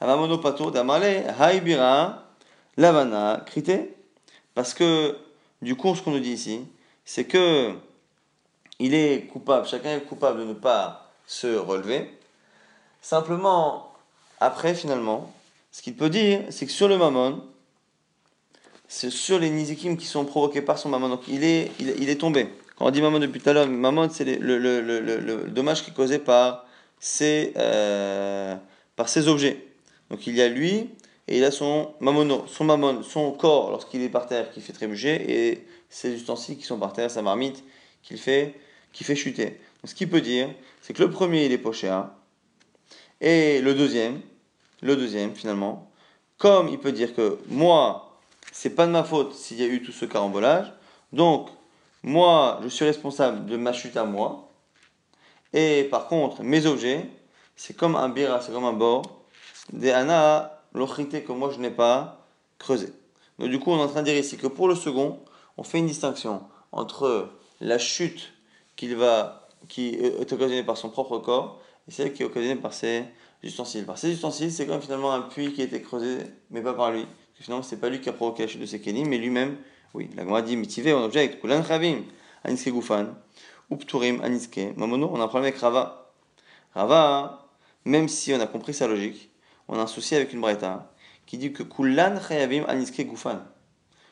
Amamonopato 0.00 0.70
Damale 0.70 1.24
Haibira 1.38 2.24
Lavana 2.78 3.42
Krité. 3.44 3.94
Parce 4.54 4.72
que, 4.72 5.16
du 5.62 5.76
coup, 5.76 5.94
ce 5.94 6.02
qu'on 6.02 6.12
nous 6.12 6.20
dit 6.20 6.32
ici, 6.32 6.60
c'est 7.04 7.24
que 7.24 7.74
il 8.78 8.94
est 8.94 9.26
coupable, 9.26 9.66
chacun 9.66 9.96
est 9.96 10.00
coupable 10.00 10.40
de 10.40 10.44
ne 10.44 10.54
pas 10.54 11.12
se 11.26 11.56
relever. 11.56 12.10
Simplement, 13.02 13.92
après, 14.40 14.74
finalement, 14.74 15.32
ce 15.70 15.82
qu'il 15.82 15.94
peut 15.94 16.08
dire, 16.08 16.44
c'est 16.50 16.66
que 16.66 16.72
sur 16.72 16.88
le 16.88 16.96
mammon, 16.96 17.44
c'est 18.88 19.10
sur 19.10 19.38
les 19.38 19.50
nizikim 19.50 19.96
qui 19.96 20.06
sont 20.06 20.24
provoqués 20.24 20.62
par 20.62 20.78
son 20.78 20.88
mammon. 20.88 21.08
Donc 21.08 21.28
il 21.28 21.44
est, 21.44 21.70
il, 21.78 22.08
est 22.08 22.20
tombé. 22.20 22.48
Quand 22.76 22.86
on 22.86 22.90
dit 22.90 23.00
mammon 23.02 23.20
depuis 23.20 23.40
tout 23.40 23.50
à 23.50 23.52
l'heure, 23.52 23.68
mammon, 23.68 24.08
c'est 24.10 24.24
le, 24.24 25.48
dommage 25.48 25.84
qui 25.84 25.90
est 25.90 25.94
causé 25.94 26.18
par 26.18 26.66
ces, 26.98 27.52
euh, 27.56 28.56
par 28.96 29.08
ces 29.08 29.28
objets. 29.28 29.64
Donc 30.10 30.26
il 30.26 30.34
y 30.34 30.42
a 30.42 30.48
lui 30.48 30.90
et 31.30 31.38
il 31.38 31.44
a 31.44 31.52
son 31.52 31.94
mamono, 32.00 32.44
son 32.48 32.64
mammon, 32.64 33.04
son 33.04 33.30
corps 33.30 33.70
lorsqu'il 33.70 34.02
est 34.02 34.08
par 34.08 34.26
terre 34.26 34.50
qui 34.50 34.60
fait 34.60 34.72
trébucher 34.72 35.48
et 35.48 35.66
ses 35.88 36.12
ustensiles 36.12 36.58
qui 36.58 36.64
sont 36.64 36.76
par 36.76 36.92
terre, 36.92 37.08
sa 37.08 37.22
marmite 37.22 37.62
qu'il 38.02 38.18
fait, 38.18 38.58
qui 38.92 39.04
fait 39.04 39.14
chuter. 39.14 39.60
ce 39.84 39.94
qu'il 39.94 40.10
peut 40.10 40.20
dire, 40.20 40.50
c'est 40.82 40.92
que 40.92 41.02
le 41.02 41.08
premier, 41.08 41.46
il 41.46 41.52
est 41.52 41.58
pochéa, 41.58 42.16
et 43.20 43.60
le 43.60 43.74
deuxième, 43.74 44.20
le 44.82 44.96
deuxième, 44.96 45.34
finalement, 45.36 45.90
comme 46.36 46.68
il 46.68 46.78
peut 46.78 46.90
dire 46.90 47.14
que 47.14 47.38
moi, 47.46 48.18
c'est 48.50 48.70
pas 48.70 48.86
de 48.86 48.92
ma 48.92 49.04
faute 49.04 49.32
s'il 49.34 49.60
y 49.60 49.62
a 49.62 49.66
eu 49.66 49.82
tout 49.82 49.92
ce 49.92 50.06
carambolage, 50.06 50.72
donc 51.12 51.48
moi, 52.02 52.58
je 52.64 52.68
suis 52.68 52.84
responsable 52.84 53.46
de 53.46 53.56
ma 53.56 53.72
chute 53.72 53.96
à 53.96 54.04
moi, 54.04 54.48
et 55.52 55.84
par 55.84 56.08
contre, 56.08 56.42
mes 56.42 56.66
objets, 56.66 57.06
c'est 57.54 57.76
comme 57.76 57.94
un 57.94 58.08
bira, 58.08 58.40
c'est 58.40 58.52
comme 58.52 58.64
un 58.64 58.72
bord, 58.72 59.02
des 59.72 59.92
ana, 59.92 60.59
l'ochrité 60.74 61.22
que 61.22 61.32
moi 61.32 61.50
je 61.50 61.58
n'ai 61.58 61.70
pas 61.70 62.26
creusé. 62.58 62.92
Donc 63.38 63.48
du 63.50 63.58
coup, 63.58 63.70
on 63.70 63.78
est 63.78 63.82
en 63.82 63.88
train 63.88 64.00
de 64.00 64.06
dire 64.06 64.16
ici 64.16 64.36
que 64.36 64.46
pour 64.46 64.68
le 64.68 64.74
second, 64.74 65.18
on 65.56 65.62
fait 65.62 65.78
une 65.78 65.86
distinction 65.86 66.42
entre 66.72 67.30
la 67.60 67.78
chute 67.78 68.32
qu'il 68.76 68.96
va 68.96 69.48
qui 69.68 69.94
est 69.94 70.32
occasionnée 70.32 70.62
par 70.62 70.76
son 70.76 70.88
propre 70.88 71.18
corps 71.18 71.60
et 71.88 71.90
celle 71.90 72.12
qui 72.12 72.22
est 72.22 72.26
occasionnée 72.26 72.60
par 72.60 72.72
ses 72.72 73.04
ustensiles. 73.42 73.84
Par 73.84 73.98
ses 73.98 74.12
ustensiles, 74.12 74.52
c'est 74.52 74.66
comme 74.66 74.80
finalement 74.80 75.12
un 75.12 75.22
puits 75.22 75.52
qui 75.52 75.62
a 75.62 75.64
été 75.64 75.80
creusé, 75.82 76.18
mais 76.50 76.62
pas 76.62 76.74
par 76.74 76.92
lui. 76.92 77.02
Parce 77.02 77.38
que 77.38 77.44
finalement, 77.44 77.66
pas 77.80 77.88
lui 77.88 78.00
qui 78.00 78.08
a 78.08 78.12
provoqué 78.12 78.44
la 78.44 78.48
chute 78.48 78.60
de 78.60 78.66
ses 78.66 78.80
kelim, 78.80 79.08
mais 79.08 79.18
lui-même, 79.18 79.56
oui. 79.94 80.08
La 80.16 80.22
Gemara 80.22 80.42
dit 80.42 80.56
mitivé, 80.56 80.92
on 80.92 81.02
objecte, 81.02 81.40
kulan 81.40 81.64
chavim, 81.64 82.04
aniske 82.44 82.70
gufan, 82.70 83.14
upturim, 83.70 84.20
aniske. 84.22 84.74
Mamono, 84.76 85.10
on 85.12 85.20
a 85.20 85.24
un 85.24 85.28
problème 85.28 85.48
avec 85.50 85.60
Rava. 85.60 86.12
Rava, 86.74 87.48
même 87.84 88.08
si 88.08 88.32
on 88.32 88.40
a 88.40 88.46
compris 88.46 88.74
sa 88.74 88.86
logique, 88.86 89.29
on 89.70 89.78
a 89.78 89.82
un 89.82 89.86
souci 89.86 90.16
avec 90.16 90.32
une 90.32 90.40
braïta 90.40 90.92
qui 91.26 91.38
dit 91.38 91.52
que 91.52 91.62
Kullan 91.62 92.16
Chayavim 92.20 92.64
Aniske 92.66 93.06
Gufan, 93.06 93.38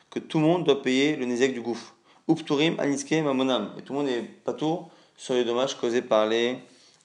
que 0.09 0.19
tout 0.19 0.39
le 0.39 0.45
monde 0.45 0.63
doit 0.63 0.81
payer 0.81 1.17
le 1.17 1.25
Nezek 1.25 1.53
du 1.53 1.61
gouffre. 1.61 1.95
Upturim 2.29 2.79
Aniske 2.79 3.21
Mamonam, 3.21 3.73
et 3.77 3.81
tout 3.81 3.93
le 3.93 3.99
monde 3.99 4.07
est 4.07 4.21
pas 4.21 4.53
tour 4.53 4.89
sur 5.17 5.33
les 5.33 5.43
dommages 5.43 5.75
causés 5.75 6.01
par 6.01 6.27
les, 6.27 6.59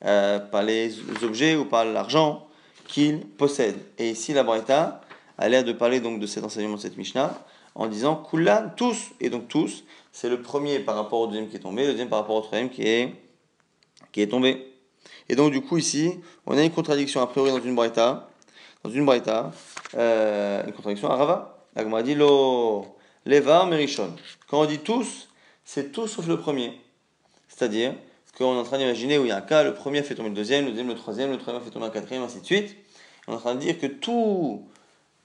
euh, 0.04 0.38
par 0.38 0.62
les 0.62 0.94
objets 1.22 1.56
ou 1.56 1.64
par 1.64 1.84
l'argent 1.84 2.46
qu'il 2.86 3.26
possède. 3.26 3.76
Et 3.98 4.10
ici, 4.10 4.32
la 4.32 4.44
braïta 4.44 5.00
a 5.36 5.48
l'air 5.48 5.64
de 5.64 5.72
parler 5.72 5.98
donc 5.98 6.20
de 6.20 6.26
cet 6.26 6.44
enseignement 6.44 6.76
de 6.76 6.80
cette 6.80 6.96
Mishnah 6.96 7.36
en 7.74 7.88
disant 7.88 8.22
Kullan, 8.30 8.70
tous, 8.76 9.10
et 9.18 9.30
donc 9.30 9.48
tous, 9.48 9.82
c'est 10.12 10.28
le 10.28 10.40
premier 10.42 10.78
par 10.78 10.94
rapport 10.94 11.18
au 11.18 11.26
deuxième 11.26 11.48
qui 11.48 11.56
est 11.56 11.60
tombé, 11.60 11.82
le 11.82 11.90
deuxième 11.90 12.08
par 12.08 12.20
rapport 12.20 12.36
au 12.36 12.42
troisième 12.42 12.70
qui 12.70 12.82
est, 12.82 13.12
qui 14.12 14.20
est 14.20 14.28
tombé. 14.28 14.70
Et 15.28 15.34
donc, 15.34 15.50
du 15.50 15.60
coup, 15.60 15.78
ici, 15.78 16.12
on 16.46 16.56
a 16.56 16.62
une 16.62 16.70
contradiction 16.70 17.20
a 17.20 17.26
priori 17.26 17.50
dans 17.50 17.60
une 17.60 17.74
braïta, 17.74 18.28
dans 18.84 18.90
une 18.90 19.06
braïta, 19.06 19.50
euh, 19.94 20.62
une 20.66 20.72
contradiction 20.72 21.10
à 21.10 21.16
Rava. 21.16 21.58
La 21.74 22.02
dit 22.02 22.14
lo 22.14 22.86
leva 23.24 23.64
merishon. 23.64 24.14
Quand 24.46 24.60
on 24.60 24.66
dit 24.66 24.78
tous, 24.78 25.28
c'est 25.64 25.90
tous 25.90 26.06
sauf 26.06 26.28
le 26.28 26.38
premier. 26.38 26.78
C'est-à-dire 27.48 27.94
qu'on 28.36 28.54
est 28.54 28.58
en 28.58 28.64
train 28.64 28.78
d'imaginer 28.78 29.18
où 29.18 29.24
il 29.24 29.28
y 29.28 29.32
a 29.32 29.36
un 29.36 29.40
cas, 29.40 29.64
le 29.64 29.74
premier 29.74 30.02
fait 30.02 30.14
tomber 30.14 30.28
le 30.28 30.34
deuxième, 30.34 30.66
le 30.66 30.70
deuxième 30.70 30.88
le 30.88 30.94
troisième, 30.94 31.30
le 31.30 31.38
troisième 31.38 31.64
fait 31.64 31.70
tomber 31.70 31.86
le 31.86 31.92
quatrième, 31.92 32.22
ainsi 32.22 32.40
de 32.40 32.44
suite. 32.44 32.76
On 33.26 33.32
est 33.32 33.36
en 33.36 33.38
train 33.40 33.54
de 33.54 33.60
dire 33.60 33.78
que 33.78 33.86
tous 33.86 34.68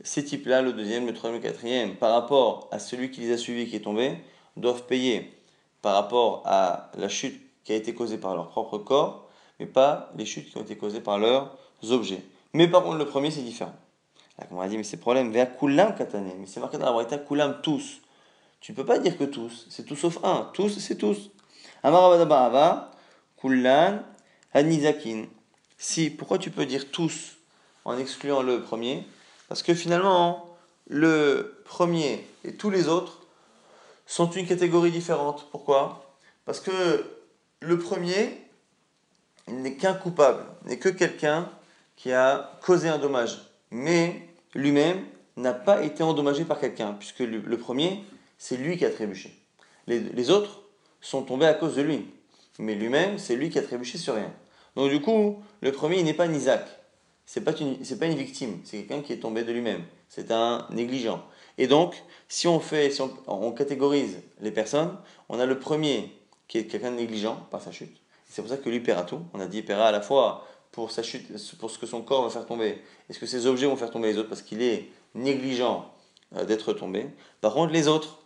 ces 0.01 0.23
types-là, 0.23 0.61
le 0.61 0.73
deuxième, 0.73 1.05
le 1.05 1.13
troisième, 1.13 1.41
le 1.41 1.47
quatrième, 1.47 1.95
par 1.95 2.13
rapport 2.13 2.69
à 2.71 2.79
celui 2.79 3.11
qui 3.11 3.21
les 3.21 3.33
a 3.33 3.37
suivis 3.37 3.69
qui 3.69 3.75
est 3.75 3.81
tombé, 3.81 4.13
doivent 4.55 4.83
payer 4.83 5.33
par 5.81 5.95
rapport 5.95 6.43
à 6.45 6.91
la 6.97 7.09
chute 7.09 7.41
qui 7.63 7.73
a 7.73 7.75
été 7.75 7.93
causée 7.93 8.17
par 8.17 8.35
leur 8.35 8.47
propre 8.49 8.77
corps, 8.77 9.27
mais 9.59 9.65
pas 9.65 10.11
les 10.17 10.25
chutes 10.25 10.49
qui 10.49 10.57
ont 10.57 10.61
été 10.61 10.77
causées 10.77 11.01
par 11.01 11.19
leurs 11.19 11.57
objets. 11.89 12.21
Mais 12.53 12.67
par 12.67 12.83
contre, 12.83 12.97
le 12.97 13.05
premier, 13.05 13.31
c'est 13.31 13.41
différent. 13.41 13.75
Là, 14.38 14.47
on 14.51 14.62
a 14.62 14.67
dit, 14.67 14.77
mais 14.77 14.83
c'est 14.83 14.97
problème, 14.97 15.31
vers 15.31 15.57
kulam 15.57 15.95
katane, 15.95 16.31
mais 16.39 16.47
c'est 16.47 16.59
marqué 16.59 16.77
dans 16.77 16.85
la 16.85 16.91
braïta 16.91 17.17
kulam 17.17 17.59
tous. 17.62 18.01
Tu 18.62 18.71
ne 18.71 18.77
peux 18.77 18.85
pas 18.85 18.99
dire 18.99 19.17
que 19.17 19.23
tous, 19.23 19.67
c'est 19.69 19.85
tout 19.85 19.95
sauf 19.95 20.19
un. 20.23 20.49
Tous, 20.53 20.79
c'est 20.79 20.95
tous. 20.95 21.29
Amarabadabahava, 21.83 22.91
kulan, 23.38 24.03
hanizakin. 24.53 25.25
Si, 25.77 26.09
pourquoi 26.09 26.38
tu 26.38 26.51
peux 26.51 26.65
dire 26.65 26.91
tous 26.91 27.38
en 27.85 27.97
excluant 27.97 28.41
le 28.41 28.62
premier? 28.62 29.05
Parce 29.47 29.63
que 29.63 29.73
finalement, 29.73 30.45
le 30.88 31.62
premier 31.65 32.27
et 32.43 32.55
tous 32.55 32.69
les 32.69 32.88
autres 32.88 33.21
sont 34.05 34.29
une 34.31 34.47
catégorie 34.47 34.91
différente. 34.91 35.47
Pourquoi? 35.51 36.15
Parce 36.45 36.59
que 36.59 37.05
le 37.62 37.77
premier 37.77 38.43
n'est 39.47 39.75
qu'un 39.75 39.93
coupable, 39.93 40.43
n'est 40.65 40.79
que 40.79 40.89
quelqu'un 40.89 41.49
qui 41.99 42.13
a 42.13 42.57
causé 42.65 42.88
un 42.88 42.97
dommage. 42.97 43.38
Mais 43.71 44.21
lui-même 44.55 45.03
n'a 45.35 45.53
pas 45.53 45.83
été 45.83 46.01
endommagé 46.01 46.45
par 46.45 46.59
quelqu'un, 46.59 46.93
puisque 46.93 47.19
le, 47.19 47.57
premier, 47.57 48.03
c'est 48.38 48.55
lui 48.55 48.77
qui 48.77 48.85
a 48.85 48.89
trébuché. 48.89 49.38
Les, 49.85 50.29
autres 50.29 50.63
sont 51.01 51.23
tombés 51.23 51.45
à 51.45 51.53
cause 51.53 51.75
de 51.75 51.81
lui. 51.81 52.07
Mais 52.57 52.75
lui-même, 52.75 53.17
c'est 53.17 53.35
lui 53.35 53.49
qui 53.49 53.59
a 53.59 53.62
trébuché 53.62 53.97
sur 53.97 54.15
rien. 54.15 54.31
Donc 54.75 54.89
du 54.89 55.01
coup, 55.01 55.43
le 55.62 55.71
premier, 55.71 55.99
il 55.99 56.05
n'est 56.05 56.13
pas 56.13 56.25
un 56.25 56.33
Isaac. 56.33 56.65
C'est 57.25 57.41
pas 57.41 57.53
une, 57.59 57.77
pas 57.77 58.05
une 58.05 58.15
victime, 58.15 58.59
c'est 58.63 58.77
quelqu'un 58.77 59.01
qui 59.01 59.13
est 59.13 59.19
tombé 59.19 59.43
de 59.43 59.51
lui-même. 59.51 59.83
C'est 60.07 60.31
un 60.31 60.65
négligent. 60.71 61.23
Et 61.57 61.67
donc, 61.67 62.01
si 62.27 62.47
on 62.47 62.59
fait, 62.59 62.89
si 62.89 63.01
on, 63.27 63.51
catégorise 63.51 64.21
les 64.39 64.51
personnes, 64.51 64.97
on 65.27 65.39
a 65.39 65.45
le 65.45 65.59
premier 65.59 66.17
qui 66.47 66.57
est 66.59 66.65
quelqu'un 66.65 66.91
de 66.91 66.95
négligent 66.95 67.35
par 67.51 67.62
sa 67.62 67.71
chute. 67.71 67.95
C'est 68.27 68.41
pour 68.41 68.49
ça 68.49 68.57
que 68.57 68.69
lui 68.69 68.79
paiera 68.79 69.03
tout. 69.03 69.21
On 69.33 69.39
a 69.39 69.47
dit 69.47 69.57
il 69.57 69.65
paiera 69.65 69.89
à 69.89 69.91
la 69.91 70.01
fois 70.01 70.47
pour 70.71 70.91
sa 70.91 71.03
chute, 71.03 71.27
pour 71.58 71.71
ce 71.71 71.77
que 71.77 71.86
son 71.86 72.01
corps 72.01 72.23
va 72.23 72.29
faire 72.29 72.45
tomber. 72.45 72.82
Est-ce 73.10 73.19
que 73.19 73.25
ses 73.25 73.47
objets 73.47 73.65
vont 73.65 73.75
faire 73.75 73.91
tomber 73.91 74.12
les 74.12 74.17
autres 74.17 74.29
parce 74.29 74.41
qu'il 74.41 74.62
est 74.62 74.89
négligent 75.15 75.86
euh, 76.36 76.45
d'être 76.45 76.73
tombé? 76.73 77.08
Par 77.41 77.53
contre, 77.53 77.73
les 77.73 77.88
autres, 77.88 78.19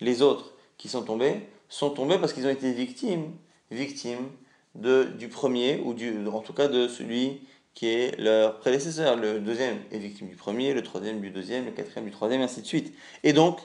les 0.00 0.22
autres 0.22 0.52
qui 0.78 0.88
sont 0.88 1.02
tombés, 1.02 1.40
sont 1.68 1.90
tombés 1.90 2.18
parce 2.18 2.32
qu'ils 2.32 2.46
ont 2.46 2.50
été 2.50 2.72
victimes, 2.72 3.32
victimes 3.70 4.30
de, 4.74 5.04
du 5.04 5.28
premier 5.28 5.80
ou 5.84 5.94
du, 5.94 6.26
en 6.26 6.40
tout 6.40 6.52
cas 6.52 6.68
de 6.68 6.88
celui 6.88 7.42
qui 7.74 7.86
est 7.86 8.18
leur 8.18 8.58
prédécesseur. 8.58 9.16
Le 9.16 9.40
deuxième 9.40 9.78
est 9.92 9.98
victime 9.98 10.28
du 10.28 10.36
premier, 10.36 10.74
le 10.74 10.82
troisième 10.82 11.20
du 11.20 11.30
deuxième, 11.30 11.66
le 11.66 11.70
quatrième 11.70 12.04
du 12.04 12.10
troisième, 12.10 12.40
et 12.40 12.44
ainsi 12.44 12.62
de 12.62 12.66
suite. 12.66 12.94
Et 13.22 13.32
donc, 13.32 13.58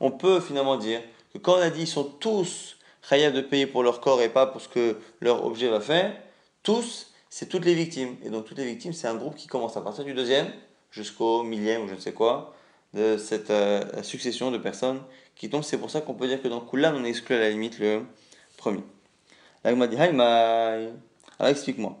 on 0.00 0.10
peut 0.10 0.40
finalement 0.40 0.76
dire 0.76 1.00
que 1.32 1.38
quand 1.38 1.54
on 1.54 1.60
a 1.60 1.70
dit 1.70 1.82
ils 1.82 1.86
sont 1.86 2.04
tous 2.04 2.76
khayab 3.08 3.32
de 3.32 3.40
payer 3.40 3.66
pour 3.66 3.82
leur 3.82 4.00
corps 4.00 4.22
et 4.22 4.28
pas 4.28 4.46
pour 4.46 4.60
ce 4.60 4.68
que 4.68 4.96
leur 5.20 5.44
objet 5.44 5.68
va 5.68 5.80
faire, 5.80 6.14
tous, 6.62 7.11
c'est 7.34 7.48
toutes 7.48 7.64
les 7.64 7.72
victimes. 7.74 8.16
Et 8.22 8.28
donc 8.28 8.44
toutes 8.44 8.58
les 8.58 8.66
victimes, 8.66 8.92
c'est 8.92 9.08
un 9.08 9.14
groupe 9.14 9.36
qui 9.36 9.46
commence 9.46 9.74
à 9.78 9.80
partir 9.80 10.04
du 10.04 10.12
deuxième 10.12 10.48
jusqu'au 10.90 11.42
millième 11.42 11.84
ou 11.84 11.88
je 11.88 11.94
ne 11.94 11.98
sais 11.98 12.12
quoi, 12.12 12.54
de 12.92 13.16
cette 13.16 13.48
euh, 13.48 14.02
succession 14.02 14.50
de 14.50 14.58
personnes 14.58 15.00
qui 15.34 15.48
tombent. 15.48 15.62
C'est 15.62 15.78
pour 15.78 15.90
ça 15.90 16.02
qu'on 16.02 16.12
peut 16.12 16.28
dire 16.28 16.42
que 16.42 16.48
dans 16.48 16.60
Kulan, 16.60 16.92
on 16.94 17.04
exclut 17.04 17.36
à 17.36 17.38
la 17.38 17.48
limite 17.48 17.78
le 17.78 18.02
premier. 18.58 18.82
Là, 19.64 19.72
dit, 19.86 19.96
Alors 19.96 21.00
explique-moi. 21.40 21.96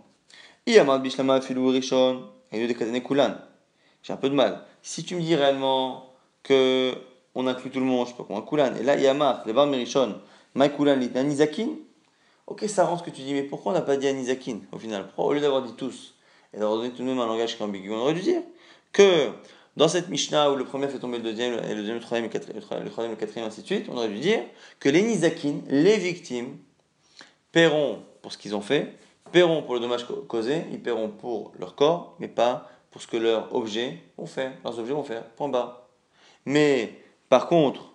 J'ai 0.66 0.78
un 0.78 0.84
peu 4.16 4.28
de 4.28 4.34
mal. 4.34 4.66
Si 4.82 5.02
tu 5.02 5.16
me 5.16 5.22
dis 5.22 5.34
réellement 5.34 6.12
que 6.42 6.92
on 7.34 7.46
inclut 7.46 7.70
tout 7.70 7.80
le 7.80 7.86
monde, 7.86 8.06
je 8.06 8.10
sais 8.10 8.18
pas 8.18 8.24
comment, 8.24 8.42
Kulan, 8.42 8.74
et 8.74 8.82
là, 8.82 8.96
Yamar, 8.98 9.44
les 9.46 9.54
Merishon, 9.54 10.20
Maikulan, 10.54 11.00
Anizakin, 11.14 11.68
ok, 12.46 12.64
ça 12.68 12.84
rend 12.84 12.98
ce 12.98 13.02
que 13.02 13.10
tu 13.10 13.22
dis, 13.22 13.34
mais 13.34 13.42
pourquoi 13.42 13.72
on 13.72 13.74
n'a 13.74 13.82
pas 13.82 13.96
dit 13.96 14.08
Anizakin 14.08 14.60
au 14.72 14.78
final? 14.78 15.08
Au 15.16 15.32
lieu 15.32 15.40
d'avoir 15.40 15.62
dit 15.62 15.74
tous 15.74 16.14
et 16.54 16.58
d'avoir 16.58 16.78
donné 16.78 16.90
tout 16.90 17.02
de 17.02 17.04
même 17.04 17.18
un 17.18 17.26
langage 17.26 17.56
qui 17.56 17.62
est 17.62 17.64
ambigu, 17.64 17.90
on 17.90 17.98
aurait 17.98 18.14
dû 18.14 18.20
dire 18.20 18.42
que 18.92 19.30
dans 19.76 19.88
cette 19.88 20.08
Mishnah 20.08 20.50
où 20.50 20.56
le 20.56 20.64
premier 20.64 20.88
fait 20.88 20.98
tomber 20.98 21.16
le 21.18 21.24
deuxième, 21.24 21.54
et 21.64 21.74
le 21.74 21.76
deuxième, 21.76 21.96
le 21.96 22.02
troisième, 22.02 22.24
le 22.24 22.32
quatrième, 22.32 22.60
le 22.60 22.90
troisième, 22.90 23.12
le 23.12 23.16
quatrième, 23.16 23.46
ainsi 23.46 23.62
de 23.62 23.66
suite, 23.66 23.86
on 23.88 23.96
aurait 23.96 24.08
dû 24.08 24.18
dire 24.18 24.40
que 24.80 24.88
les 24.88 25.02
Nizakin, 25.02 25.60
les 25.68 25.96
victimes, 25.96 26.58
paieront 27.52 28.02
pour 28.20 28.32
ce 28.32 28.38
qu'ils 28.38 28.54
ont 28.54 28.60
fait, 28.60 28.94
paieront 29.30 29.62
pour 29.62 29.74
le 29.74 29.80
dommage 29.80 30.06
causé, 30.28 30.64
ils 30.70 30.82
paieront 30.82 31.08
pour 31.08 31.52
leur 31.58 31.74
corps, 31.74 32.16
mais 32.18 32.28
pas 32.28 32.68
pour 32.90 33.00
ce 33.00 33.06
que 33.06 33.16
leurs 33.16 33.54
objets 33.54 33.98
vont 34.18 34.26
faire. 34.26 34.52
Leurs 34.64 34.78
objets 34.78 34.92
vont 34.92 35.02
faire, 35.02 35.24
point 35.24 35.48
bas. 35.48 35.88
Mais 36.44 37.02
par 37.28 37.48
contre, 37.48 37.92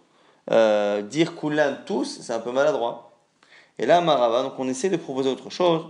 euh, 0.52 1.02
dire 1.02 1.36
Kulan 1.36 1.78
tous, 1.86 2.22
c'est 2.22 2.34
un 2.34 2.40
peu 2.40 2.52
maladroit. 2.52 3.07
Et 3.80 3.86
là, 3.86 4.02
Marava, 4.02 4.44
donc 4.44 4.54
on 4.58 4.68
essaie 4.68 4.90
de 4.90 4.98
proposer 4.98 5.30
autre 5.30 5.50
chose. 5.50 5.86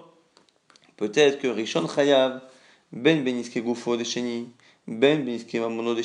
Peut-être 0.97 1.39
que 1.39 1.47
Rishon 1.47 1.87
Chayav, 1.87 2.41
Ben 2.91 3.23
Beniske 3.23 3.61
Gufo 3.61 3.95
de 3.95 4.03
Ben 4.87 5.23
Beniske 5.23 5.55
Mamono 5.55 5.95
de. 5.95 6.01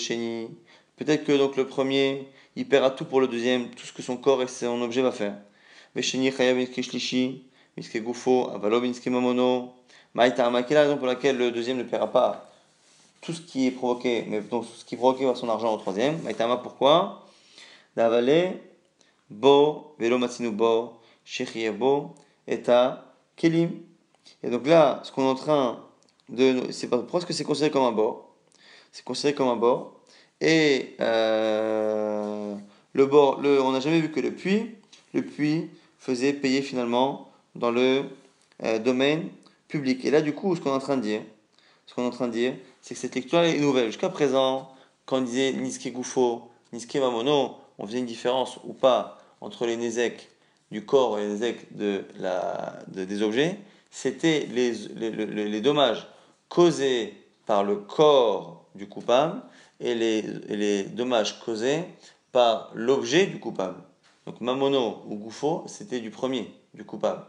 Peut-être 0.96 1.24
que 1.24 1.36
donc 1.36 1.56
le 1.56 1.66
premier, 1.66 2.28
il 2.54 2.68
paiera 2.68 2.90
tout 2.90 3.04
pour 3.04 3.20
le 3.20 3.26
deuxième, 3.26 3.70
tout 3.70 3.86
ce 3.86 3.92
que 3.92 4.02
son 4.02 4.16
corps 4.16 4.42
et 4.42 4.48
son 4.48 4.80
objet 4.82 5.02
va 5.02 5.12
faire. 5.12 5.36
Vesheni 5.94 6.30
Chayav 6.30 6.56
Beniske 6.56 6.82
Shlishi, 6.82 7.44
Miske 7.76 8.02
Gufo, 8.02 8.50
Avalo 8.50 8.80
Beniske 8.80 9.08
Mamono. 9.08 9.72
Maïta 10.14 10.50
quelle 10.68 10.78
raison 10.78 10.98
pour 10.98 11.06
laquelle 11.06 11.38
le 11.38 11.50
deuxième 11.50 11.78
ne 11.78 11.84
paiera 11.84 12.12
pas 12.12 12.52
tout 13.22 13.32
ce 13.32 13.40
qui 13.40 13.66
est 13.68 13.70
provoqué, 13.70 14.24
mais 14.28 14.40
donc 14.40 14.66
ce 14.76 14.84
qui 14.84 14.96
provoqué 14.96 15.32
son 15.36 15.48
argent 15.48 15.72
au 15.72 15.78
troisième? 15.78 16.20
Maïtama, 16.22 16.58
pourquoi? 16.58 17.24
Davale, 17.96 18.58
Bo, 19.30 19.94
Velo 19.98 20.18
Bo, 20.50 21.00
Bo, 21.78 22.14
Eta, 22.46 23.14
Kelim. 23.36 23.70
Et 24.42 24.50
donc 24.50 24.66
là, 24.66 25.00
ce 25.04 25.12
qu'on 25.12 25.22
est 25.22 25.30
en 25.30 25.34
train 25.34 25.84
de. 26.28 26.70
C'est 26.70 26.88
que 26.90 27.32
c'est 27.32 27.44
considéré 27.44 27.70
comme 27.70 27.84
un 27.84 27.92
bord? 27.92 28.34
C'est 28.90 29.04
considéré 29.04 29.34
comme 29.34 29.48
un 29.48 29.56
bord. 29.56 30.00
Et 30.40 30.96
euh, 31.00 32.54
le 32.92 33.06
bord, 33.06 33.40
le, 33.40 33.62
on 33.62 33.72
n'a 33.72 33.80
jamais 33.80 34.00
vu 34.00 34.10
que 34.10 34.20
le 34.20 34.32
puits, 34.32 34.74
le 35.14 35.22
puits 35.22 35.70
faisait 35.98 36.32
payer 36.32 36.62
finalement 36.62 37.30
dans 37.54 37.70
le 37.70 38.04
euh, 38.64 38.78
domaine 38.78 39.28
public. 39.68 40.04
Et 40.04 40.10
là, 40.10 40.20
du 40.20 40.34
coup, 40.34 40.56
ce 40.56 40.60
qu'on 40.60 40.70
est 40.70 40.74
en 40.74 40.80
train 40.80 40.96
de 40.96 41.02
dire, 41.02 41.22
ce 41.86 41.94
qu'on 41.94 42.02
est 42.02 42.06
en 42.06 42.10
train 42.10 42.26
de 42.26 42.32
dire, 42.32 42.54
c'est 42.80 42.94
que 42.94 43.00
cette 43.00 43.14
lecture 43.14 43.38
est 43.40 43.58
nouvelle. 43.58 43.86
Jusqu'à 43.86 44.08
présent, 44.08 44.72
quand 45.06 45.18
on 45.18 45.20
disait 45.22 45.52
Niske 45.52 45.92
Gufo, 45.92 46.50
Niske 46.72 46.96
Mamono, 46.96 47.56
on 47.78 47.86
faisait 47.86 47.98
une 47.98 48.06
différence 48.06 48.58
ou 48.64 48.72
pas 48.72 49.18
entre 49.40 49.66
les 49.66 49.76
Nezek 49.76 50.28
du 50.72 50.84
corps 50.84 51.18
et 51.18 51.28
les 51.28 52.04
des 53.06 53.22
objets. 53.22 53.58
C'était 53.90 54.48
les, 54.50 54.72
les, 54.72 55.60
dommages 55.60 56.08
causés 56.48 57.14
par 57.44 57.62
le 57.62 57.76
corps 57.76 58.64
du 58.74 58.88
coupable 58.88 59.42
et 59.80 59.94
les, 59.94 60.22
les 60.22 60.84
dommages 60.84 61.38
causés 61.40 61.84
par 62.32 62.70
l'objet 62.74 63.26
du 63.26 63.38
coupable. 63.38 63.82
Donc 64.26 64.40
Mamono 64.40 65.02
ou 65.08 65.16
Gufo, 65.16 65.64
c'était 65.66 66.00
du 66.00 66.10
premier, 66.10 66.50
du 66.72 66.84
coupable. 66.84 67.22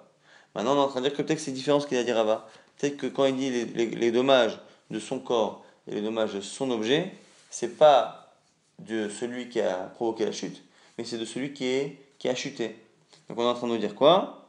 Maintenant, 0.56 0.74
on 0.74 0.78
est 0.78 0.86
en 0.86 0.88
train 0.88 1.02
de 1.02 1.10
dire 1.10 1.18
que 1.18 1.22
peut-être 1.22 1.39
c'est 1.39 1.52
différent 1.52 1.82
ce 1.82 1.88
qu'il 1.88 1.98
a 1.98 2.04
dit 2.04 2.14
Rava. 2.14 2.48
Peut-être 2.78 2.96
que 2.96 3.08
quand 3.08 3.26
il 3.26 3.36
dit 3.36 3.50
les, 3.50 3.88
les, 3.88 4.12
dommages 4.12 4.58
de 4.89 5.00
son 5.00 5.20
corps 5.20 5.66
et 5.88 5.96
les 5.96 6.02
dommages 6.02 6.34
de 6.34 6.41
son 6.41 6.72
objet, 6.72 7.12
c'est 7.50 7.78
pas 7.78 8.34
de 8.80 9.10
celui 9.10 9.50
qui 9.50 9.60
a 9.60 9.74
provoqué 9.96 10.26
la 10.26 10.32
chute, 10.32 10.64
mais 10.98 11.04
c'est 11.04 11.18
de 11.18 11.26
celui 11.26 11.54
qui, 11.54 11.66
est, 11.66 11.98
qui 12.20 12.30
a 12.30 12.36
chuté. 12.36 12.78
Donc 13.34 13.44
on 13.44 13.48
est 13.48 13.52
en 13.52 13.56
train 13.56 13.68
de 13.68 13.72
nous 13.72 13.80
dire 13.80 13.96
quoi? 13.96 14.46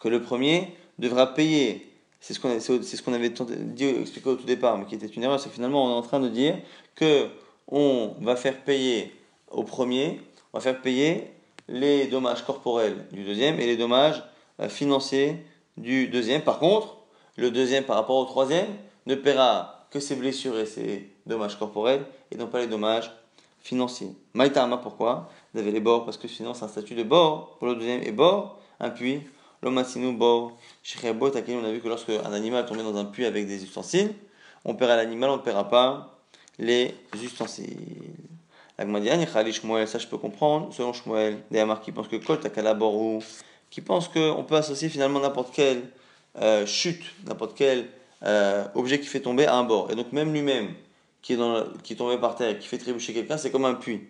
Que 0.00 0.06
le 0.06 0.22
premier 0.22 0.72
devra 1.00 1.34
payer 1.34 1.88
c'est 2.20 2.32
ce 2.32 2.38
qu'on 2.38 2.60
ce 2.60 3.10
avait 3.10 3.30
dit, 3.30 3.84
expliqué 3.84 4.28
au 4.28 4.36
tout 4.36 4.44
départ, 4.44 4.78
mais 4.78 4.84
qui 4.84 4.94
était 4.94 5.08
une 5.08 5.24
erreur, 5.24 5.40
c'est 5.40 5.50
finalement 5.50 5.86
on 5.86 5.90
est 5.90 5.98
en 5.98 6.02
train 6.02 6.20
de 6.20 6.28
dire 6.28 6.56
que 6.94 7.26
on 7.66 8.14
va 8.20 8.36
faire 8.36 8.62
payer 8.62 9.12
au 9.50 9.64
premier, 9.64 10.20
on 10.52 10.58
va 10.58 10.62
faire 10.62 10.80
payer 10.80 11.32
les 11.66 12.06
dommages 12.06 12.44
corporels 12.44 13.04
du 13.10 13.24
deuxième 13.24 13.58
et 13.58 13.66
les 13.66 13.76
dommages 13.76 14.22
euh, 14.60 14.68
financiers 14.68 15.44
du 15.76 16.06
deuxième. 16.06 16.42
Par 16.42 16.60
contre, 16.60 16.98
le 17.36 17.50
deuxième 17.50 17.82
par 17.82 17.96
rapport 17.96 18.18
au 18.18 18.24
troisième 18.24 18.68
ne 19.06 19.16
paiera 19.16 19.88
que 19.90 19.98
ses 19.98 20.14
blessures 20.14 20.56
et 20.56 20.66
ses 20.66 21.10
dommages 21.26 21.58
corporels 21.58 22.04
et 22.30 22.36
non 22.36 22.46
pas 22.46 22.60
les 22.60 22.68
dommages 22.68 23.10
financiers. 23.62 24.14
Maïtama, 24.34 24.76
pourquoi? 24.76 25.30
Vous 25.52 25.60
avez 25.60 25.70
les 25.70 25.80
bords 25.80 26.04
parce 26.04 26.16
que 26.16 26.28
sinon 26.28 26.54
c'est 26.54 26.64
un 26.64 26.68
statut 26.68 26.94
de 26.94 27.02
bord 27.02 27.56
pour 27.58 27.68
le 27.68 27.74
deuxième 27.74 28.02
et 28.02 28.12
bord, 28.12 28.58
un 28.80 28.90
puits. 28.90 29.20
L'omasinu 29.62 30.12
bord. 30.12 30.56
Chez 30.82 30.98
on 31.08 31.64
a 31.64 31.70
vu 31.70 31.80
que 31.80 31.88
lorsque 31.88 32.10
un 32.10 32.32
animal 32.32 32.66
tombait 32.66 32.82
dans 32.82 32.96
un 32.96 33.04
puits 33.04 33.26
avec 33.26 33.46
des 33.46 33.62
ustensiles, 33.62 34.12
on 34.64 34.74
paiera 34.74 34.96
l'animal, 34.96 35.30
on 35.30 35.36
ne 35.36 35.42
paiera 35.42 35.68
pas 35.68 36.18
les 36.58 36.94
ustensiles. 37.14 37.76
Shmuel, 38.78 39.86
ça 39.86 39.98
je 39.98 40.08
peux 40.08 40.18
comprendre, 40.18 40.72
selon 40.72 40.92
Shmuel, 40.92 41.38
des 41.52 41.60
Amar 41.60 41.80
qui 41.80 41.92
pense 41.92 42.08
que 42.08 42.16
Kol 42.16 42.40
qui 43.70 43.80
pense 43.80 44.08
qu'on 44.08 44.44
peut 44.44 44.56
associer 44.56 44.88
finalement 44.88 45.20
n'importe 45.20 45.54
quelle 45.54 45.82
euh, 46.40 46.66
chute, 46.66 47.04
n'importe 47.26 47.52
quel 47.56 47.86
euh, 48.24 48.64
objet 48.74 49.00
qui 49.00 49.06
fait 49.06 49.20
tomber 49.20 49.46
à 49.46 49.54
un 49.54 49.64
bord. 49.64 49.90
Et 49.90 49.94
donc 49.94 50.12
même 50.12 50.32
lui-même, 50.32 50.74
qui 51.22 51.34
est, 51.34 51.96
tombé 51.96 52.18
par 52.18 52.34
terre 52.34 52.58
qui 52.58 52.66
fait 52.66 52.78
trébucher 52.78 53.14
quelqu'un, 53.14 53.38
c'est 53.38 53.50
comme 53.50 53.64
un 53.64 53.74
puits. 53.74 54.08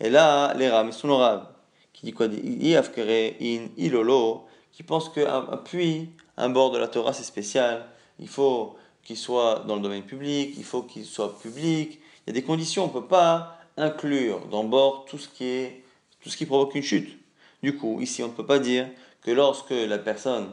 Et 0.00 0.10
là, 0.10 0.54
les 0.54 0.68
rames, 0.68 0.92
sont 0.92 1.16
rab, 1.16 1.48
qui 1.92 2.06
dit 2.06 2.12
quoi 2.12 2.26
in 2.26 3.68
ilolo, 3.76 4.46
qui 4.72 4.82
pense 4.82 5.08
qu'un 5.08 5.48
un 5.50 5.56
puits, 5.56 6.10
un 6.36 6.48
bord 6.48 6.70
de 6.70 6.78
la 6.78 6.88
Torah, 6.88 7.12
c'est 7.12 7.24
spécial. 7.24 7.86
Il 8.18 8.28
faut 8.28 8.76
qu'il 9.02 9.16
soit 9.16 9.64
dans 9.66 9.76
le 9.76 9.82
domaine 9.82 10.04
public, 10.04 10.54
il 10.56 10.64
faut 10.64 10.82
qu'il 10.82 11.04
soit 11.04 11.38
public. 11.38 12.00
Il 12.26 12.28
y 12.28 12.30
a 12.30 12.32
des 12.32 12.42
conditions, 12.42 12.84
on 12.84 12.88
ne 12.88 12.92
peut 12.92 13.06
pas 13.06 13.58
inclure 13.76 14.46
dans 14.46 14.64
bord 14.64 15.04
tout 15.06 15.18
ce 15.18 15.28
qui 15.28 15.44
est 15.44 15.82
tout 16.20 16.30
ce 16.30 16.36
qui 16.36 16.46
provoque 16.46 16.74
une 16.74 16.82
chute. 16.82 17.16
Du 17.62 17.76
coup, 17.76 18.00
ici, 18.00 18.22
on 18.22 18.28
ne 18.28 18.32
peut 18.32 18.46
pas 18.46 18.58
dire 18.58 18.88
que 19.22 19.30
lorsque 19.30 19.70
la 19.70 19.98
personne 19.98 20.52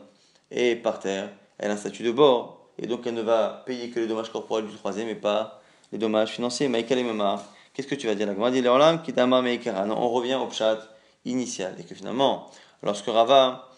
est 0.52 0.76
par 0.76 1.00
terre, 1.00 1.32
elle 1.58 1.72
a 1.72 1.74
un 1.74 1.78
statut 1.78 2.04
de 2.04 2.12
bord, 2.12 2.70
et 2.78 2.86
donc 2.86 3.08
elle 3.08 3.16
ne 3.16 3.22
va 3.22 3.64
payer 3.66 3.90
que 3.90 4.00
les 4.00 4.06
dommages 4.06 4.32
corporels 4.32 4.68
du 4.68 4.76
troisième 4.76 5.08
et 5.08 5.16
pas 5.16 5.63
les 5.94 5.98
dommages 5.98 6.32
financiers. 6.32 6.68
Maïkal 6.68 7.00
et 7.00 7.06
qu'est-ce 7.74 7.88
que 7.88 7.96
tu 7.96 8.08
vas 8.08 8.16
dire 8.16 8.28
La 8.28 8.52
dit 8.52 8.62
On 8.68 10.10
revient 10.10 10.36
au 10.36 10.48
pshat 10.48 10.80
initial, 11.24 11.74
et 11.80 11.84
que 11.84 11.96
finalement, 11.96 12.50
lorsque 12.82 13.06
Rava 13.06 13.70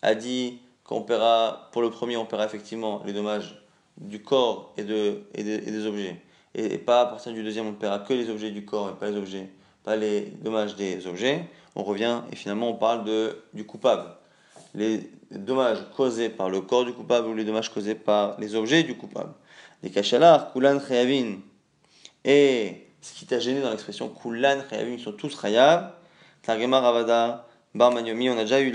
a 0.00 0.14
dit 0.14 0.60
qu'on 0.84 1.02
paiera, 1.02 1.68
pour 1.72 1.82
le 1.82 1.90
premier, 1.90 2.16
on 2.16 2.24
paiera 2.24 2.46
effectivement 2.46 3.02
les 3.04 3.12
dommages 3.12 3.62
du 3.98 4.22
corps 4.22 4.72
et, 4.78 4.84
de, 4.84 5.24
et 5.34 5.42
des 5.42 5.86
objets 5.86 6.16
et, 6.54 6.78
pas 6.78 7.02
à 7.02 7.06
partir 7.06 7.32
du 7.32 7.42
deuxième, 7.42 7.66
on 7.66 7.72
ne 7.72 7.76
paiera 7.76 7.98
que 7.98 8.12
les 8.12 8.30
objets 8.30 8.50
du 8.50 8.64
corps 8.64 8.90
et 8.90 8.98
pas 8.98 9.10
les 9.10 9.16
objets, 9.16 9.50
pas 9.82 9.96
les 9.96 10.32
dommages 10.42 10.76
des 10.76 11.06
objets. 11.06 11.44
On 11.74 11.82
revient 11.82 12.20
et 12.30 12.36
finalement 12.36 12.70
on 12.70 12.74
parle 12.74 13.04
de, 13.04 13.42
du 13.52 13.66
coupable. 13.66 14.08
Les 14.74 15.10
dommages 15.30 15.78
causés 15.96 16.28
par 16.28 16.48
le 16.48 16.60
corps 16.60 16.84
du 16.84 16.92
coupable 16.92 17.28
ou 17.28 17.34
les 17.34 17.44
dommages 17.44 17.72
causés 17.72 17.94
par 17.94 18.38
les 18.38 18.54
objets 18.54 18.84
du 18.84 18.96
coupable. 18.96 19.32
Les 19.82 19.90
kachalar, 19.90 20.52
kulan 20.52 20.78
chayavin. 20.80 21.38
Et 22.24 22.86
ce 23.00 23.12
qui 23.12 23.26
t'a 23.26 23.38
gêné 23.38 23.60
dans 23.60 23.70
l'expression 23.70 24.08
kulan 24.08 24.62
chayavin, 24.68 24.92
ils 24.92 25.00
sont 25.00 25.12
tous 25.12 25.38
chayav. 25.40 25.92
Targema 26.42 26.80
Ravada 26.80 27.46
Bar 27.74 27.92
On 27.92 27.96
a 27.96 28.02
déjà 28.42 28.60
eu 28.60 28.74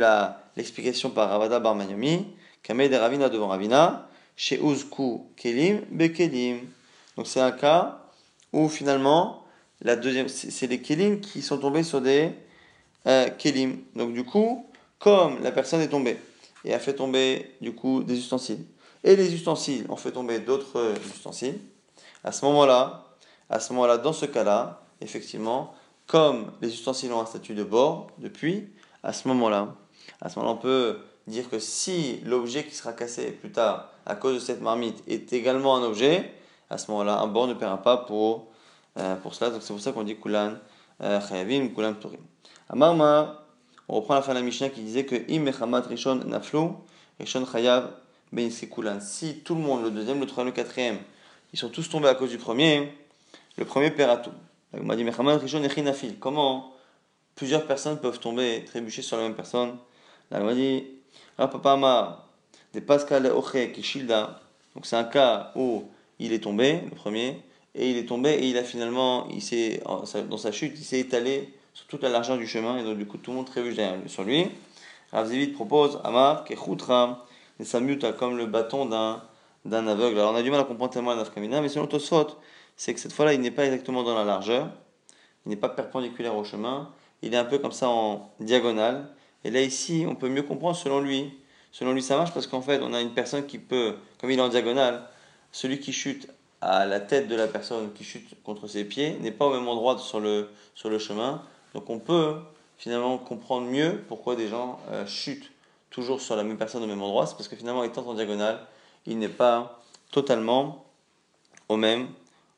l'explication 0.55 1.09
par 1.09 1.29
Ravada 1.29 1.59
Bar 1.59 1.75
Manyomi. 1.75 2.27
Kameh 2.63 2.89
de 2.89 2.95
Ravina 2.95 3.29
devant 3.29 3.47
Ravina. 3.47 4.07
Chez 4.35 4.59
Uzku 4.61 5.25
Kelim 5.35 5.81
Bekelim. 5.89 6.59
Donc 7.17 7.27
c'est 7.27 7.41
un 7.41 7.51
cas 7.51 7.99
où 8.53 8.69
finalement, 8.69 9.43
c'est 9.81 10.67
les 10.67 10.81
kelim 10.81 11.19
qui 11.19 11.41
sont 11.41 11.57
tombés 11.57 11.83
sur 11.83 12.01
des 12.01 12.31
euh, 13.07 13.29
kelim. 13.29 13.79
Donc 13.95 14.13
du 14.13 14.23
coup, 14.23 14.65
comme 14.99 15.41
la 15.43 15.51
personne 15.51 15.81
est 15.81 15.89
tombée 15.89 16.17
et 16.65 16.73
a 16.73 16.79
fait 16.79 16.93
tomber 16.93 17.55
du 17.61 17.73
coup 17.73 18.03
des 18.03 18.17
ustensiles, 18.17 18.65
et 19.03 19.15
les 19.15 19.33
ustensiles 19.33 19.85
ont 19.89 19.95
fait 19.95 20.11
tomber 20.11 20.39
d'autres 20.39 20.93
ustensiles, 21.13 21.59
à 22.23 22.31
ce 22.31 22.43
moment-là, 22.45 23.08
à 23.49 23.59
ce 23.59 23.73
moment-là, 23.73 23.97
dans 23.97 24.13
ce 24.13 24.25
cas-là, 24.25 24.81
effectivement, 25.01 25.73
comme 26.07 26.51
les 26.61 26.69
ustensiles 26.69 27.11
ont 27.13 27.21
un 27.21 27.25
statut 27.25 27.53
de 27.53 27.63
bord 27.63 28.07
depuis, 28.17 28.69
à 29.03 29.13
ce 29.13 29.27
moment-là, 29.27 29.75
à 30.21 30.29
ce 30.29 30.39
moment-là, 30.39 30.57
on 30.57 30.61
peut 30.61 30.99
dire 31.27 31.49
que 31.49 31.59
si 31.59 32.19
l'objet 32.25 32.65
qui 32.65 32.75
sera 32.75 32.93
cassé 32.93 33.31
plus 33.31 33.51
tard 33.51 33.89
à 34.05 34.15
cause 34.15 34.35
de 34.35 34.39
cette 34.39 34.61
marmite 34.61 35.03
est 35.07 35.31
également 35.33 35.75
un 35.75 35.83
objet, 35.83 36.33
à 36.69 36.77
ce 36.77 36.89
moment-là, 36.91 37.19
un 37.19 37.27
bord 37.27 37.47
ne 37.47 37.53
paiera 37.53 37.81
pas 37.81 37.97
pour, 37.97 38.47
euh, 38.97 39.15
pour 39.15 39.33
cela. 39.33 39.51
Donc 39.51 39.61
c'est 39.61 39.73
pour 39.73 39.81
ça 39.81 39.91
qu'on 39.91 40.03
dit 40.03 40.17
Kulan 40.17 40.53
euh, 41.01 41.19
Chayavim, 41.21 41.69
Kulan 41.69 41.93
Turim. 41.93 42.21
Amarma, 42.69 43.45
on 43.87 43.95
reprend 43.95 44.15
la 44.15 44.21
fin 44.21 44.33
de 44.33 44.39
la 44.39 44.43
Mishnah 44.43 44.69
qui 44.69 44.81
disait 44.81 45.05
que 45.05 45.15
Im 45.31 45.41
Mechamat 45.41 45.81
Rishon 45.81 46.15
Naflu, 46.25 46.69
Rishon 47.19 47.45
Chayav 47.45 47.91
Ben 48.31 48.49
Kulan. 48.51 48.99
Si 48.99 49.39
tout 49.39 49.55
le 49.55 49.61
monde, 49.61 49.83
le 49.83 49.91
deuxième, 49.91 50.19
le 50.19 50.25
troisième, 50.25 50.47
le 50.47 50.51
quatrième, 50.53 50.97
ils 51.53 51.59
sont 51.59 51.69
tous 51.69 51.89
tombés 51.89 52.07
à 52.07 52.15
cause 52.15 52.29
du 52.29 52.37
premier, 52.37 52.91
le 53.59 53.65
premier. 53.65 53.93
On 54.73 54.83
m'a 54.83 54.95
dit. 54.95 55.05
Comment 56.19 56.73
plusieurs 57.35 57.65
personnes 57.65 57.99
peuvent 57.99 58.19
tomber, 58.19 58.63
trébucher 58.65 59.01
sur 59.01 59.17
la 59.17 59.23
même 59.23 59.35
personne? 59.35 59.77
Là, 60.31 60.39
on 60.41 60.45
m'a 60.45 60.53
dit 60.53 60.85
Rapapa 61.37 61.73
Amar, 61.73 62.27
des 62.73 62.81
Pascal 62.81 63.25
Oche 63.27 63.71
Kishilda. 63.73 64.39
Donc 64.75 64.85
c'est 64.85 64.95
un 64.95 65.03
cas 65.03 65.51
où 65.55 65.83
il 66.19 66.33
est 66.33 66.43
tombé, 66.43 66.81
le 66.83 66.95
premier, 66.95 67.41
et 67.75 67.89
il 67.89 67.97
est 67.97 68.05
tombé 68.05 68.31
et 68.31 68.47
il 68.47 68.57
a 68.57 68.63
finalement, 68.63 69.27
il 69.29 69.41
s'est, 69.41 69.81
dans 70.29 70.37
sa 70.37 70.51
chute, 70.51 70.73
il 70.77 70.83
s'est 70.83 70.99
étalé 70.99 71.53
sur 71.73 71.87
toute 71.87 72.03
la 72.03 72.09
largeur 72.09 72.37
du 72.37 72.47
chemin 72.47 72.77
et 72.77 72.83
donc 72.83 72.97
du 72.97 73.05
coup 73.05 73.17
tout 73.17 73.31
le 73.31 73.37
monde 73.37 73.45
trébuche 73.45 73.75
derrière 73.75 73.97
sur 74.07 74.23
lui. 74.23 74.49
Rav 75.11 75.31
propose 75.53 75.99
Amar 76.03 76.43
Kechutra 76.43 77.25
et 77.59 77.63
Samuta 77.63 78.13
comme 78.13 78.37
le 78.37 78.45
bâton 78.45 78.85
d'un, 78.85 79.23
d'un 79.65 79.87
aveugle. 79.87 80.19
Alors 80.19 80.33
on 80.33 80.35
a 80.35 80.43
du 80.43 80.51
mal 80.51 80.59
à 80.59 80.63
comprendre 80.65 80.91
tellement 80.91 81.11
la 81.11 81.17
nafkamina, 81.17 81.61
mais 81.61 81.69
selon 81.69 81.87
Tosfot, 81.87 82.27
c'est 82.79 82.93
que 82.93 82.99
cette 83.01 83.11
fois-là 83.11 83.33
il 83.33 83.41
n'est 83.41 83.51
pas 83.51 83.65
exactement 83.65 84.03
dans 84.03 84.15
la 84.15 84.23
largeur, 84.23 84.69
il 85.45 85.49
n'est 85.49 85.57
pas 85.57 85.67
perpendiculaire 85.67 86.37
au 86.37 86.45
chemin, 86.45 86.89
il 87.21 87.33
est 87.33 87.37
un 87.37 87.43
peu 87.43 87.59
comme 87.59 87.73
ça 87.73 87.89
en 87.89 88.31
diagonale. 88.39 89.09
Et 89.43 89.51
là 89.51 89.61
ici, 89.61 90.05
on 90.07 90.15
peut 90.15 90.29
mieux 90.29 90.43
comprendre 90.43 90.77
selon 90.77 91.01
lui. 91.01 91.37
Selon 91.73 91.91
lui, 91.91 92.01
ça 92.01 92.15
marche 92.15 92.33
parce 92.33 92.47
qu'en 92.47 92.61
fait, 92.61 92.81
on 92.81 92.93
a 92.93 93.01
une 93.01 93.13
personne 93.13 93.45
qui 93.45 93.59
peut, 93.59 93.97
comme 94.17 94.31
il 94.31 94.39
est 94.39 94.41
en 94.41 94.47
diagonale, 94.47 95.03
celui 95.51 95.81
qui 95.81 95.91
chute 95.91 96.29
à 96.61 96.85
la 96.85 97.01
tête 97.01 97.27
de 97.27 97.35
la 97.35 97.47
personne 97.47 97.91
qui 97.91 98.05
chute 98.05 98.41
contre 98.43 98.67
ses 98.67 98.85
pieds 98.85 99.17
n'est 99.19 99.31
pas 99.31 99.47
au 99.47 99.53
même 99.53 99.67
endroit 99.67 99.97
sur 99.97 100.21
le, 100.21 100.49
sur 100.73 100.89
le 100.89 100.99
chemin. 100.99 101.43
Donc 101.73 101.89
on 101.89 101.99
peut 101.99 102.35
finalement 102.77 103.17
comprendre 103.17 103.67
mieux 103.67 104.01
pourquoi 104.07 104.37
des 104.37 104.47
gens 104.47 104.79
euh, 104.91 105.05
chutent 105.05 105.51
toujours 105.89 106.21
sur 106.21 106.37
la 106.37 106.43
même 106.43 106.57
personne 106.57 106.81
au 106.81 106.87
même 106.87 107.01
endroit. 107.01 107.27
C'est 107.27 107.35
parce 107.35 107.49
que 107.49 107.57
finalement, 107.57 107.83
étant 107.83 108.07
en 108.07 108.13
diagonale, 108.13 108.65
il 109.05 109.19
n'est 109.19 109.27
pas 109.27 109.81
totalement 110.11 110.85
au 111.67 111.75
même 111.75 112.07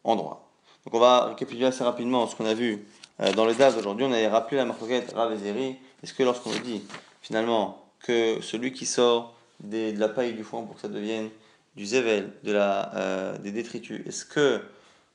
Donc 0.03 0.93
on 0.93 0.99
va 0.99 1.25
récapituler 1.25 1.65
assez 1.67 1.83
rapidement 1.83 2.27
ce 2.27 2.35
qu'on 2.35 2.45
a 2.45 2.53
vu 2.53 2.85
euh, 3.21 3.31
dans 3.33 3.45
le 3.45 3.53
DAS 3.53 3.75
aujourd'hui. 3.77 4.05
On 4.05 4.11
avait 4.11 4.27
rappelé 4.27 4.57
la 4.57 4.65
marquette 4.65 5.13
Rav 5.13 5.31
Est-ce 5.33 6.13
que 6.13 6.23
lorsqu'on 6.23 6.51
dit 6.63 6.83
finalement 7.21 7.83
que 7.99 8.41
celui 8.41 8.73
qui 8.73 8.85
sort 8.85 9.35
de 9.63 9.97
la 9.97 10.09
paille 10.09 10.33
du 10.33 10.43
foin 10.43 10.63
pour 10.63 10.75
que 10.75 10.81
ça 10.81 10.87
devienne 10.87 11.29
du 11.75 11.85
zével, 11.85 12.33
de 12.43 12.51
la, 12.51 12.93
euh, 12.95 13.37
des 13.37 13.51
détritus, 13.51 14.05
est-ce 14.07 14.25
que 14.25 14.59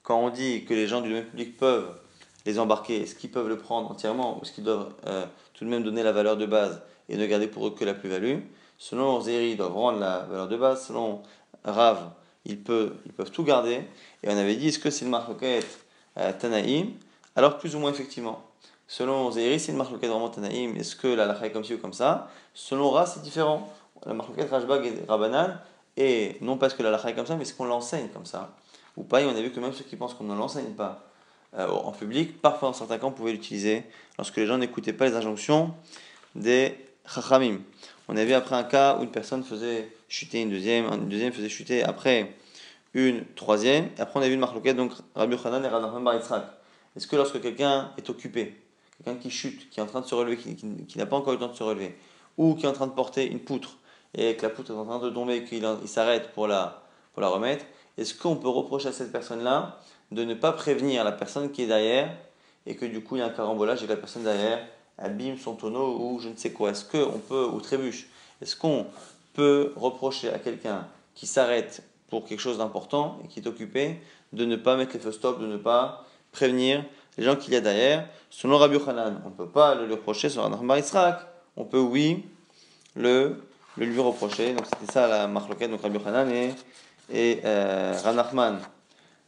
quand 0.03 0.20
on 0.20 0.30
dit 0.30 0.64
que 0.64 0.72
les 0.72 0.87
gens 0.87 1.01
du 1.01 1.09
domaine 1.09 1.26
public 1.26 1.57
peuvent 1.57 1.99
les 2.47 2.61
embarquer, 2.61 3.03
est-ce 3.03 3.16
qu'ils 3.16 3.32
peuvent 3.32 3.49
le 3.49 3.59
prendre 3.59 3.91
entièrement 3.91 4.39
ou 4.39 4.43
est-ce 4.43 4.53
qu'ils 4.53 4.64
doivent 4.64 4.95
euh, 5.07 5.26
tout 5.53 5.64
de 5.64 5.70
même 5.70 5.82
donner 5.82 6.05
la 6.05 6.12
valeur 6.12 6.37
de 6.37 6.47
base 6.47 6.80
et 7.09 7.16
ne 7.16 7.26
garder 7.26 7.49
pour 7.49 7.66
eux 7.66 7.74
que 7.74 7.84
la 7.84 7.95
plus-value? 7.95 8.39
Selon 8.78 9.20
Zéri, 9.20 9.51
ils 9.51 9.57
doivent 9.57 9.74
rendre 9.74 9.99
la 9.99 10.20
valeur 10.20 10.47
de 10.47 10.57
base. 10.57 10.87
Selon 10.87 11.22
Rav, 11.64 12.11
ils 12.45 12.62
peuvent, 12.62 12.95
ils 13.05 13.12
peuvent 13.12 13.30
tout 13.30 13.43
garder. 13.43 13.80
Et 14.26 14.28
on 14.28 14.36
avait 14.36 14.56
dit, 14.56 14.68
est-ce 14.68 14.80
que 14.80 14.90
c'est 14.90 15.04
une 15.04 15.10
marque 15.12 15.30
euh, 15.42 16.32
Tanaïm? 16.40 16.90
Alors 17.36 17.58
plus 17.58 17.76
ou 17.76 17.78
moins 17.78 17.92
effectivement. 17.92 18.42
Selon 18.88 19.30
Zéri, 19.30 19.60
c'est 19.60 19.70
une 19.70 19.78
marque 19.78 19.92
vraiment 19.92 20.28
Tanaïm. 20.28 20.76
Est-ce 20.76 20.96
que 20.96 21.06
la 21.06 21.26
lacha 21.26 21.46
est 21.46 21.52
comme 21.52 21.62
ci 21.62 21.74
ou 21.74 21.78
comme 21.78 21.92
ça? 21.92 22.28
Selon 22.52 22.90
Rav, 22.90 23.08
c'est 23.12 23.22
différent. 23.22 23.72
La 24.04 24.14
marque 24.14 24.30
Rajbag 24.50 24.86
et 24.86 25.04
Rabanan, 25.08 25.58
et 25.96 26.36
non 26.40 26.58
parce 26.58 26.74
que 26.74 26.82
la 26.82 26.90
lacha 26.90 27.10
est 27.10 27.14
comme 27.14 27.26
ça, 27.26 27.36
mais 27.36 27.42
est-ce 27.42 27.54
qu'on 27.54 27.64
l'enseigne 27.66 28.08
comme 28.08 28.26
ça 28.26 28.56
Ou 28.96 29.04
pas, 29.04 29.22
et 29.22 29.26
on 29.26 29.30
a 29.30 29.40
vu 29.40 29.52
que 29.52 29.60
même 29.60 29.72
ceux 29.72 29.84
qui 29.84 29.96
pensent 29.96 30.14
qu'on 30.14 30.24
ne 30.24 30.34
l'enseigne 30.34 30.74
pas 30.74 31.04
euh, 31.56 31.68
en 31.68 31.92
public, 31.92 32.40
parfois 32.42 32.68
dans 32.68 32.74
certains 32.74 32.98
cas 32.98 33.06
on 33.06 33.12
pouvait 33.12 33.32
l'utiliser 33.32 33.84
lorsque 34.18 34.36
les 34.36 34.46
gens 34.46 34.58
n'écoutaient 34.58 34.92
pas 34.92 35.06
les 35.06 35.14
injonctions 35.14 35.72
des 36.34 36.76
chachamim. 37.06 37.60
On 38.08 38.16
a 38.16 38.24
vu 38.24 38.34
après 38.34 38.56
un 38.56 38.64
cas 38.64 38.98
où 38.98 39.02
une 39.02 39.10
personne 39.10 39.42
faisait 39.42 39.88
chuter 40.08 40.42
une 40.42 40.50
deuxième, 40.50 40.86
une 40.92 41.08
deuxième 41.08 41.32
faisait 41.32 41.48
chuter 41.48 41.82
après 41.82 42.34
une 42.97 43.24
troisième, 43.34 43.90
et 43.99 44.01
après 44.01 44.18
on 44.18 44.22
a 44.22 44.28
vu 44.28 44.34
une 44.34 44.74
donc 44.74 44.92
Rabbi 45.14 45.36
Khanan 45.36 45.62
et 45.62 45.68
Rabbi 45.68 46.03
Bar 46.03 46.14
Est-ce 46.97 47.07
que 47.07 47.16
lorsque 47.16 47.40
quelqu'un 47.42 47.92
est 47.99 48.09
occupé, 48.09 48.57
quelqu'un 48.97 49.20
qui 49.20 49.30
chute, 49.30 49.68
qui 49.68 49.80
est 49.80 49.82
en 49.82 49.86
train 49.86 50.01
de 50.01 50.07
se 50.07 50.14
relever, 50.14 50.36
qui 50.36 50.99
n'a 50.99 51.07
pas 51.07 51.16
encore 51.16 51.34
eu 51.34 51.36
le 51.36 51.40
temps 51.40 51.53
de 51.53 51.57
se 51.57 51.62
relever, 51.62 51.94
ou 52.38 52.55
qui 52.55 52.64
est 52.64 52.68
en 52.68 52.72
train 52.72 52.86
de 52.86 52.92
porter 52.92 53.30
une 53.30 53.40
poutre, 53.40 53.76
et 54.14 54.34
que 54.36 54.42
la 54.42 54.51
poutre 54.51 54.70
est 54.70 54.74
en 54.74 54.86
train 54.86 54.99
de 54.99 55.11
tomber 55.11 55.44
qu'il 55.44 55.62
s'arrête 55.84 56.32
pour 56.32 56.47
la, 56.47 56.82
pour 57.12 57.20
la 57.20 57.28
remettre, 57.28 57.66
est-ce 57.99 58.14
qu'on 58.14 58.36
peut 58.36 58.49
reprocher 58.49 58.88
à 58.88 58.92
cette 58.92 59.12
personne-là 59.12 59.78
de 60.11 60.24
ne 60.24 60.34
pas 60.34 60.53
prévenir 60.53 61.05
la 61.05 61.12
personne 61.12 61.51
qui 61.51 61.62
est 61.62 61.66
derrière 61.66 62.11
et 62.66 62.76
que 62.76 62.86
du 62.86 63.03
coup 63.03 63.16
il 63.16 63.20
y 63.20 63.22
a 63.22 63.26
un 63.26 63.30
carambolage 63.30 63.82
et 63.82 63.86
que 63.86 63.92
la 63.92 63.97
personne 63.97 64.22
derrière 64.22 64.64
abîme 64.99 65.38
son 65.38 65.55
tonneau 65.55 65.99
ou 65.99 66.20
je 66.20 66.28
ne 66.28 66.36
sais 66.36 66.53
quoi? 66.53 66.70
Est-ce 66.70 66.84
qu'on 66.84 67.18
peut, 67.18 67.44
ou 67.44 67.61
trébuche, 67.61 68.09
est-ce 68.40 68.57
qu'on 68.57 68.86
peut 69.34 69.72
reprocher 69.76 70.30
à 70.30 70.38
quelqu'un 70.38 70.86
qui 71.14 71.26
s'arrête 71.26 71.82
pour 72.09 72.24
quelque 72.24 72.40
chose 72.40 72.59
d'important 72.59 73.18
et 73.24 73.28
qui 73.28 73.40
est 73.40 73.46
occupé 73.46 74.00
de 74.32 74.44
ne 74.44 74.57
pas 74.57 74.76
mettre 74.76 74.94
les 74.94 75.00
feux 75.00 75.12
stop, 75.12 75.40
de 75.40 75.46
ne 75.46 75.57
pas 75.57 76.04
prévenir 76.32 76.84
les 77.18 77.24
gens 77.24 77.36
qu'il 77.36 77.52
y 77.52 77.57
a 77.57 77.61
derrière. 77.61 78.09
Selon 78.30 78.59
Rabbi 78.59 78.78
Hanan, 78.86 79.22
on 79.24 79.30
ne 79.30 79.34
peut 79.34 79.48
pas 79.48 79.74
le, 79.74 79.92
reprocher, 79.92 80.28
sur 80.28 80.42
Rabbi 80.42 80.80
Israq, 80.80 81.20
on 81.57 81.64
peut, 81.64 81.80
oui, 81.80 82.24
le, 82.94 83.42
le 83.76 83.86
lui 83.86 84.00
reprocher. 84.00 84.52
Donc 84.52 84.66
c'était 84.66 84.92
ça 84.92 85.09
la 85.09 85.26
marloquette, 85.26 85.70
donc 85.70 85.82
Rabbi 85.82 85.98
Hanan 86.04 86.30
et, 86.30 86.54
et 87.12 87.40
euh, 87.44 87.94
Ranachman 88.04 88.59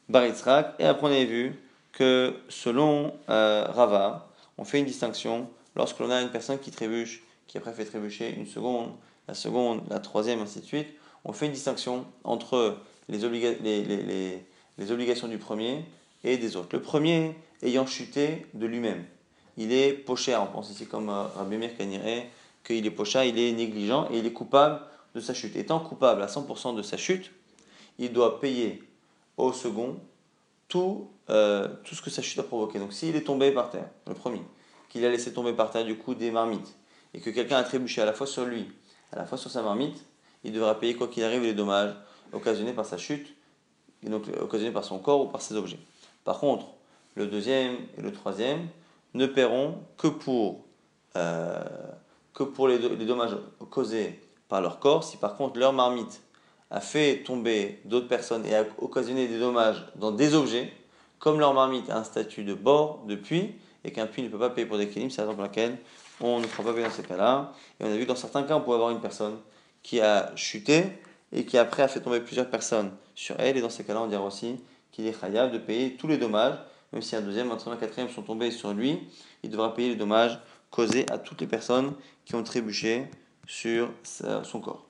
Bar 0.09 0.26
Yitzhak. 0.26 0.74
Et 0.79 0.85
après 0.85 1.07
on 1.07 1.11
avait 1.11 1.24
vu 1.24 1.59
que 1.93 2.35
selon 2.49 3.14
euh, 3.29 3.64
Rava, 3.68 4.29
on 4.57 4.64
fait 4.64 4.79
une 4.79 4.87
distinction 4.87 5.49
lorsque 5.76 5.99
l'on 6.01 6.11
a 6.11 6.20
une 6.20 6.31
personne 6.31 6.59
qui 6.59 6.70
trébuche, 6.70 7.22
qui 7.47 7.59
après 7.59 7.72
fait 7.72 7.85
trébucher 7.85 8.35
une 8.35 8.47
seconde, 8.47 8.91
la 9.26 9.35
seconde, 9.35 9.83
la 9.89 9.99
troisième, 10.01 10.41
ainsi 10.41 10.61
de 10.61 10.64
suite. 10.64 10.89
On 11.29 11.33
fait 11.35 11.45
une 11.45 11.53
distinction 11.53 12.07
entre 12.24 12.79
les, 13.11 13.24
obligations 13.24 15.29
du 15.29 15.37
premier 15.37 15.85
et 16.24 16.39
des 16.39 16.57
autres. 16.57 16.70
Le 16.72 16.81
premier 16.81 17.37
ayant 17.62 17.87
chuté 17.87 18.47
de 18.55 18.64
lui-même. 18.64 19.05
Il 19.59 19.70
est 19.70 19.93
poché, 19.93 20.35
on 20.37 20.47
pense 20.47 20.70
ici 20.70 20.87
comme 20.87 21.11
euh, 21.11 21.24
Rabbi 21.37 21.59
Meir 21.59 21.72
qu'il 22.64 22.87
est 22.87 22.91
pocha, 22.91 23.26
il 23.26 23.39
est 23.39 23.53
négligent 23.53 24.09
et 24.11 24.18
il 24.18 24.26
est 24.26 24.33
coupable 24.33 24.81
de 25.14 25.20
sa 25.20 25.35
chute. 25.35 25.55
Étant 25.57 25.81
coupable 25.81 26.22
à 26.22 26.29
100% 26.29 26.74
de 26.74 26.81
sa 26.81 26.97
chute, 26.97 27.31
il 27.99 28.14
doit 28.14 28.41
payer 28.41 28.83
au 29.37 29.53
second 29.53 30.01
tout, 30.68 31.11
euh, 31.29 31.68
tout 31.85 31.95
ce 31.95 32.01
que 32.01 32.09
sa 32.09 32.22
chute 32.22 32.39
a 32.39 32.43
provoqué. 32.43 32.79
Donc 32.79 32.95
s'il 32.95 33.14
est 33.16 33.24
tombé 33.24 33.53
par 33.53 33.68
terre, 33.68 33.91
le 34.07 34.14
premier, 34.14 34.41
qu'il 34.89 35.05
a 35.05 35.11
laissé 35.11 35.35
tomber 35.35 35.53
par 35.53 35.70
terre 35.70 35.85
du 35.85 35.99
coup 35.99 36.14
des 36.14 36.31
marmites, 36.31 36.74
et 37.12 37.20
que 37.20 37.29
quelqu'un 37.29 37.59
a 37.59 37.64
trébuché 37.64 38.01
à 38.01 38.07
la 38.07 38.14
fois 38.14 38.26
sur 38.26 38.47
lui, 38.47 38.66
à 39.12 39.16
la 39.16 39.26
fois 39.26 39.37
sur 39.37 39.51
sa 39.51 39.61
marmite, 39.61 40.08
il 40.45 40.53
devra 40.53 40.78
payer 40.78 40.95
quoi 40.95 41.09
qu'il 41.09 41.24
arrive 41.24 41.43
les 41.43 41.55
dommages 41.55 41.95
occasionnés 42.32 42.72
par 42.72 42.86
sa 42.86 42.97
chute, 42.97 43.34
donc 44.03 44.24
occasionnés 44.41 44.72
par 44.72 44.84
son 44.84 44.99
corps 44.99 45.22
ou 45.22 45.26
par 45.26 45.43
ses 45.43 45.55
objets. 45.55 45.78
Par 46.24 46.39
contre, 46.39 46.66
le 47.14 47.26
deuxième 47.26 47.76
et 47.97 48.03
le 48.03 48.12
troisième 48.12 48.68
ne 49.14 49.26
paieront 49.26 49.78
que 49.97 50.09
pour, 50.09 50.64
euh, 51.16 51.62
que 52.34 52.45
pour 52.45 52.68
les, 52.68 52.78
dommages 52.78 53.36
causés 53.70 54.20
par 54.49 54.61
leur 54.61 54.78
corps. 54.78 55.05
Si 55.05 55.16
par 55.16 55.36
contre 55.36 55.59
leur 55.59 55.72
marmite 55.72 56.22
a 56.70 56.80
fait 56.80 57.22
tomber 57.24 57.80
d'autres 57.84 58.09
personnes 58.09 58.45
et 58.47 58.55
a 58.55 58.64
occasionné 58.78 59.26
des 59.26 59.39
dommages 59.39 59.84
dans 59.97 60.12
des 60.12 60.34
objets, 60.34 60.72
comme 61.18 61.41
leur 61.41 61.55
marmite 61.55 61.91
a 61.91 61.99
un 61.99 62.05
statut 62.05 62.45
de 62.45 62.55
bord, 62.55 63.03
de 63.07 63.16
puits, 63.16 63.55
et 63.84 63.93
qu'un 63.93 64.07
puits 64.07 64.22
ne 64.22 64.28
peut 64.28 64.39
pas 64.39 64.51
payer 64.51 64.66
pour 64.66 64.78
des 64.78 64.89
crimes, 64.89 65.11
c'est 65.11 65.18
la 65.18 65.24
raison 65.24 65.34
pour 65.34 65.45
laquelle 65.45 65.78
on 66.20 66.41
ne 66.41 66.47
fera 66.47 66.62
pas 66.64 66.72
payer 66.72 66.84
dans 66.84 66.93
ces 66.93 67.03
cas-là. 67.03 67.53
Et 67.80 67.84
on 67.84 67.86
a 67.86 67.97
vu 67.97 68.03
que 68.03 68.09
dans 68.09 68.16
certains 68.16 68.43
cas, 68.43 68.57
on 68.57 68.61
peut 68.61 68.72
avoir 68.72 68.91
une 68.91 69.01
personne 69.01 69.36
qui 69.89 70.03
a 70.03 70.36
chuté 70.36 70.84
et 71.32 71.47
qui 71.47 71.57
après 71.57 71.82
a 71.82 71.89
fait 71.89 72.01
tomber 72.01 72.20
plusieurs 72.20 72.51
personnes 72.51 72.91
sur 73.14 73.36
elle, 73.39 73.57
et 73.57 73.62
dans 73.62 73.70
ces 73.70 73.84
cas-là, 73.84 74.03
on 74.03 74.07
dira 74.07 74.22
aussi 74.22 74.57
qu'il 74.93 75.07
est 75.07 75.18
khayab 75.18 75.51
de 75.51 75.57
payer 75.57 75.97
tous 75.97 76.07
les 76.07 76.18
dommages, 76.18 76.59
même 76.93 77.01
si 77.01 77.16
un 77.16 77.22
deuxième, 77.22 77.51
un 77.51 77.57
troisième, 77.57 77.78
un 77.78 77.80
quatrième 77.80 78.11
sont 78.11 78.20
tombés 78.20 78.51
sur 78.51 78.74
lui, 78.74 78.99
il 79.43 79.49
devra 79.49 79.74
payer 79.74 79.89
les 79.89 79.97
dommages 79.97 80.39
causés 80.70 81.07
à 81.11 81.16
toutes 81.16 81.41
les 81.41 81.47
personnes 81.47 81.95
qui 82.26 82.34
ont 82.34 82.43
trébuché 82.43 83.07
sur 83.47 83.89
son 84.43 84.61
corps. 84.61 84.88